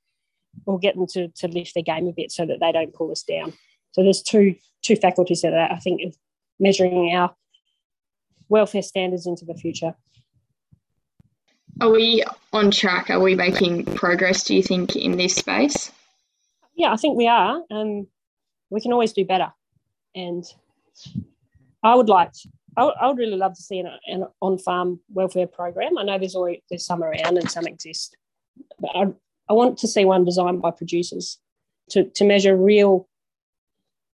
or 0.66 0.78
get 0.78 0.94
them 0.94 1.06
to, 1.06 1.28
to 1.28 1.48
lift 1.48 1.74
their 1.74 1.82
game 1.82 2.06
a 2.06 2.12
bit 2.12 2.30
so 2.30 2.44
that 2.46 2.58
they 2.60 2.72
don't 2.72 2.94
pull 2.94 3.10
us 3.12 3.22
down 3.22 3.52
so 3.92 4.02
there's 4.02 4.22
two 4.22 4.56
two 4.82 4.96
faculties 4.96 5.42
that 5.42 5.54
I 5.54 5.78
think 5.78 6.02
of 6.02 6.16
measuring 6.58 7.14
our 7.14 7.34
welfare 8.48 8.82
standards 8.82 9.26
into 9.26 9.44
the 9.44 9.54
future. 9.54 9.94
Are 11.80 11.90
we 11.90 12.22
on 12.52 12.70
track? 12.70 13.10
Are 13.10 13.20
we 13.20 13.34
making 13.34 13.84
progress, 13.84 14.44
do 14.44 14.54
you 14.54 14.62
think, 14.62 14.94
in 14.94 15.16
this 15.16 15.34
space? 15.34 15.90
yeah, 16.74 16.92
I 16.92 16.96
think 16.96 17.16
we 17.16 17.26
are. 17.26 17.62
Um, 17.70 18.06
we 18.70 18.80
can 18.80 18.92
always 18.92 19.12
do 19.12 19.24
better, 19.24 19.52
and 20.14 20.44
I 21.84 21.94
would 21.94 22.08
like. 22.08 22.32
I 22.76 22.84
would, 22.84 22.94
I 23.00 23.06
would 23.06 23.18
really 23.18 23.36
love 23.36 23.54
to 23.54 23.62
see 23.62 23.78
an, 23.78 23.88
an 24.06 24.26
on-farm 24.40 24.98
welfare 25.10 25.46
program. 25.46 25.96
I 25.96 26.02
know 26.02 26.18
there's 26.18 26.34
already 26.34 26.64
there's 26.68 26.86
some 26.86 27.04
around 27.04 27.38
and 27.38 27.48
some 27.48 27.66
exist, 27.66 28.16
but 28.80 28.90
I, 28.94 29.06
I 29.48 29.52
want 29.52 29.78
to 29.78 29.86
see 29.86 30.04
one 30.04 30.24
designed 30.24 30.60
by 30.60 30.72
producers 30.72 31.38
to, 31.90 32.04
to 32.04 32.24
measure 32.24 32.56
real, 32.56 33.08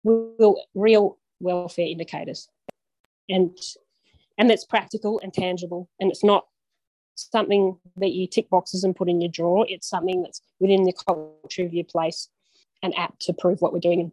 real, 0.04 0.56
real 0.74 1.18
welfare 1.38 1.86
indicators, 1.86 2.48
and 3.28 3.56
and 4.36 4.50
that's 4.50 4.66
practical 4.66 5.20
and 5.22 5.32
tangible, 5.32 5.88
and 6.00 6.10
it's 6.10 6.24
not 6.24 6.46
something 7.14 7.78
that 7.96 8.12
you 8.12 8.26
tick 8.26 8.50
boxes 8.50 8.84
and 8.84 8.96
put 8.96 9.08
in 9.08 9.20
your 9.20 9.30
drawer. 9.30 9.64
It's 9.68 9.88
something 9.88 10.22
that's 10.22 10.42
within 10.58 10.84
the 10.84 10.94
culture 11.06 11.64
of 11.64 11.72
your 11.72 11.84
place 11.84 12.28
and 12.82 12.96
apt 12.98 13.20
to 13.22 13.32
prove 13.32 13.60
what 13.60 13.72
we're 13.72 13.78
doing 13.78 14.12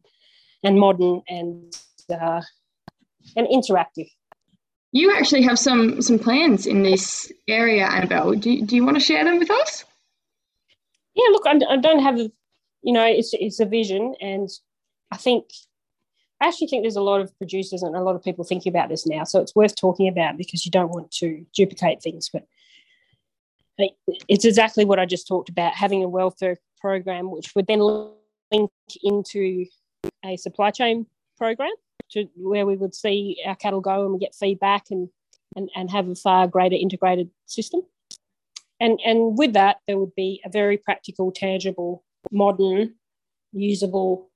and 0.63 0.79
modern 0.79 1.21
and 1.29 1.73
uh, 2.09 2.41
and 3.35 3.47
interactive. 3.47 4.09
You 4.91 5.15
actually 5.15 5.43
have 5.43 5.59
some 5.59 6.01
some 6.01 6.17
plans 6.17 6.65
in 6.65 6.83
this 6.83 7.31
area, 7.47 7.85
Annabelle. 7.85 8.33
Do, 8.33 8.65
do 8.65 8.75
you 8.75 8.85
want 8.85 8.95
to 8.95 9.03
share 9.03 9.23
them 9.23 9.39
with 9.39 9.51
us? 9.51 9.83
Yeah, 11.13 11.25
look, 11.31 11.45
I, 11.45 11.59
I 11.69 11.77
don't 11.77 11.99
have, 11.99 12.17
you 12.17 12.93
know, 12.93 13.05
it's 13.05 13.33
it's 13.33 13.59
a 13.59 13.65
vision, 13.65 14.15
and 14.21 14.49
I 15.11 15.17
think 15.17 15.45
I 16.41 16.47
actually 16.47 16.67
think 16.67 16.83
there's 16.83 16.95
a 16.95 17.01
lot 17.01 17.21
of 17.21 17.35
producers 17.37 17.83
and 17.83 17.95
a 17.95 18.01
lot 18.01 18.15
of 18.15 18.23
people 18.23 18.45
thinking 18.45 18.69
about 18.69 18.89
this 18.89 19.05
now. 19.05 19.23
So 19.23 19.41
it's 19.41 19.55
worth 19.55 19.75
talking 19.75 20.07
about 20.07 20.37
because 20.37 20.65
you 20.65 20.71
don't 20.71 20.91
want 20.91 21.11
to 21.11 21.45
duplicate 21.53 22.01
things. 22.01 22.29
But 22.31 22.45
it's 24.27 24.45
exactly 24.45 24.85
what 24.85 24.99
I 24.99 25.05
just 25.05 25.27
talked 25.27 25.49
about 25.49 25.73
having 25.73 26.03
a 26.03 26.07
welfare 26.07 26.57
program, 26.79 27.31
which 27.31 27.53
would 27.55 27.67
then 27.67 27.81
link 28.51 28.71
into 29.03 29.65
a 30.23 30.37
supply 30.37 30.71
chain 30.71 31.07
program 31.37 31.71
to 32.11 32.27
where 32.35 32.65
we 32.65 32.75
would 32.75 32.95
see 32.95 33.37
our 33.45 33.55
cattle 33.55 33.81
go 33.81 34.03
and 34.03 34.13
we 34.13 34.19
get 34.19 34.35
feedback 34.35 34.85
and, 34.91 35.09
and, 35.55 35.69
and 35.75 35.91
have 35.91 36.07
a 36.07 36.15
far 36.15 36.47
greater 36.47 36.75
integrated 36.75 37.29
system. 37.45 37.81
And, 38.79 38.99
and 39.03 39.37
with 39.37 39.53
that, 39.53 39.77
there 39.87 39.97
would 39.97 40.15
be 40.15 40.41
a 40.45 40.49
very 40.49 40.77
practical, 40.77 41.31
tangible, 41.31 42.03
modern, 42.31 42.95
usable 43.51 44.29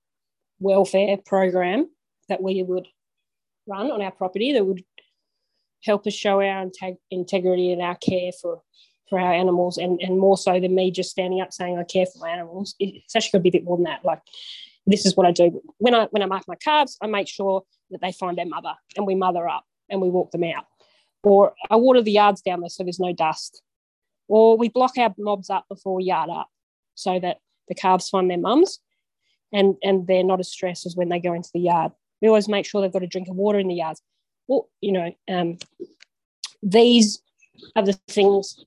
welfare 0.59 1.17
program 1.17 1.89
that 2.29 2.41
we 2.41 2.63
would 2.63 2.87
run 3.67 3.91
on 3.91 4.01
our 4.01 4.11
property 4.11 4.53
that 4.53 4.65
would 4.65 4.83
help 5.83 6.05
us 6.07 6.13
show 6.13 6.41
our 6.41 6.65
integ- 6.65 6.97
integrity 7.09 7.71
and 7.71 7.81
our 7.81 7.95
care 7.95 8.31
for 8.41 8.61
for 9.11 9.19
our 9.19 9.33
animals 9.33 9.77
and, 9.77 9.99
and 10.01 10.17
more 10.17 10.37
so 10.37 10.57
than 10.57 10.73
me 10.73 10.89
just 10.89 11.11
standing 11.11 11.41
up 11.41 11.51
saying 11.51 11.77
I 11.77 11.83
care 11.83 12.05
for 12.05 12.19
my 12.19 12.29
animals. 12.29 12.75
It's 12.79 13.13
actually 13.13 13.31
going 13.31 13.43
to 13.43 13.51
be 13.51 13.57
a 13.57 13.59
bit 13.59 13.65
more 13.65 13.75
than 13.75 13.83
that. 13.83 14.05
Like 14.05 14.21
this 14.85 15.05
is 15.05 15.15
what 15.15 15.27
I 15.27 15.31
do. 15.31 15.61
When 15.77 15.93
I 15.93 16.05
when 16.11 16.23
I 16.23 16.25
mark 16.25 16.47
my 16.47 16.55
calves, 16.55 16.97
I 17.01 17.07
make 17.07 17.27
sure 17.27 17.63
that 17.91 18.01
they 18.01 18.11
find 18.11 18.37
their 18.37 18.45
mother 18.45 18.73
and 18.97 19.05
we 19.05 19.15
mother 19.15 19.47
up 19.47 19.65
and 19.89 20.01
we 20.01 20.09
walk 20.09 20.31
them 20.31 20.43
out. 20.43 20.65
Or 21.23 21.53
I 21.69 21.75
water 21.75 22.01
the 22.01 22.11
yards 22.11 22.41
down 22.41 22.61
there 22.61 22.69
so 22.69 22.83
there's 22.83 22.99
no 22.99 23.13
dust. 23.13 23.61
Or 24.27 24.57
we 24.57 24.69
block 24.69 24.97
our 24.97 25.13
mobs 25.17 25.49
up 25.49 25.65
before 25.69 25.95
we 25.95 26.05
yard 26.05 26.29
up 26.29 26.47
so 26.95 27.19
that 27.19 27.37
the 27.67 27.75
calves 27.75 28.09
find 28.09 28.29
their 28.29 28.37
mums 28.37 28.79
and, 29.51 29.75
and 29.83 30.07
they're 30.07 30.23
not 30.23 30.39
as 30.39 30.49
stressed 30.49 30.85
as 30.85 30.95
when 30.95 31.09
they 31.09 31.19
go 31.19 31.33
into 31.33 31.49
the 31.53 31.59
yard. 31.59 31.91
We 32.21 32.27
always 32.27 32.47
make 32.47 32.65
sure 32.65 32.81
they've 32.81 32.91
got 32.91 33.03
a 33.03 33.07
drink 33.07 33.27
of 33.27 33.35
water 33.35 33.59
in 33.59 33.67
the 33.67 33.75
yards. 33.75 34.01
Well, 34.47 34.69
you 34.79 34.91
know, 34.91 35.11
um, 35.29 35.57
these 36.63 37.21
are 37.75 37.83
the 37.83 37.93
things 38.07 38.63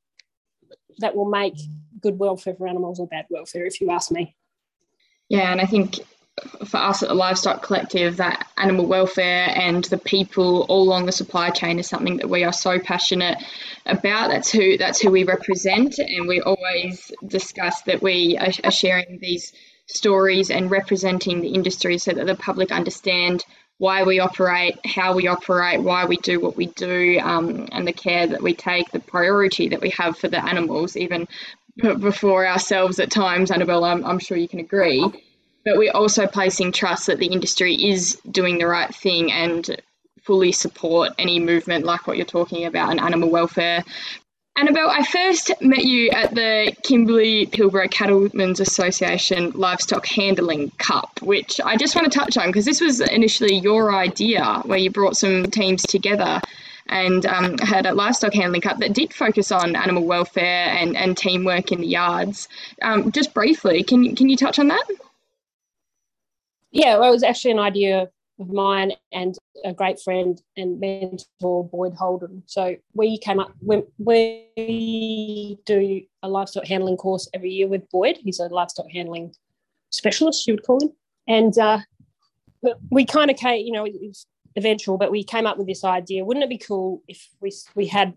that 0.98 1.16
will 1.16 1.28
make 1.28 1.54
good 2.00 2.18
welfare 2.18 2.54
for 2.54 2.68
animals 2.68 3.00
or 3.00 3.06
bad 3.06 3.26
welfare, 3.30 3.66
if 3.66 3.80
you 3.80 3.90
ask 3.90 4.10
me. 4.10 4.36
Yeah, 5.34 5.50
and 5.50 5.60
I 5.60 5.66
think 5.66 5.98
for 6.64 6.76
us 6.76 7.02
at 7.02 7.08
the 7.08 7.14
Livestock 7.16 7.60
Collective, 7.60 8.18
that 8.18 8.46
animal 8.56 8.86
welfare 8.86 9.52
and 9.52 9.82
the 9.82 9.98
people 9.98 10.64
all 10.68 10.84
along 10.84 11.06
the 11.06 11.10
supply 11.10 11.50
chain 11.50 11.80
is 11.80 11.88
something 11.88 12.18
that 12.18 12.30
we 12.30 12.44
are 12.44 12.52
so 12.52 12.78
passionate 12.78 13.38
about. 13.84 14.30
That's 14.30 14.52
who 14.52 14.78
that's 14.78 15.00
who 15.00 15.10
we 15.10 15.24
represent, 15.24 15.98
and 15.98 16.28
we 16.28 16.40
always 16.40 17.10
discuss 17.26 17.82
that 17.82 18.00
we 18.00 18.38
are, 18.38 18.70
sharing 18.70 19.18
these 19.18 19.52
stories 19.86 20.52
and 20.52 20.70
representing 20.70 21.40
the 21.40 21.48
industry 21.48 21.98
so 21.98 22.12
that 22.12 22.26
the 22.26 22.36
public 22.36 22.70
understand 22.70 23.42
why 23.78 24.04
we 24.04 24.20
operate, 24.20 24.78
how 24.86 25.16
we 25.16 25.26
operate, 25.26 25.82
why 25.82 26.04
we 26.04 26.16
do 26.18 26.38
what 26.38 26.56
we 26.56 26.66
do, 26.66 27.18
um, 27.24 27.66
and 27.72 27.88
the 27.88 27.92
care 27.92 28.28
that 28.28 28.40
we 28.40 28.54
take, 28.54 28.88
the 28.92 29.00
priority 29.00 29.70
that 29.70 29.80
we 29.80 29.90
have 29.90 30.16
for 30.16 30.28
the 30.28 30.44
animals, 30.44 30.96
even 30.96 31.26
before 31.76 32.46
ourselves 32.46 32.98
at 32.98 33.10
times. 33.10 33.50
Annabelle, 33.50 33.84
I'm, 33.84 34.04
I'm 34.04 34.18
sure 34.18 34.36
you 34.36 34.48
can 34.48 34.60
agree. 34.60 35.04
But 35.64 35.78
we're 35.78 35.92
also 35.92 36.26
placing 36.26 36.72
trust 36.72 37.06
that 37.06 37.18
the 37.18 37.26
industry 37.26 37.74
is 37.74 38.20
doing 38.30 38.58
the 38.58 38.66
right 38.66 38.94
thing 38.94 39.32
and 39.32 39.80
fully 40.22 40.52
support 40.52 41.12
any 41.18 41.38
movement 41.38 41.84
like 41.84 42.06
what 42.06 42.16
you're 42.16 42.26
talking 42.26 42.64
about 42.64 42.92
in 42.92 42.98
animal 42.98 43.30
welfare 43.30 43.84
Annabelle, 44.56 44.88
I 44.88 45.02
first 45.04 45.50
met 45.60 45.84
you 45.84 46.10
at 46.10 46.32
the 46.32 46.72
Kimberley 46.84 47.46
Pilbara 47.46 47.90
Cattlemen's 47.90 48.60
Association 48.60 49.50
Livestock 49.50 50.06
Handling 50.06 50.70
Cup, 50.78 51.20
which 51.22 51.60
I 51.64 51.76
just 51.76 51.96
want 51.96 52.10
to 52.10 52.16
touch 52.16 52.36
on 52.36 52.46
because 52.46 52.64
this 52.64 52.80
was 52.80 53.00
initially 53.00 53.56
your 53.56 53.92
idea 53.92 54.62
where 54.64 54.78
you 54.78 54.90
brought 54.90 55.16
some 55.16 55.46
teams 55.46 55.82
together 55.82 56.40
and 56.88 57.26
um, 57.26 57.58
had 57.58 57.86
a 57.86 57.94
livestock 57.94 58.34
handling 58.34 58.60
cup 58.60 58.78
that 58.78 58.92
did 58.92 59.12
focus 59.12 59.50
on 59.50 59.76
animal 59.76 60.04
welfare 60.04 60.68
and, 60.68 60.96
and 60.96 61.16
teamwork 61.16 61.72
in 61.72 61.80
the 61.80 61.86
yards. 61.86 62.48
Um, 62.82 63.10
just 63.10 63.34
briefly, 63.34 63.82
can, 63.82 64.14
can 64.14 64.28
you 64.28 64.36
touch 64.36 64.58
on 64.58 64.68
that? 64.68 64.84
Yeah, 66.70 66.98
well, 66.98 67.10
it 67.10 67.12
was 67.12 67.22
actually 67.22 67.52
an 67.52 67.60
idea 67.60 68.08
of 68.40 68.48
mine 68.50 68.92
and 69.12 69.36
a 69.64 69.72
great 69.72 70.00
friend 70.00 70.42
and 70.56 70.80
mentor, 70.80 71.68
Boyd 71.68 71.94
Holden. 71.94 72.42
So 72.46 72.76
we 72.92 73.16
came 73.18 73.38
up, 73.38 73.52
we, 73.60 73.82
we 73.98 75.58
do 75.64 76.02
a 76.22 76.28
livestock 76.28 76.66
handling 76.66 76.96
course 76.96 77.28
every 77.32 77.50
year 77.50 77.68
with 77.68 77.88
Boyd. 77.90 78.18
He's 78.18 78.40
a 78.40 78.46
livestock 78.46 78.90
handling 78.92 79.34
specialist, 79.90 80.46
you 80.46 80.54
would 80.54 80.64
call 80.64 80.80
him. 80.82 80.92
And 81.28 81.56
uh, 81.56 81.78
we 82.90 83.06
kind 83.06 83.30
of 83.30 83.36
you 83.42 83.72
know, 83.72 83.86
eventual, 84.56 84.98
but 84.98 85.10
we 85.10 85.24
came 85.24 85.46
up 85.46 85.58
with 85.58 85.66
this 85.66 85.84
idea. 85.84 86.24
Wouldn't 86.24 86.44
it 86.44 86.48
be 86.48 86.58
cool 86.58 87.02
if 87.08 87.28
we, 87.40 87.52
we 87.74 87.86
had 87.86 88.14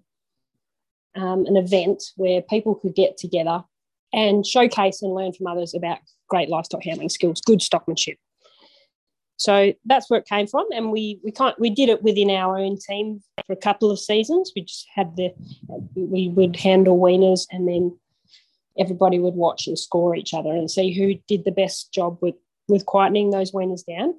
um, 1.15 1.45
an 1.45 1.57
event 1.57 2.03
where 2.15 2.41
people 2.41 2.75
could 2.75 2.95
get 2.95 3.17
together 3.17 3.63
and 4.13 4.45
showcase 4.45 5.01
and 5.01 5.13
learn 5.13 5.33
from 5.33 5.47
others 5.47 5.73
about 5.73 5.99
great 6.29 6.49
livestock 6.49 6.83
handling 6.83 7.09
skills, 7.09 7.41
good 7.41 7.59
stockmanship, 7.59 8.17
so 9.37 9.73
that's 9.85 10.09
where 10.09 10.19
it 10.19 10.27
came 10.27 10.47
from, 10.47 10.65
and 10.71 10.91
we 10.91 11.19
we 11.23 11.31
can't 11.31 11.57
we 11.59 11.69
did 11.69 11.89
it 11.89 12.01
within 12.01 12.31
our 12.31 12.57
own 12.57 12.77
team 12.77 13.21
for 13.45 13.53
a 13.53 13.57
couple 13.57 13.91
of 13.91 13.99
seasons. 13.99 14.51
We 14.55 14.63
just 14.63 14.87
had 14.93 15.15
the 15.15 15.31
we 15.95 16.29
would 16.29 16.55
handle 16.55 16.99
weaners, 16.99 17.45
and 17.51 17.67
then 17.67 17.97
everybody 18.79 19.19
would 19.19 19.35
watch 19.35 19.67
and 19.67 19.77
score 19.77 20.15
each 20.15 20.33
other 20.33 20.49
and 20.49 20.69
see 20.69 20.91
who 20.91 21.15
did 21.27 21.45
the 21.45 21.51
best 21.51 21.93
job 21.93 22.17
with 22.19 22.35
with 22.67 22.87
quietening 22.87 23.31
those 23.31 23.51
weaners 23.51 23.85
down. 23.85 24.15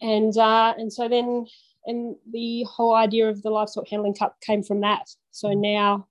And 0.00 0.36
uh, 0.36 0.74
and 0.76 0.92
so 0.92 1.08
then 1.08 1.46
and 1.86 2.16
the 2.30 2.64
whole 2.64 2.94
idea 2.94 3.28
of 3.28 3.42
the 3.42 3.50
livestock 3.50 3.88
handling 3.88 4.14
cup 4.14 4.36
came 4.40 4.62
from 4.62 4.80
that. 4.82 5.08
So 5.30 5.52
now 5.52 6.06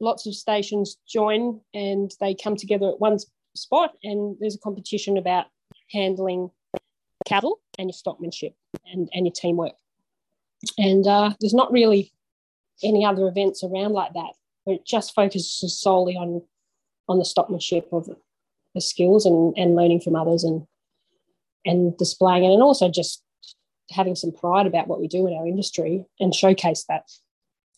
lots 0.00 0.26
of 0.26 0.34
stations 0.34 0.96
join 1.08 1.60
and 1.74 2.10
they 2.20 2.34
come 2.34 2.56
together 2.56 2.88
at 2.88 3.00
one 3.00 3.18
spot 3.54 3.94
and 4.02 4.36
there's 4.40 4.54
a 4.54 4.60
competition 4.60 5.18
about 5.18 5.46
handling 5.90 6.50
cattle 7.26 7.60
and 7.78 7.90
your 7.90 7.94
stockmanship 7.94 8.54
and, 8.92 9.08
and 9.12 9.26
your 9.26 9.32
teamwork. 9.32 9.74
And 10.78 11.06
uh, 11.06 11.34
there's 11.40 11.54
not 11.54 11.72
really 11.72 12.12
any 12.82 13.04
other 13.04 13.28
events 13.28 13.62
around 13.62 13.92
like 13.92 14.14
that 14.14 14.32
where 14.64 14.76
it 14.76 14.86
just 14.86 15.14
focuses 15.14 15.78
solely 15.80 16.16
on 16.16 16.42
on 17.08 17.18
the 17.18 17.24
stockmanship 17.24 17.92
of 17.92 18.08
the 18.74 18.80
skills 18.80 19.26
and, 19.26 19.52
and 19.56 19.74
learning 19.74 20.00
from 20.00 20.14
others 20.14 20.44
and 20.44 20.64
and 21.64 21.96
displaying 21.96 22.44
it 22.44 22.52
and 22.52 22.62
also 22.62 22.88
just 22.88 23.22
having 23.90 24.14
some 24.14 24.32
pride 24.32 24.66
about 24.66 24.86
what 24.88 25.00
we 25.00 25.08
do 25.08 25.26
in 25.26 25.34
our 25.34 25.46
industry 25.46 26.04
and 26.18 26.34
showcase 26.34 26.84
that. 26.88 27.02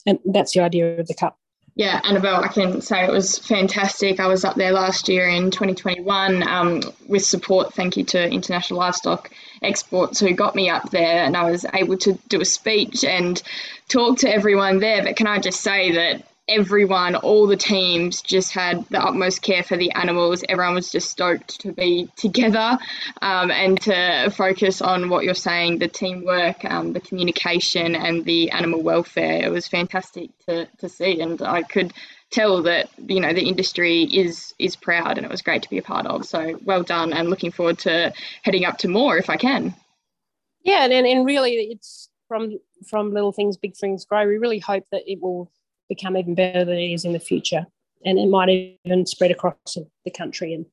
And 0.06 0.18
that's 0.24 0.52
the 0.52 0.60
idea 0.60 0.98
of 0.98 1.06
the 1.06 1.14
cup. 1.14 1.38
Yeah, 1.74 2.02
Annabelle, 2.04 2.44
I 2.44 2.48
can 2.48 2.82
say 2.82 3.02
it 3.02 3.10
was 3.10 3.38
fantastic. 3.38 4.20
I 4.20 4.26
was 4.26 4.44
up 4.44 4.56
there 4.56 4.72
last 4.72 5.08
year 5.08 5.26
in 5.26 5.50
2021 5.50 6.46
um, 6.46 6.82
with 7.08 7.24
support. 7.24 7.72
Thank 7.72 7.96
you 7.96 8.04
to 8.04 8.30
International 8.30 8.78
Livestock 8.78 9.30
Exports 9.62 10.20
who 10.20 10.34
got 10.34 10.54
me 10.54 10.68
up 10.68 10.90
there, 10.90 11.24
and 11.24 11.34
I 11.34 11.50
was 11.50 11.64
able 11.72 11.96
to 11.98 12.18
do 12.28 12.42
a 12.42 12.44
speech 12.44 13.04
and 13.04 13.42
talk 13.88 14.18
to 14.18 14.30
everyone 14.30 14.80
there. 14.80 15.02
But 15.02 15.16
can 15.16 15.26
I 15.26 15.38
just 15.38 15.62
say 15.62 15.92
that 15.92 16.26
everyone, 16.48 17.14
all 17.14 17.46
the 17.46 17.56
teams 17.56 18.20
just 18.20 18.52
had 18.52 18.84
the 18.88 19.02
utmost 19.02 19.42
care 19.42 19.62
for 19.62 19.76
the 19.76 19.92
animals. 19.92 20.44
Everyone 20.48 20.74
was 20.74 20.90
just 20.90 21.10
stoked 21.10 21.60
to 21.60 21.72
be 21.72 22.10
together 22.16 22.78
um, 23.20 23.50
and 23.50 23.80
to 23.82 24.30
focus 24.30 24.82
on 24.82 25.08
what 25.08 25.24
you're 25.24 25.34
saying 25.34 25.78
the 25.78 25.88
teamwork, 25.88 26.64
um, 26.64 26.92
the 26.92 27.00
communication, 27.00 27.94
and 27.94 28.24
the 28.24 28.50
animal 28.50 28.82
welfare. 28.82 29.44
It 29.44 29.50
was 29.50 29.68
fantastic 29.68 30.30
to, 30.46 30.66
to 30.78 30.88
see, 30.88 31.20
and 31.20 31.40
I 31.42 31.62
could 31.62 31.92
tell 32.30 32.62
that 32.62 32.88
you 33.06 33.20
know 33.20 33.32
the 33.32 33.46
industry 33.46 34.02
is 34.02 34.54
is 34.58 34.74
proud 34.74 35.18
and 35.18 35.24
it 35.24 35.30
was 35.30 35.42
great 35.42 35.62
to 35.62 35.70
be 35.70 35.76
a 35.76 35.82
part 35.82 36.06
of 36.06 36.24
so 36.24 36.58
well 36.64 36.82
done 36.82 37.12
and 37.12 37.28
looking 37.28 37.52
forward 37.52 37.78
to 37.78 38.10
heading 38.40 38.64
up 38.64 38.78
to 38.78 38.88
more 38.88 39.18
if 39.18 39.28
i 39.28 39.36
can 39.36 39.74
yeah 40.64 40.84
and, 40.84 41.06
and 41.06 41.26
really 41.26 41.52
it's 41.52 42.08
from 42.28 42.58
from 42.88 43.12
little 43.12 43.32
things 43.32 43.58
big 43.58 43.76
things 43.76 44.06
grow 44.06 44.26
we 44.26 44.38
really 44.38 44.58
hope 44.58 44.86
that 44.90 45.02
it 45.06 45.20
will 45.20 45.52
become 45.94 46.16
even 46.16 46.34
better 46.34 46.64
than 46.64 46.78
it 46.78 46.92
is 46.92 47.04
in 47.04 47.12
the 47.12 47.20
future 47.20 47.66
and 48.04 48.18
it 48.18 48.28
might 48.28 48.48
even 48.48 49.06
spread 49.06 49.30
across 49.30 49.76
the 50.04 50.10
country 50.10 50.54
and 50.54 50.66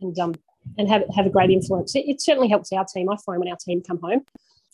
and 0.00 0.18
um 0.18 0.34
and 0.78 0.88
have 0.88 1.02
have 1.14 1.26
a 1.26 1.30
great 1.30 1.50
influence 1.50 1.94
it, 1.94 2.04
it 2.06 2.20
certainly 2.20 2.48
helps 2.48 2.72
our 2.72 2.84
team 2.84 3.08
i 3.10 3.16
find 3.24 3.38
when 3.38 3.48
our 3.48 3.56
team 3.56 3.82
come 3.86 4.00
home 4.00 4.22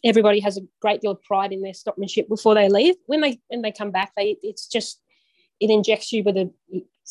everybody 0.05 0.40
has 0.40 0.57
a 0.57 0.61
great 0.80 1.01
deal 1.01 1.12
of 1.12 1.22
pride 1.22 1.53
in 1.53 1.62
their 1.62 1.72
stockmanship 1.72 2.28
before 2.28 2.55
they 2.55 2.68
leave 2.68 2.94
when 3.07 3.20
they 3.20 3.40
when 3.49 3.62
they 3.62 3.72
come 3.72 3.90
back 3.90 4.12
they 4.16 4.36
it's 4.42 4.66
just 4.66 5.01
it 5.61 5.70
injects 5.70 6.12
you 6.12 6.22
with 6.22 6.36
a, 6.36 6.51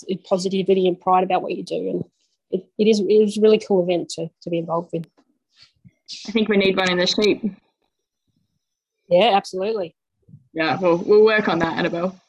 a 0.10 0.18
positivity 0.18 0.88
and 0.88 1.00
pride 1.00 1.24
about 1.24 1.42
what 1.42 1.56
you 1.56 1.64
do. 1.64 1.90
And 1.90 2.04
it, 2.52 2.66
it 2.78 2.88
is 2.88 3.00
it 3.00 3.12
is 3.12 3.38
a 3.38 3.42
really 3.42 3.60
cool 3.60 3.84
event 3.84 4.10
to, 4.12 4.30
to 4.42 4.50
be 4.50 4.58
involved 4.58 4.92
with. 4.94 5.06
I 6.28 6.32
think 6.32 6.50
we 6.50 6.58
need 6.58 6.78
one 6.78 6.90
in 6.90 6.98
the 6.98 7.08
sheep. 7.08 7.44
Yeah, 9.10 9.36
absolutely. 9.36 9.96
Yeah, 10.54 10.78
well, 10.80 10.98
we'll 10.98 11.26
work 11.26 11.48
on 11.48 11.60
that, 11.60 11.78
Annabelle. 11.78 12.20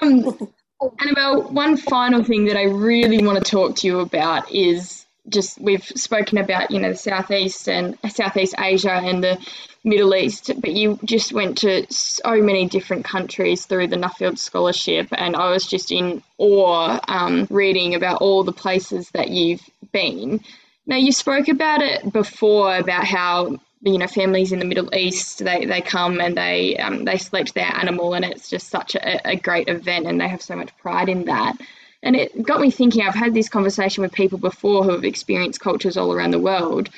Um, 0.00 0.48
Annabelle, 1.00 1.42
one 1.52 1.76
final 1.76 2.24
thing 2.24 2.46
that 2.46 2.56
I 2.56 2.64
really 2.64 3.24
want 3.24 3.44
to 3.44 3.50
talk 3.50 3.76
to 3.76 3.86
you 3.86 4.00
about 4.00 4.50
is 4.50 5.06
just 5.28 5.60
we've 5.60 5.84
spoken 5.84 6.38
about 6.38 6.72
you 6.72 6.80
know 6.80 6.90
the 6.90 6.98
southeast 6.98 7.68
and 7.68 7.96
Southeast 8.10 8.56
Asia 8.58 8.92
and 8.92 9.22
the 9.22 9.38
Middle 9.84 10.14
East, 10.14 10.50
but 10.60 10.72
you 10.72 10.98
just 11.04 11.32
went 11.32 11.58
to 11.58 11.86
so 11.92 12.40
many 12.40 12.66
different 12.68 13.04
countries 13.04 13.66
through 13.66 13.88
the 13.88 13.96
Nuffield 13.96 14.38
Scholarship, 14.38 15.08
and 15.12 15.34
I 15.36 15.50
was 15.50 15.66
just 15.66 15.90
in 15.90 16.22
awe 16.38 17.00
um, 17.08 17.46
reading 17.50 17.94
about 17.94 18.20
all 18.20 18.44
the 18.44 18.52
places 18.52 19.10
that 19.10 19.28
you've 19.28 19.62
been. 19.92 20.40
Now 20.86 20.96
you 20.96 21.12
spoke 21.12 21.48
about 21.48 21.82
it 21.82 22.12
before 22.12 22.76
about 22.76 23.04
how 23.04 23.58
you 23.82 23.98
know 23.98 24.06
families 24.06 24.52
in 24.52 24.58
the 24.60 24.64
Middle 24.64 24.94
East 24.94 25.38
they, 25.38 25.64
they 25.64 25.80
come 25.80 26.20
and 26.20 26.36
they 26.36 26.76
um, 26.76 27.04
they 27.04 27.18
select 27.18 27.54
their 27.54 27.74
animal, 27.74 28.14
and 28.14 28.24
it's 28.24 28.48
just 28.48 28.68
such 28.68 28.94
a, 28.94 29.28
a 29.30 29.36
great 29.36 29.68
event, 29.68 30.06
and 30.06 30.20
they 30.20 30.28
have 30.28 30.42
so 30.42 30.56
much 30.56 30.76
pride 30.78 31.08
in 31.08 31.24
that. 31.26 31.56
And 32.02 32.16
it 32.16 32.42
got 32.42 32.60
me 32.60 32.70
thinking, 32.70 33.02
I've 33.02 33.14
had 33.14 33.34
this 33.34 33.48
conversation 33.48 34.02
with 34.02 34.12
people 34.12 34.38
before 34.38 34.82
who 34.82 34.90
have 34.90 35.04
experienced 35.04 35.60
cultures 35.60 35.96
all 35.96 36.12
around 36.12 36.32
the 36.32 36.38
world. 36.40 36.88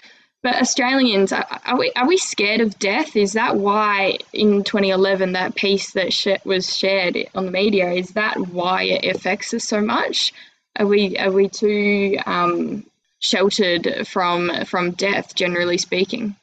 But 0.42 0.56
Australians, 0.56 1.32
are 1.32 1.78
we, 1.78 1.90
are 1.96 2.06
we 2.06 2.18
scared 2.18 2.60
of 2.60 2.78
death? 2.78 3.16
Is 3.16 3.32
that 3.32 3.56
why 3.56 4.18
in 4.32 4.62
2011 4.62 5.32
that 5.32 5.54
piece 5.54 5.92
that 5.92 6.12
sh- 6.12 6.44
was 6.44 6.76
shared 6.76 7.16
on 7.34 7.46
the 7.46 7.50
media, 7.50 7.90
is 7.92 8.10
that 8.10 8.38
why 8.48 8.84
it 8.84 9.16
affects 9.16 9.54
us 9.54 9.64
so 9.64 9.80
much? 9.80 10.34
Are 10.76 10.86
we, 10.86 11.16
are 11.16 11.30
we 11.30 11.48
too 11.48 12.18
um, 12.26 12.84
sheltered 13.20 14.06
from, 14.06 14.66
from 14.66 14.90
death, 14.92 15.34
generally 15.34 15.78
speaking? 15.78 16.36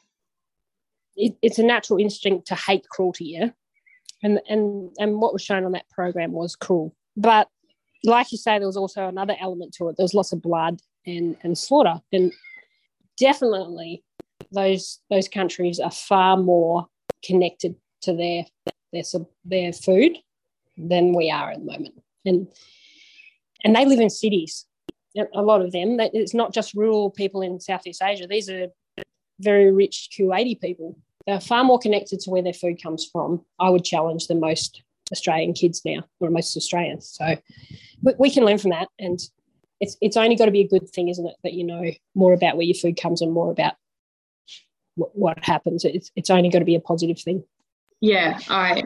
It, 1.16 1.36
it's 1.42 1.58
a 1.58 1.62
natural 1.62 1.98
instinct 1.98 2.46
to 2.48 2.54
hate 2.54 2.88
cruelty, 2.88 3.24
yeah? 3.26 3.50
And, 4.22 4.40
and, 4.48 4.90
and 4.98 5.20
what 5.20 5.32
was 5.32 5.42
shown 5.42 5.64
on 5.64 5.72
that 5.72 5.88
program 5.90 6.32
was 6.32 6.56
cruel. 6.56 6.94
But 7.16 7.48
like 8.04 8.32
you 8.32 8.38
say, 8.38 8.58
there 8.58 8.68
was 8.68 8.76
also 8.76 9.08
another 9.08 9.36
element 9.40 9.74
to 9.74 9.88
it. 9.88 9.96
There 9.96 10.04
was 10.04 10.14
lots 10.14 10.32
of 10.32 10.42
blood 10.42 10.80
and, 11.06 11.36
and 11.42 11.56
slaughter. 11.58 12.00
And 12.12 12.32
definitely 13.18 14.02
those 14.52 15.00
those 15.10 15.28
countries 15.28 15.80
are 15.80 15.90
far 15.90 16.36
more 16.36 16.86
connected 17.24 17.74
to 18.02 18.14
their 18.14 18.44
their 18.92 19.02
their 19.44 19.72
food 19.72 20.18
than 20.76 21.14
we 21.14 21.30
are 21.30 21.50
at 21.50 21.58
the 21.58 21.64
moment. 21.64 21.94
And 22.24 22.48
and 23.64 23.74
they 23.74 23.84
live 23.84 24.00
in 24.00 24.10
cities. 24.10 24.66
A 25.34 25.42
lot 25.42 25.60
of 25.60 25.72
them. 25.72 25.98
It's 26.00 26.32
not 26.34 26.54
just 26.54 26.74
rural 26.74 27.10
people 27.10 27.42
in 27.42 27.60
Southeast 27.60 28.02
Asia. 28.02 28.26
These 28.26 28.48
are 28.48 28.68
very 29.42 29.70
rich 29.72 30.08
Kuwaiti 30.16 30.60
people. 30.60 30.96
They're 31.26 31.40
far 31.40 31.64
more 31.64 31.78
connected 31.78 32.20
to 32.20 32.30
where 32.30 32.42
their 32.42 32.52
food 32.52 32.82
comes 32.82 33.08
from. 33.10 33.44
I 33.58 33.70
would 33.70 33.84
challenge 33.84 34.26
than 34.26 34.40
most 34.40 34.82
Australian 35.12 35.52
kids 35.52 35.82
now, 35.84 36.04
or 36.20 36.30
most 36.30 36.56
Australians. 36.56 37.08
So 37.16 37.36
we, 38.02 38.12
we 38.18 38.30
can 38.30 38.44
learn 38.44 38.58
from 38.58 38.70
that. 38.70 38.88
And 38.98 39.20
it's, 39.80 39.96
it's 40.00 40.16
only 40.16 40.36
got 40.36 40.46
to 40.46 40.50
be 40.50 40.62
a 40.62 40.68
good 40.68 40.88
thing, 40.88 41.08
isn't 41.08 41.26
it? 41.26 41.36
That 41.44 41.52
you 41.52 41.64
know 41.64 41.90
more 42.14 42.32
about 42.32 42.56
where 42.56 42.66
your 42.66 42.74
food 42.74 43.00
comes 43.00 43.22
and 43.22 43.32
more 43.32 43.50
about 43.50 43.74
what, 44.96 45.10
what 45.14 45.44
happens. 45.44 45.84
It's, 45.84 46.10
it's 46.16 46.30
only 46.30 46.48
got 46.48 46.60
to 46.60 46.64
be 46.64 46.74
a 46.74 46.80
positive 46.80 47.20
thing. 47.20 47.44
Yeah, 48.00 48.40
I 48.48 48.81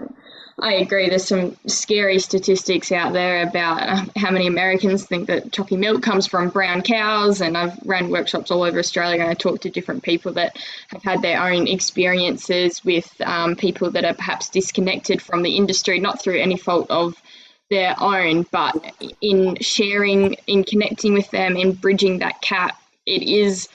I 0.58 0.74
agree. 0.74 1.10
There's 1.10 1.28
some 1.28 1.54
scary 1.66 2.18
statistics 2.18 2.90
out 2.90 3.12
there 3.12 3.42
about 3.42 4.08
how 4.16 4.30
many 4.30 4.46
Americans 4.46 5.04
think 5.04 5.26
that 5.26 5.52
chalky 5.52 5.76
milk 5.76 6.02
comes 6.02 6.26
from 6.26 6.48
brown 6.48 6.80
cows. 6.80 7.42
And 7.42 7.58
I've 7.58 7.78
run 7.84 8.10
workshops 8.10 8.50
all 8.50 8.62
over 8.62 8.78
Australia 8.78 9.20
and 9.20 9.30
I 9.30 9.34
talk 9.34 9.60
to 9.62 9.70
different 9.70 10.02
people 10.02 10.32
that 10.32 10.56
have 10.88 11.02
had 11.02 11.20
their 11.20 11.42
own 11.42 11.68
experiences 11.68 12.82
with 12.82 13.20
um, 13.20 13.54
people 13.56 13.90
that 13.90 14.06
are 14.06 14.14
perhaps 14.14 14.48
disconnected 14.48 15.20
from 15.20 15.42
the 15.42 15.56
industry, 15.56 16.00
not 16.00 16.22
through 16.22 16.40
any 16.40 16.56
fault 16.56 16.90
of 16.90 17.20
their 17.68 17.94
own, 18.00 18.46
but 18.50 18.76
in 19.20 19.56
sharing, 19.60 20.34
in 20.46 20.64
connecting 20.64 21.12
with 21.12 21.30
them, 21.32 21.56
in 21.58 21.72
bridging 21.72 22.20
that 22.20 22.40
gap, 22.40 22.80
it 23.04 23.22
is 23.22 23.68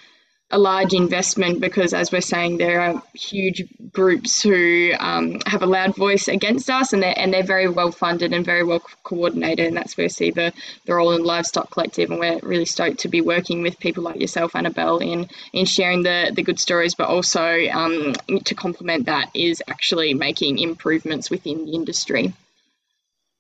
a 0.52 0.58
large 0.58 0.94
investment 0.94 1.62
because, 1.62 1.94
as 1.94 2.12
we're 2.12 2.22
saying, 2.22 2.58
there 2.58 2.82
are 2.82 3.02
huge 3.14 3.64
groups 3.92 4.42
who 4.42 4.92
um, 5.00 5.40
have 5.46 5.64
a 5.64 5.66
loud 5.66 5.96
voice 5.96 6.28
against 6.28 6.70
us, 6.70 6.94
and 6.94 7.02
they're 7.02 7.18
and 7.18 7.34
they're 7.34 7.44
very 7.44 7.70
well 7.70 7.92
funded 7.92 8.34
and 8.34 8.46
very 8.46 8.64
well 8.64 8.82
coordinated, 9.04 9.68
and 9.68 9.78
that's 9.78 9.98
where 9.98 10.06
we 10.06 10.10
see 10.10 10.32
the 10.32 10.54
the 10.86 10.94
role 10.94 11.14
in 11.14 11.24
Livestock 11.24 11.72
Collective, 11.72 12.12
and 12.12 12.20
we're 12.20 12.40
really 12.44 12.66
stoked 12.66 13.00
to 13.00 13.08
be 13.08 13.22
working 13.22 13.62
with 13.62 13.80
people 13.80 14.04
like 14.04 14.20
yourself, 14.20 14.56
Annabelle, 14.56 14.98
in 15.00 15.30
in 15.54 15.66
sharing 15.66 16.04
the 16.04 16.32
the 16.34 16.44
good 16.44 16.60
stories, 16.60 16.96
but 16.96 17.08
also 17.08 17.68
um, 17.72 18.14
to 18.46 18.56
complement 18.56 19.06
that 19.06 19.30
is 19.34 19.64
actually 19.68 20.14
making 20.14 20.60
improvements 20.60 21.30
within 21.30 21.66
the 21.66 21.74
industry. 21.74 22.34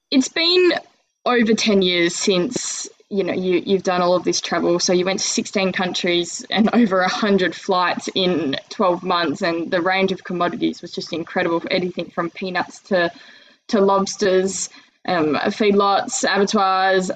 It's 0.09 0.27
been 0.27 0.73
over 1.25 1.53
10 1.53 1.81
years 1.81 2.15
since 2.15 2.89
you 3.11 3.23
know 3.23 3.33
you 3.33 3.61
you've 3.65 3.83
done 3.83 4.01
all 4.01 4.15
of 4.15 4.23
this 4.23 4.39
travel 4.39 4.79
so 4.79 4.93
you 4.93 5.05
went 5.05 5.19
to 5.19 5.27
16 5.27 5.71
countries 5.73 6.45
and 6.49 6.69
over 6.73 7.01
100 7.01 7.53
flights 7.53 8.09
in 8.15 8.55
12 8.69 9.03
months 9.03 9.41
and 9.41 9.69
the 9.69 9.81
range 9.81 10.11
of 10.11 10.23
commodities 10.23 10.81
was 10.81 10.91
just 10.91 11.13
incredible 11.13 11.61
anything 11.69 12.09
from 12.09 12.29
peanuts 12.29 12.79
to 12.79 13.11
to 13.67 13.81
lobsters 13.81 14.69
um, 15.07 15.35
feedlots 15.35 16.23
abattoirs 16.23 17.11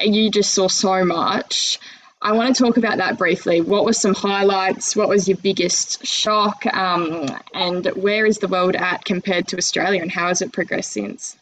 you 0.00 0.30
just 0.30 0.52
saw 0.52 0.68
so 0.68 1.04
much 1.04 1.78
I 2.22 2.32
want 2.32 2.56
to 2.56 2.62
talk 2.62 2.78
about 2.78 2.96
that 2.96 3.18
briefly. 3.18 3.60
What 3.60 3.84
were 3.84 3.92
some 3.92 4.14
highlights? 4.14 4.96
What 4.96 5.10
was 5.10 5.28
your 5.28 5.36
biggest 5.36 6.06
shock? 6.06 6.64
Um, 6.74 7.26
and 7.52 7.84
where 7.88 8.24
is 8.24 8.38
the 8.38 8.48
world 8.48 8.76
at 8.76 9.04
compared 9.04 9.46
to 9.48 9.58
Australia, 9.58 10.00
and 10.00 10.10
how 10.10 10.28
has 10.28 10.40
it 10.40 10.50
progressed 10.50 10.92
since? 10.92 11.36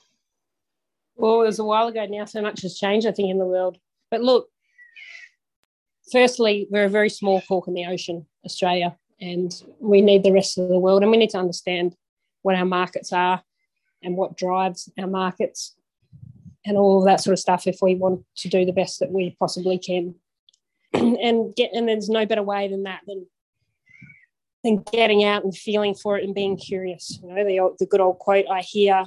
Well, 1.22 1.42
it 1.42 1.46
was 1.46 1.60
a 1.60 1.64
while 1.64 1.86
ago 1.86 2.04
now. 2.04 2.24
So 2.24 2.42
much 2.42 2.62
has 2.62 2.76
changed, 2.76 3.06
I 3.06 3.12
think, 3.12 3.30
in 3.30 3.38
the 3.38 3.46
world. 3.46 3.78
But 4.10 4.22
look, 4.22 4.48
firstly, 6.10 6.66
we're 6.68 6.86
a 6.86 6.90
very 6.90 7.08
small 7.08 7.40
cork 7.42 7.68
in 7.68 7.74
the 7.74 7.86
ocean, 7.86 8.26
Australia, 8.44 8.96
and 9.20 9.54
we 9.78 10.00
need 10.00 10.24
the 10.24 10.32
rest 10.32 10.58
of 10.58 10.68
the 10.68 10.80
world, 10.80 11.02
and 11.02 11.12
we 11.12 11.16
need 11.16 11.30
to 11.30 11.38
understand 11.38 11.94
what 12.42 12.56
our 12.56 12.64
markets 12.64 13.12
are 13.12 13.40
and 14.02 14.16
what 14.16 14.36
drives 14.36 14.90
our 14.98 15.06
markets 15.06 15.76
and 16.66 16.76
all 16.76 17.04
that 17.04 17.20
sort 17.20 17.34
of 17.34 17.38
stuff 17.38 17.68
if 17.68 17.78
we 17.80 17.94
want 17.94 18.24
to 18.38 18.48
do 18.48 18.64
the 18.64 18.72
best 18.72 18.98
that 18.98 19.12
we 19.12 19.36
possibly 19.38 19.78
can. 19.78 20.16
and 20.92 21.54
get 21.54 21.70
and 21.72 21.88
there's 21.88 22.08
no 22.08 22.26
better 22.26 22.42
way 22.42 22.66
than 22.66 22.82
that 22.82 23.02
than 23.06 23.24
than 24.64 24.82
getting 24.90 25.22
out 25.22 25.44
and 25.44 25.56
feeling 25.56 25.94
for 25.94 26.18
it 26.18 26.24
and 26.24 26.34
being 26.34 26.56
curious. 26.56 27.20
You 27.22 27.28
know, 27.28 27.44
the, 27.44 27.76
the 27.78 27.86
good 27.86 28.00
old 28.00 28.18
quote 28.18 28.46
I 28.50 28.60
hear, 28.62 29.04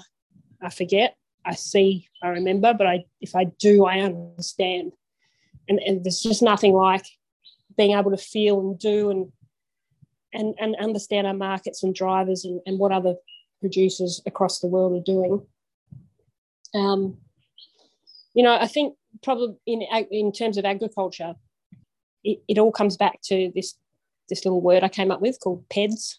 I 0.61 0.69
forget, 0.69 1.17
I 1.45 1.53
see, 1.53 2.07
I 2.23 2.29
remember, 2.29 2.73
but 2.73 2.87
I 2.87 3.05
if 3.21 3.35
I 3.35 3.45
do, 3.45 3.85
I 3.85 3.99
understand. 3.99 4.93
And, 5.67 5.79
and 5.79 6.03
there's 6.03 6.21
just 6.21 6.41
nothing 6.41 6.73
like 6.73 7.05
being 7.77 7.97
able 7.97 8.11
to 8.11 8.17
feel 8.17 8.59
and 8.59 8.79
do 8.79 9.09
and 9.09 9.31
and, 10.33 10.55
and 10.59 10.75
understand 10.81 11.27
our 11.27 11.33
markets 11.33 11.81
and 11.81 11.95
drivers 11.95 12.43
and, 12.43 12.59
and 12.65 12.77
what 12.77 12.91
other 12.91 13.15
producers 13.61 14.21
across 14.25 14.59
the 14.59 14.67
world 14.67 14.93
are 14.99 15.03
doing. 15.03 15.45
Um, 16.73 17.17
you 18.33 18.43
know, 18.43 18.53
I 18.53 18.67
think 18.67 18.95
probably 19.23 19.55
in 19.65 19.81
in 20.11 20.31
terms 20.31 20.57
of 20.57 20.65
agriculture, 20.65 21.35
it, 22.23 22.39
it 22.47 22.57
all 22.57 22.71
comes 22.71 22.97
back 22.97 23.21
to 23.25 23.51
this 23.55 23.75
this 24.29 24.43
little 24.43 24.61
word 24.61 24.83
I 24.83 24.89
came 24.89 25.11
up 25.11 25.21
with 25.21 25.39
called 25.39 25.67
PEDS. 25.69 26.17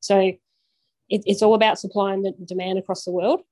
So 0.00 0.18
it, 0.18 1.22
it's 1.26 1.42
all 1.42 1.54
about 1.54 1.78
supply 1.78 2.14
and 2.14 2.34
demand 2.46 2.78
across 2.78 3.04
the 3.04 3.10
world 3.10 3.42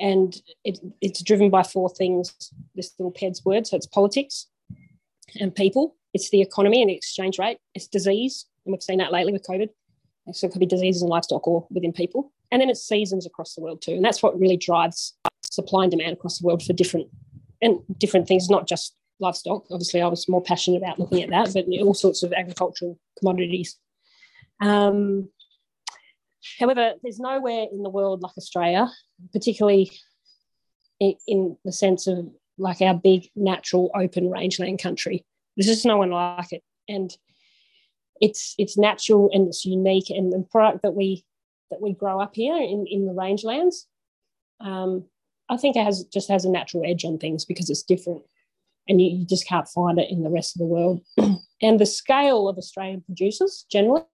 and 0.00 0.34
it, 0.64 0.78
it's 1.00 1.22
driven 1.22 1.50
by 1.50 1.62
four 1.62 1.88
things 1.88 2.52
this 2.74 2.92
little 2.98 3.12
PEDS 3.12 3.44
word. 3.44 3.66
So 3.66 3.76
it's 3.76 3.86
politics 3.86 4.46
and 5.40 5.54
people, 5.54 5.96
it's 6.14 6.30
the 6.30 6.40
economy 6.40 6.80
and 6.80 6.90
the 6.90 6.96
exchange 6.96 7.38
rate, 7.38 7.58
it's 7.74 7.86
disease, 7.86 8.46
and 8.64 8.72
we've 8.72 8.82
seen 8.82 8.98
that 8.98 9.12
lately 9.12 9.32
with 9.32 9.46
COVID. 9.48 9.68
So 10.32 10.46
it 10.46 10.52
could 10.52 10.60
be 10.60 10.66
diseases 10.66 11.02
in 11.02 11.08
livestock 11.08 11.46
or 11.48 11.66
within 11.70 11.92
people. 11.92 12.32
And 12.50 12.60
then 12.60 12.68
it's 12.70 12.86
seasons 12.86 13.26
across 13.26 13.54
the 13.54 13.62
world 13.62 13.80
too. 13.80 13.92
And 13.92 14.04
that's 14.04 14.22
what 14.22 14.38
really 14.38 14.56
drives 14.56 15.14
supply 15.42 15.84
and 15.84 15.90
demand 15.90 16.12
across 16.12 16.38
the 16.38 16.46
world 16.46 16.62
for 16.62 16.72
different 16.72 17.08
and 17.62 17.80
different 17.96 18.28
things, 18.28 18.48
not 18.48 18.68
just 18.68 18.94
livestock. 19.20 19.64
Obviously, 19.70 20.00
I 20.00 20.06
was 20.06 20.28
more 20.28 20.42
passionate 20.42 20.78
about 20.78 20.98
looking 20.98 21.22
at 21.22 21.30
that, 21.30 21.52
but 21.54 21.66
all 21.82 21.94
sorts 21.94 22.22
of 22.22 22.32
agricultural 22.32 22.98
commodities. 23.18 23.76
Um, 24.60 25.28
however, 26.58 26.92
there's 27.02 27.18
nowhere 27.18 27.66
in 27.70 27.82
the 27.82 27.90
world 27.90 28.22
like 28.22 28.36
Australia, 28.36 28.90
particularly 29.32 29.90
in, 31.00 31.14
in 31.26 31.56
the 31.64 31.72
sense 31.72 32.06
of 32.06 32.28
like 32.58 32.80
our 32.80 32.94
big 32.94 33.28
natural 33.36 33.90
open 33.94 34.30
rangeland 34.30 34.80
country. 34.80 35.24
There's 35.56 35.66
just 35.66 35.86
no 35.86 35.96
one 35.96 36.10
like 36.10 36.52
it, 36.52 36.62
and 36.88 37.16
it's 38.20 38.54
it's 38.58 38.78
natural 38.78 39.30
and 39.32 39.48
it's 39.48 39.64
unique, 39.64 40.10
and 40.10 40.32
the 40.32 40.46
product 40.50 40.82
that 40.82 40.94
we 40.94 41.24
that 41.70 41.80
we 41.80 41.92
grow 41.92 42.20
up 42.20 42.34
here 42.34 42.56
in 42.56 42.86
in 42.88 43.06
the 43.06 43.12
rangelands, 43.12 43.86
um, 44.60 45.04
I 45.48 45.56
think 45.56 45.76
it 45.76 45.84
has 45.84 46.04
just 46.04 46.28
has 46.28 46.44
a 46.44 46.50
natural 46.50 46.84
edge 46.86 47.04
on 47.04 47.18
things 47.18 47.44
because 47.44 47.70
it's 47.70 47.82
different, 47.82 48.22
and 48.88 49.00
you, 49.00 49.18
you 49.18 49.26
just 49.26 49.46
can't 49.46 49.68
find 49.68 49.98
it 49.98 50.10
in 50.10 50.22
the 50.22 50.30
rest 50.30 50.54
of 50.54 50.60
the 50.60 50.66
world. 50.66 51.00
and 51.62 51.80
the 51.80 51.86
scale 51.86 52.48
of 52.48 52.58
Australian 52.58 53.02
producers 53.02 53.66
generally, 53.70 54.04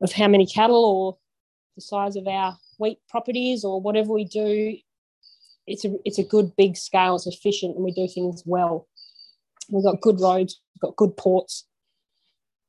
of 0.00 0.12
how 0.12 0.28
many 0.28 0.46
cattle 0.46 0.84
or 0.84 1.18
the 1.74 1.80
size 1.80 2.16
of 2.16 2.26
our 2.26 2.56
wheat 2.78 2.98
properties 3.08 3.64
or 3.64 3.80
whatever 3.80 4.12
we 4.12 4.24
do 4.24 4.76
it's 5.66 5.84
a 5.84 5.94
it's 6.04 6.18
a 6.18 6.24
good 6.24 6.54
big 6.56 6.76
scale. 6.76 7.16
It's 7.16 7.26
efficient, 7.26 7.74
and 7.74 7.84
we 7.84 7.92
do 7.92 8.08
things 8.08 8.42
well. 8.46 8.86
We've 9.68 9.84
got 9.84 10.00
good 10.00 10.20
roads, 10.20 10.60
we've 10.74 10.88
got 10.88 10.96
good 10.96 11.16
ports, 11.16 11.66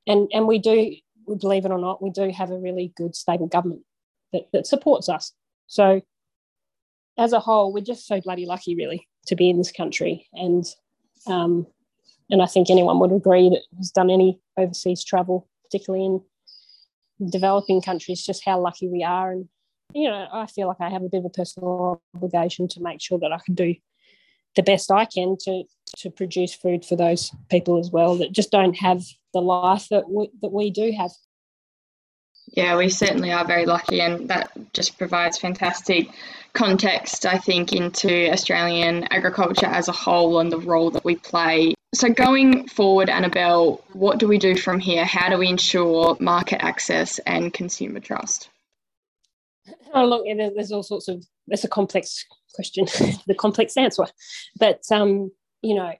and 0.07 0.27
and 0.33 0.47
we 0.47 0.59
do, 0.59 0.95
believe 1.39 1.65
it 1.65 1.71
or 1.71 1.77
not, 1.77 2.01
we 2.01 2.09
do 2.09 2.31
have 2.31 2.51
a 2.51 2.57
really 2.57 2.93
good 2.97 3.15
stable 3.15 3.47
government 3.47 3.81
that, 4.33 4.47
that 4.51 4.67
supports 4.67 5.09
us. 5.09 5.33
So, 5.67 6.01
as 7.17 7.33
a 7.33 7.39
whole, 7.39 7.71
we're 7.71 7.83
just 7.83 8.07
so 8.07 8.19
bloody 8.19 8.45
lucky, 8.45 8.75
really, 8.75 9.07
to 9.27 9.35
be 9.35 9.49
in 9.49 9.57
this 9.57 9.71
country, 9.71 10.27
and 10.33 10.65
um, 11.27 11.67
and 12.29 12.41
I 12.41 12.47
think 12.47 12.69
anyone 12.69 12.99
would 12.99 13.11
agree 13.11 13.49
that 13.49 13.61
has 13.77 13.91
done 13.91 14.09
any 14.09 14.39
overseas 14.57 15.03
travel, 15.03 15.47
particularly 15.65 16.05
in 16.05 16.21
developing 17.29 17.81
countries, 17.81 18.25
just 18.25 18.45
how 18.45 18.59
lucky 18.59 18.87
we 18.87 19.03
are 19.03 19.31
and 19.31 19.47
you 19.93 20.09
know, 20.09 20.27
I 20.31 20.47
feel 20.47 20.67
like 20.67 20.81
I 20.81 20.89
have 20.89 21.03
a 21.03 21.09
bit 21.09 21.19
of 21.19 21.25
a 21.25 21.29
personal 21.29 22.01
obligation 22.15 22.67
to 22.69 22.81
make 22.81 23.01
sure 23.01 23.19
that 23.19 23.31
I 23.31 23.39
can 23.43 23.55
do 23.55 23.75
the 24.55 24.63
best 24.63 24.91
I 24.91 25.05
can 25.05 25.37
to 25.41 25.63
to 25.99 26.09
produce 26.09 26.53
food 26.53 26.83
for 26.83 26.97
those 26.97 27.31
people 27.49 27.79
as 27.79 27.89
well 27.89 28.17
that 28.17 28.33
just 28.33 28.51
don't 28.51 28.75
have 28.75 29.01
the 29.33 29.39
life 29.39 29.87
that 29.89 30.09
we, 30.09 30.29
that 30.41 30.51
we 30.51 30.69
do 30.69 30.91
have. 30.91 31.11
Yeah, 32.47 32.77
we 32.77 32.89
certainly 32.89 33.31
are 33.31 33.45
very 33.45 33.65
lucky, 33.65 34.01
and 34.01 34.29
that 34.29 34.51
just 34.73 34.97
provides 34.97 35.37
fantastic 35.37 36.09
context, 36.53 37.25
I 37.25 37.37
think, 37.37 37.71
into 37.73 38.31
Australian 38.31 39.05
agriculture 39.11 39.65
as 39.65 39.87
a 39.87 39.93
whole 39.93 40.39
and 40.39 40.51
the 40.51 40.59
role 40.59 40.91
that 40.91 41.05
we 41.05 41.15
play. 41.15 41.73
So, 41.95 42.09
going 42.09 42.67
forward, 42.67 43.09
Annabelle, 43.09 43.81
what 43.93 44.17
do 44.17 44.27
we 44.27 44.37
do 44.37 44.57
from 44.57 44.79
here? 44.79 45.05
How 45.05 45.29
do 45.29 45.37
we 45.37 45.47
ensure 45.47 46.17
market 46.19 46.61
access 46.61 47.19
and 47.19 47.53
consumer 47.53 48.01
trust? 48.01 48.49
Oh, 49.93 50.05
look, 50.05 50.25
there's 50.25 50.71
all 50.71 50.83
sorts 50.83 51.07
of. 51.07 51.25
It's 51.47 51.63
a 51.63 51.69
complex 51.69 52.25
question, 52.53 52.85
the 53.27 53.35
complex 53.35 53.77
answer, 53.77 54.05
but 54.59 54.81
um, 54.91 55.31
you 55.61 55.75
know, 55.75 55.93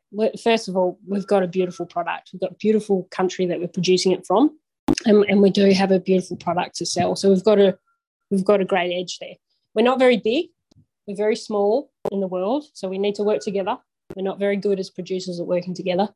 first 0.44 0.68
of 0.68 0.76
all, 0.76 1.00
we've 1.08 1.26
got 1.26 1.44
a 1.44 1.48
beautiful 1.48 1.86
product. 1.86 2.32
We've 2.34 2.42
got 2.42 2.52
a 2.52 2.56
beautiful 2.56 3.08
country 3.10 3.46
that 3.46 3.60
we're 3.60 3.68
producing 3.70 4.12
it 4.12 4.26
from, 4.26 4.58
and, 5.06 5.24
and 5.30 5.42
we 5.42 5.50
do 5.50 5.72
have 5.72 5.92
a 5.92 6.00
beautiful 6.00 6.36
product 6.36 6.76
to 6.78 6.86
sell. 6.86 7.16
So 7.16 7.30
we've 7.30 7.46
got 7.46 7.60
a 7.60 7.78
we've 8.30 8.46
got 8.46 8.60
a 8.60 8.66
great 8.66 8.94
edge 8.94 9.20
there. 9.20 9.36
We're 9.74 9.84
not 9.84 10.00
very 10.00 10.18
big. 10.18 10.48
We're 11.08 11.16
very 11.16 11.38
small 11.38 11.92
in 12.12 12.20
the 12.20 12.28
world, 12.28 12.66
so 12.74 12.90
we 12.90 12.98
need 12.98 13.16
to 13.16 13.24
work 13.24 13.40
together. 13.40 13.78
We're 14.16 14.24
not 14.24 14.40
very 14.40 14.58
good 14.58 14.80
as 14.80 14.90
producers 14.90 15.40
at 15.40 15.48
working 15.48 15.74
together. 15.74 16.10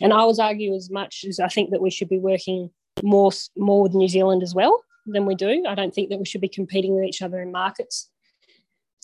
And 0.00 0.12
I 0.12 0.18
always 0.18 0.38
argue 0.38 0.74
as 0.74 0.90
much 0.90 1.24
as 1.28 1.40
I 1.40 1.48
think 1.48 1.70
that 1.70 1.82
we 1.82 1.90
should 1.90 2.08
be 2.08 2.18
working 2.18 2.70
more 3.02 3.30
more 3.56 3.82
with 3.82 3.94
New 3.94 4.08
Zealand 4.08 4.42
as 4.42 4.54
well 4.54 4.82
than 5.06 5.26
we 5.26 5.34
do. 5.34 5.64
I 5.68 5.74
don't 5.74 5.94
think 5.94 6.10
that 6.10 6.18
we 6.18 6.24
should 6.24 6.40
be 6.40 6.48
competing 6.48 6.94
with 6.94 7.04
each 7.04 7.22
other 7.22 7.40
in 7.40 7.52
markets 7.52 8.10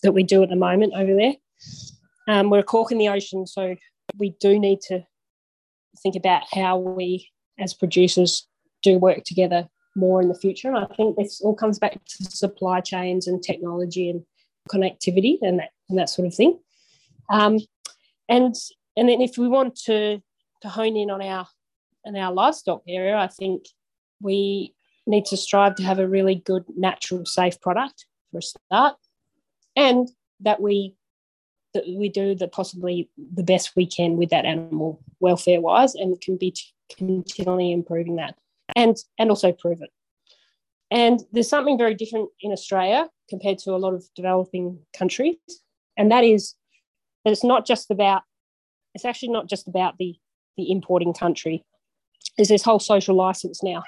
that 0.03 0.11
we 0.11 0.23
do 0.23 0.43
at 0.43 0.49
the 0.49 0.55
moment 0.55 0.93
over 0.95 1.13
there. 1.13 1.33
Um, 2.27 2.49
we're 2.49 2.59
a 2.59 2.63
cork 2.63 2.91
in 2.91 2.97
the 2.97 3.09
ocean, 3.09 3.47
so 3.47 3.75
we 4.17 4.35
do 4.39 4.59
need 4.59 4.81
to 4.81 5.03
think 6.03 6.15
about 6.15 6.43
how 6.51 6.77
we, 6.77 7.29
as 7.59 7.73
producers, 7.73 8.47
do 8.83 8.99
work 8.99 9.23
together 9.23 9.67
more 9.95 10.21
in 10.21 10.27
the 10.27 10.35
future. 10.35 10.67
And 10.67 10.77
I 10.77 10.85
think 10.95 11.15
this 11.15 11.41
all 11.41 11.55
comes 11.55 11.79
back 11.79 11.93
to 11.93 12.23
supply 12.25 12.81
chains 12.81 13.27
and 13.27 13.41
technology 13.41 14.09
and 14.09 14.23
connectivity 14.69 15.37
and 15.41 15.59
that 15.59 15.69
and 15.89 15.97
that 15.97 16.09
sort 16.09 16.27
of 16.27 16.35
thing. 16.35 16.59
Um, 17.29 17.59
and 18.29 18.55
and 18.95 19.09
then 19.09 19.21
if 19.21 19.37
we 19.37 19.47
want 19.47 19.75
to 19.85 20.21
to 20.61 20.69
hone 20.69 20.97
in 20.97 21.09
on 21.11 21.21
our 21.21 21.47
in 22.05 22.15
our 22.15 22.33
livestock 22.33 22.83
area, 22.87 23.15
I 23.17 23.27
think 23.27 23.65
we 24.21 24.73
need 25.05 25.25
to 25.25 25.37
strive 25.37 25.75
to 25.75 25.83
have 25.83 25.99
a 25.99 26.07
really 26.07 26.35
good, 26.35 26.65
natural, 26.75 27.25
safe 27.25 27.59
product 27.61 28.05
for 28.31 28.39
a 28.39 28.41
start, 28.41 28.95
and 29.75 30.09
that 30.41 30.61
we 30.61 30.95
that 31.73 31.83
we 31.87 32.09
do 32.09 32.33
the 32.33 32.47
possibly 32.47 33.09
the 33.33 33.43
best 33.43 33.75
we 33.75 33.85
can 33.85 34.17
with 34.17 34.29
that 34.29 34.45
animal 34.45 35.01
welfare 35.19 35.61
wise, 35.61 35.95
and 35.95 36.19
can 36.21 36.37
be 36.37 36.55
continually 36.95 37.71
improving 37.71 38.15
that, 38.15 38.35
and 38.75 38.97
and 39.17 39.29
also 39.29 39.51
prove 39.51 39.81
it. 39.81 39.91
And 40.89 41.21
there's 41.31 41.49
something 41.49 41.77
very 41.77 41.93
different 41.93 42.29
in 42.41 42.51
Australia 42.51 43.09
compared 43.29 43.57
to 43.59 43.71
a 43.71 43.77
lot 43.77 43.93
of 43.93 44.05
developing 44.15 44.79
countries, 44.97 45.35
and 45.97 46.11
that 46.11 46.23
is 46.23 46.55
that 47.27 47.33
it's 47.33 47.43
not 47.43 47.65
just 47.65 47.91
about 47.91 48.21
it's 48.93 49.03
actually 49.03 49.29
not 49.29 49.49
just 49.49 49.67
about 49.67 49.97
the 49.99 50.15
the 50.55 50.71
importing 50.71 51.13
country. 51.13 51.65
There's 52.37 52.47
this 52.47 52.63
whole 52.63 52.79
social 52.79 53.15
license 53.15 53.61
now 53.61 53.83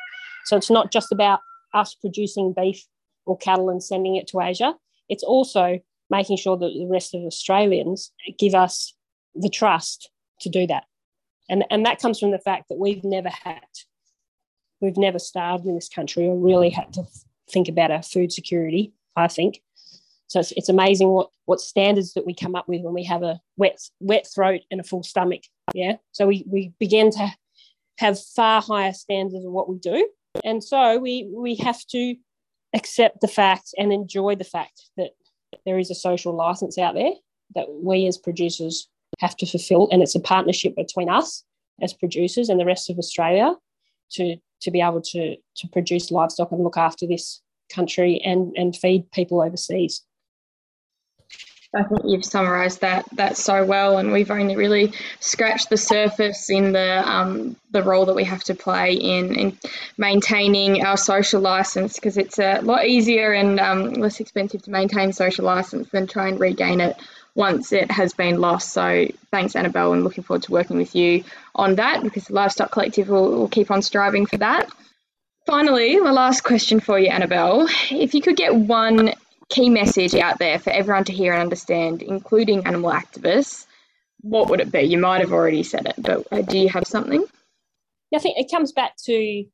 so 0.45 0.57
it's 0.57 0.69
not 0.69 0.91
just 0.91 1.11
about 1.11 1.39
us 1.73 1.95
producing 1.95 2.53
beef 2.53 2.85
or 3.25 3.37
cattle 3.37 3.69
and 3.69 3.83
sending 3.83 4.15
it 4.15 4.27
to 4.27 4.41
Asia. 4.41 4.73
It's 5.07 5.23
also 5.23 5.79
making 6.09 6.37
sure 6.37 6.57
that 6.57 6.73
the 6.73 6.87
rest 6.89 7.13
of 7.13 7.21
Australians 7.21 8.11
give 8.37 8.55
us 8.55 8.95
the 9.35 9.49
trust 9.49 10.09
to 10.41 10.49
do 10.49 10.65
that. 10.67 10.85
And, 11.49 11.65
and 11.69 11.85
that 11.85 12.01
comes 12.01 12.19
from 12.19 12.31
the 12.31 12.39
fact 12.39 12.65
that 12.69 12.79
we've 12.79 13.03
never 13.03 13.29
had, 13.29 13.67
we've 14.81 14.97
never 14.97 15.19
starved 15.19 15.65
in 15.65 15.75
this 15.75 15.89
country 15.89 16.25
or 16.25 16.35
really 16.35 16.69
had 16.69 16.93
to 16.93 17.03
think 17.49 17.67
about 17.67 17.91
our 17.91 18.03
food 18.03 18.31
security, 18.31 18.91
I 19.15 19.27
think. 19.27 19.61
So 20.29 20.39
it's, 20.39 20.53
it's 20.53 20.69
amazing 20.69 21.09
what, 21.09 21.29
what 21.45 21.59
standards 21.59 22.13
that 22.13 22.25
we 22.25 22.33
come 22.33 22.55
up 22.55 22.67
with 22.67 22.81
when 22.81 22.93
we 22.93 23.03
have 23.03 23.23
a 23.23 23.39
wet, 23.57 23.79
wet 23.99 24.25
throat 24.33 24.61
and 24.71 24.79
a 24.79 24.83
full 24.83 25.03
stomach. 25.03 25.41
Yeah. 25.73 25.97
So 26.13 26.27
we, 26.27 26.45
we 26.47 26.71
begin 26.79 27.11
to 27.11 27.27
have 27.99 28.17
far 28.35 28.61
higher 28.61 28.93
standards 28.93 29.43
of 29.43 29.51
what 29.51 29.67
we 29.69 29.77
do 29.77 30.07
and 30.43 30.63
so 30.63 30.97
we 30.97 31.29
we 31.33 31.55
have 31.55 31.85
to 31.87 32.15
accept 32.75 33.21
the 33.21 33.27
fact 33.27 33.73
and 33.77 33.91
enjoy 33.91 34.35
the 34.35 34.43
fact 34.43 34.89
that 34.97 35.11
there 35.65 35.79
is 35.79 35.89
a 35.89 35.95
social 35.95 36.33
license 36.33 36.77
out 36.77 36.93
there 36.93 37.11
that 37.55 37.65
we 37.69 38.05
as 38.05 38.17
producers 38.17 38.87
have 39.19 39.35
to 39.35 39.45
fulfill 39.45 39.89
and 39.91 40.01
it's 40.01 40.15
a 40.15 40.19
partnership 40.19 40.75
between 40.75 41.09
us 41.09 41.43
as 41.81 41.93
producers 41.93 42.49
and 42.49 42.59
the 42.59 42.65
rest 42.65 42.89
of 42.89 42.97
australia 42.97 43.55
to 44.11 44.35
to 44.61 44.71
be 44.71 44.81
able 44.81 45.01
to 45.01 45.35
to 45.55 45.67
produce 45.69 46.11
livestock 46.11 46.51
and 46.51 46.63
look 46.63 46.77
after 46.77 47.07
this 47.07 47.41
country 47.73 48.21
and 48.23 48.53
and 48.55 48.75
feed 48.75 49.11
people 49.11 49.41
overseas 49.41 50.03
I 51.73 51.83
think 51.83 52.01
you've 52.03 52.25
summarised 52.25 52.81
that 52.81 53.05
that 53.13 53.37
so 53.37 53.63
well, 53.63 53.99
and 53.99 54.11
we've 54.11 54.31
only 54.31 54.55
really 54.55 54.91
scratched 55.19 55.69
the 55.69 55.77
surface 55.77 56.49
in 56.49 56.71
the 56.71 57.07
um, 57.07 57.55
the 57.69 57.83
role 57.83 58.07
that 58.07 58.15
we 58.15 58.23
have 58.23 58.43
to 58.45 58.55
play 58.55 58.93
in 58.93 59.35
in 59.35 59.57
maintaining 59.95 60.83
our 60.83 60.97
social 60.97 61.41
license 61.41 61.93
because 61.93 62.17
it's 62.17 62.39
a 62.39 62.61
lot 62.61 62.87
easier 62.87 63.33
and 63.33 63.59
um, 63.59 63.93
less 63.93 64.19
expensive 64.19 64.63
to 64.63 64.71
maintain 64.71 65.13
social 65.13 65.45
license 65.45 65.89
than 65.89 66.07
try 66.07 66.27
and 66.27 66.39
regain 66.39 66.81
it 66.81 66.97
once 67.35 67.71
it 67.71 67.91
has 67.91 68.13
been 68.13 68.41
lost. 68.41 68.73
So 68.73 69.05
thanks, 69.29 69.55
Annabelle, 69.55 69.93
and 69.93 70.03
looking 70.03 70.23
forward 70.23 70.43
to 70.43 70.51
working 70.51 70.77
with 70.77 70.95
you 70.95 71.23
on 71.53 71.75
that 71.75 72.01
because 72.01 72.25
the 72.25 72.33
Livestock 72.33 72.71
Collective 72.71 73.09
will, 73.09 73.29
will 73.29 73.47
keep 73.47 73.69
on 73.69 73.83
striving 73.83 74.25
for 74.25 74.37
that. 74.37 74.67
Finally, 75.45 75.99
my 75.99 76.11
last 76.11 76.41
question 76.43 76.79
for 76.79 76.97
you, 76.97 77.09
Annabelle. 77.09 77.67
If 77.91 78.15
you 78.15 78.21
could 78.21 78.35
get 78.35 78.55
one 78.55 79.13
key 79.49 79.69
message 79.69 80.15
out 80.15 80.39
there 80.39 80.59
for 80.59 80.69
everyone 80.69 81.03
to 81.05 81.13
hear 81.13 81.33
and 81.33 81.41
understand, 81.41 82.01
including 82.01 82.65
animal 82.65 82.91
activists, 82.91 83.65
what 84.21 84.49
would 84.49 84.59
it 84.59 84.71
be? 84.71 84.81
You 84.81 84.97
might 84.97 85.21
have 85.21 85.33
already 85.33 85.63
said 85.63 85.87
it, 85.87 85.95
but 85.97 86.27
uh, 86.31 86.41
do 86.41 86.57
you 86.57 86.69
have 86.69 86.85
something? 86.87 87.25
I 88.13 88.19
think 88.19 88.37
it 88.37 88.51
comes 88.51 88.71
back 88.71 88.95
to 89.05 89.45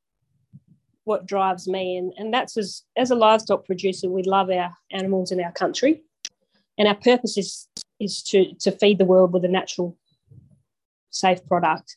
what 1.04 1.28
drives 1.28 1.68
me, 1.68 1.98
and, 1.98 2.14
and 2.18 2.34
that's 2.34 2.58
as, 2.58 2.84
as 2.98 3.12
a 3.12 3.16
livestock 3.16 3.66
producer, 3.66 4.10
we 4.10 4.24
love 4.24 4.50
our 4.50 4.72
animals 4.91 5.32
in 5.32 5.39
our 5.39 5.52
country, 5.52 6.02
and 6.78 6.88
our 6.88 6.96
purpose 6.96 7.38
is 7.38 7.68
is 8.00 8.22
to 8.24 8.54
to 8.56 8.72
feed 8.72 8.98
the 8.98 9.06
world 9.06 9.32
with 9.32 9.46
a 9.46 9.48
natural, 9.48 9.98
safe 11.12 11.46
product, 11.46 11.96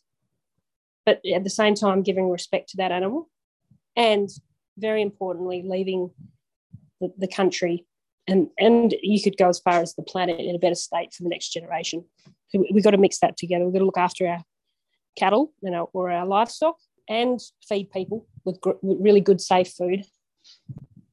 but 1.04 1.20
at 1.34 1.42
the 1.42 1.50
same 1.50 1.74
time 1.74 2.02
giving 2.02 2.28
respect 2.28 2.68
to 2.68 2.76
that 2.76 2.92
animal, 2.92 3.28
and 3.96 4.28
very 4.76 5.02
importantly, 5.02 5.62
leaving 5.64 6.10
the, 7.00 7.12
the 7.16 7.28
country 7.28 7.86
and 8.28 8.48
and 8.58 8.94
you 9.02 9.20
could 9.20 9.36
go 9.36 9.48
as 9.48 9.58
far 9.58 9.80
as 9.80 9.94
the 9.94 10.02
planet 10.02 10.38
in 10.38 10.54
a 10.54 10.58
better 10.58 10.74
state 10.76 11.12
for 11.12 11.24
the 11.24 11.28
next 11.28 11.48
generation. 11.48 12.04
We've 12.54 12.84
got 12.84 12.92
to 12.92 12.98
mix 12.98 13.18
that 13.20 13.36
together. 13.36 13.64
We've 13.64 13.74
got 13.74 13.80
to 13.80 13.84
look 13.84 13.98
after 13.98 14.26
our 14.26 14.42
cattle 15.18 15.52
you 15.62 15.70
know, 15.70 15.90
or 15.92 16.10
our 16.10 16.26
livestock 16.26 16.76
and 17.08 17.40
feed 17.68 17.90
people 17.90 18.26
with, 18.44 18.60
gr- 18.60 18.80
with 18.82 18.98
really 19.00 19.20
good, 19.20 19.40
safe 19.40 19.72
food 19.72 20.04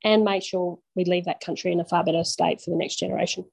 and 0.03 0.23
make 0.23 0.43
sure 0.43 0.77
we 0.95 1.03
leave 1.05 1.25
that 1.25 1.41
country 1.41 1.71
in 1.71 1.79
a 1.79 1.85
far 1.85 2.03
better 2.03 2.23
state 2.23 2.61
for 2.61 2.69
the 2.69 2.77
next 2.77 2.97
generation. 2.97 3.45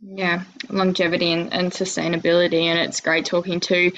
Yeah, 0.00 0.44
longevity 0.68 1.32
and, 1.32 1.52
and 1.52 1.72
sustainability. 1.72 2.64
And 2.64 2.78
it's 2.78 3.00
great 3.00 3.24
talking 3.24 3.58
to 3.60 3.90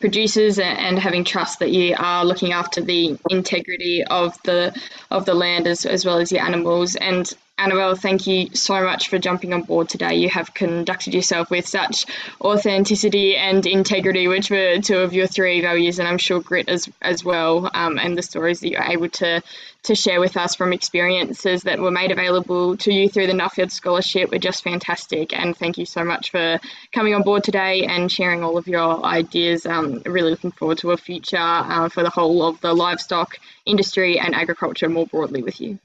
producers 0.00 0.58
and, 0.58 0.78
and, 0.78 0.98
having 0.98 1.24
trust 1.24 1.60
that 1.60 1.70
you 1.70 1.94
are 1.98 2.26
looking 2.26 2.52
after 2.52 2.82
the 2.82 3.18
integrity 3.30 4.04
of 4.04 4.36
the 4.42 4.78
of 5.10 5.24
the 5.24 5.32
land 5.32 5.66
as, 5.66 5.86
as 5.86 6.04
well 6.04 6.18
as 6.18 6.30
your 6.30 6.42
animals. 6.42 6.94
And 6.96 7.32
Annabelle, 7.58 7.94
thank 7.94 8.26
you 8.26 8.54
so 8.54 8.84
much 8.84 9.08
for 9.08 9.18
jumping 9.18 9.54
on 9.54 9.62
board 9.62 9.88
today. 9.88 10.16
You 10.16 10.28
have 10.28 10.52
conducted 10.52 11.14
yourself 11.14 11.50
with 11.50 11.66
such 11.66 12.04
authenticity 12.38 13.34
and 13.34 13.64
integrity, 13.64 14.28
which 14.28 14.50
were 14.50 14.78
two 14.82 14.98
of 14.98 15.14
your 15.14 15.26
three 15.26 15.62
values, 15.62 15.98
and 15.98 16.06
I'm 16.06 16.18
sure 16.18 16.40
grit 16.42 16.68
as 16.68 16.86
as 17.00 17.24
well. 17.24 17.70
Um, 17.72 17.98
and 17.98 18.16
the 18.16 18.20
stories 18.20 18.60
that 18.60 18.68
you're 18.68 18.82
able 18.82 19.08
to 19.08 19.42
to 19.84 19.94
share 19.94 20.20
with 20.20 20.36
us 20.36 20.54
from 20.54 20.74
experiences 20.74 21.62
that 21.62 21.78
were 21.78 21.90
made 21.90 22.10
available 22.10 22.76
to 22.76 22.92
you 22.92 23.08
through 23.08 23.28
the 23.28 23.32
Nuffield 23.32 23.70
Scholarship 23.70 24.30
were 24.30 24.38
just 24.38 24.62
fantastic. 24.62 25.32
And 25.32 25.56
thank 25.56 25.78
you 25.78 25.86
so 25.86 26.04
much 26.04 26.30
for 26.30 26.60
coming 26.92 27.14
on 27.14 27.22
board 27.22 27.42
today 27.42 27.86
and 27.86 28.12
sharing 28.12 28.44
all 28.44 28.58
of 28.58 28.68
your 28.68 29.02
ideas. 29.02 29.64
Um, 29.64 30.02
really 30.04 30.30
looking 30.30 30.50
forward 30.50 30.76
to 30.78 30.90
a 30.90 30.98
future 30.98 31.38
uh, 31.38 31.88
for 31.88 32.02
the 32.02 32.10
whole 32.10 32.46
of 32.46 32.60
the 32.60 32.74
livestock 32.74 33.38
industry 33.64 34.18
and 34.18 34.34
agriculture 34.34 34.90
more 34.90 35.06
broadly 35.06 35.42
with 35.42 35.58
you. 35.58 35.78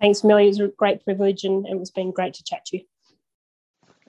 Thanks, 0.00 0.22
Millie. 0.22 0.44
It 0.44 0.48
was 0.48 0.60
a 0.60 0.68
great 0.68 1.04
privilege 1.04 1.44
and 1.44 1.66
it 1.66 1.78
was 1.78 1.90
been 1.90 2.12
great 2.12 2.34
to 2.34 2.44
chat 2.44 2.66
to 2.66 2.78
you. 2.78 2.84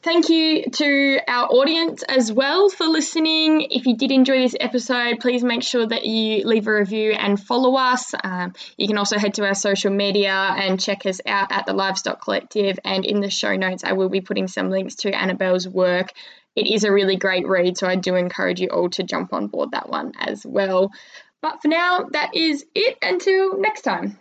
Thank 0.04 0.30
you 0.30 0.66
to 0.66 1.20
our 1.28 1.48
audience 1.48 2.04
as 2.04 2.32
well 2.32 2.70
for 2.70 2.86
listening. 2.86 3.62
If 3.72 3.88
you 3.88 3.98
did 3.98 4.12
enjoy 4.12 4.42
this 4.42 4.56
episode, 4.60 5.20
please 5.20 5.44
make 5.44 5.64
sure 5.64 5.88
that 5.88 6.06
you 6.06 6.48
leave 6.48 6.68
a 6.68 6.74
review 6.74 7.14
and 7.14 7.42
follow 7.42 7.76
us. 7.76 8.14
Um, 8.24 8.54
you 8.78 8.88
can 8.88 9.00
also 9.00 9.18
head 9.18 9.34
to 9.36 9.46
our 9.46 9.56
social 9.56 9.92
media 9.92 10.32
and 10.32 10.80
check 10.80 11.08
us 11.08 11.20
out 11.26 11.52
at 11.52 11.66
the 11.66 11.74
Livestock 11.74 12.22
Collective. 12.22 12.78
And 12.86 13.06
in 13.06 13.22
the 13.22 13.32
show 13.32 13.56
notes, 13.56 13.84
I 13.84 13.94
will 13.94 14.10
be 14.10 14.22
putting 14.22 14.48
some 14.48 14.70
links 14.70 14.96
to 14.98 15.12
Annabelle's 15.12 15.68
work. 15.68 16.14
It 16.56 16.68
is 16.68 16.84
a 16.84 16.92
really 16.92 17.18
great 17.18 17.48
read, 17.48 17.78
so 17.78 17.88
I 17.88 17.96
do 17.96 18.16
encourage 18.16 18.60
you 18.60 18.70
all 18.70 18.90
to 18.92 19.04
jump 19.04 19.34
on 19.34 19.48
board 19.48 19.72
that 19.72 19.90
one 19.90 20.14
as 20.20 20.46
well. 20.46 20.92
But 21.42 21.62
for 21.62 21.70
now, 21.70 22.06
that 22.12 22.36
is 22.36 22.66
it. 22.76 22.98
Until 23.02 23.60
next 23.60 23.82
time. 23.82 24.20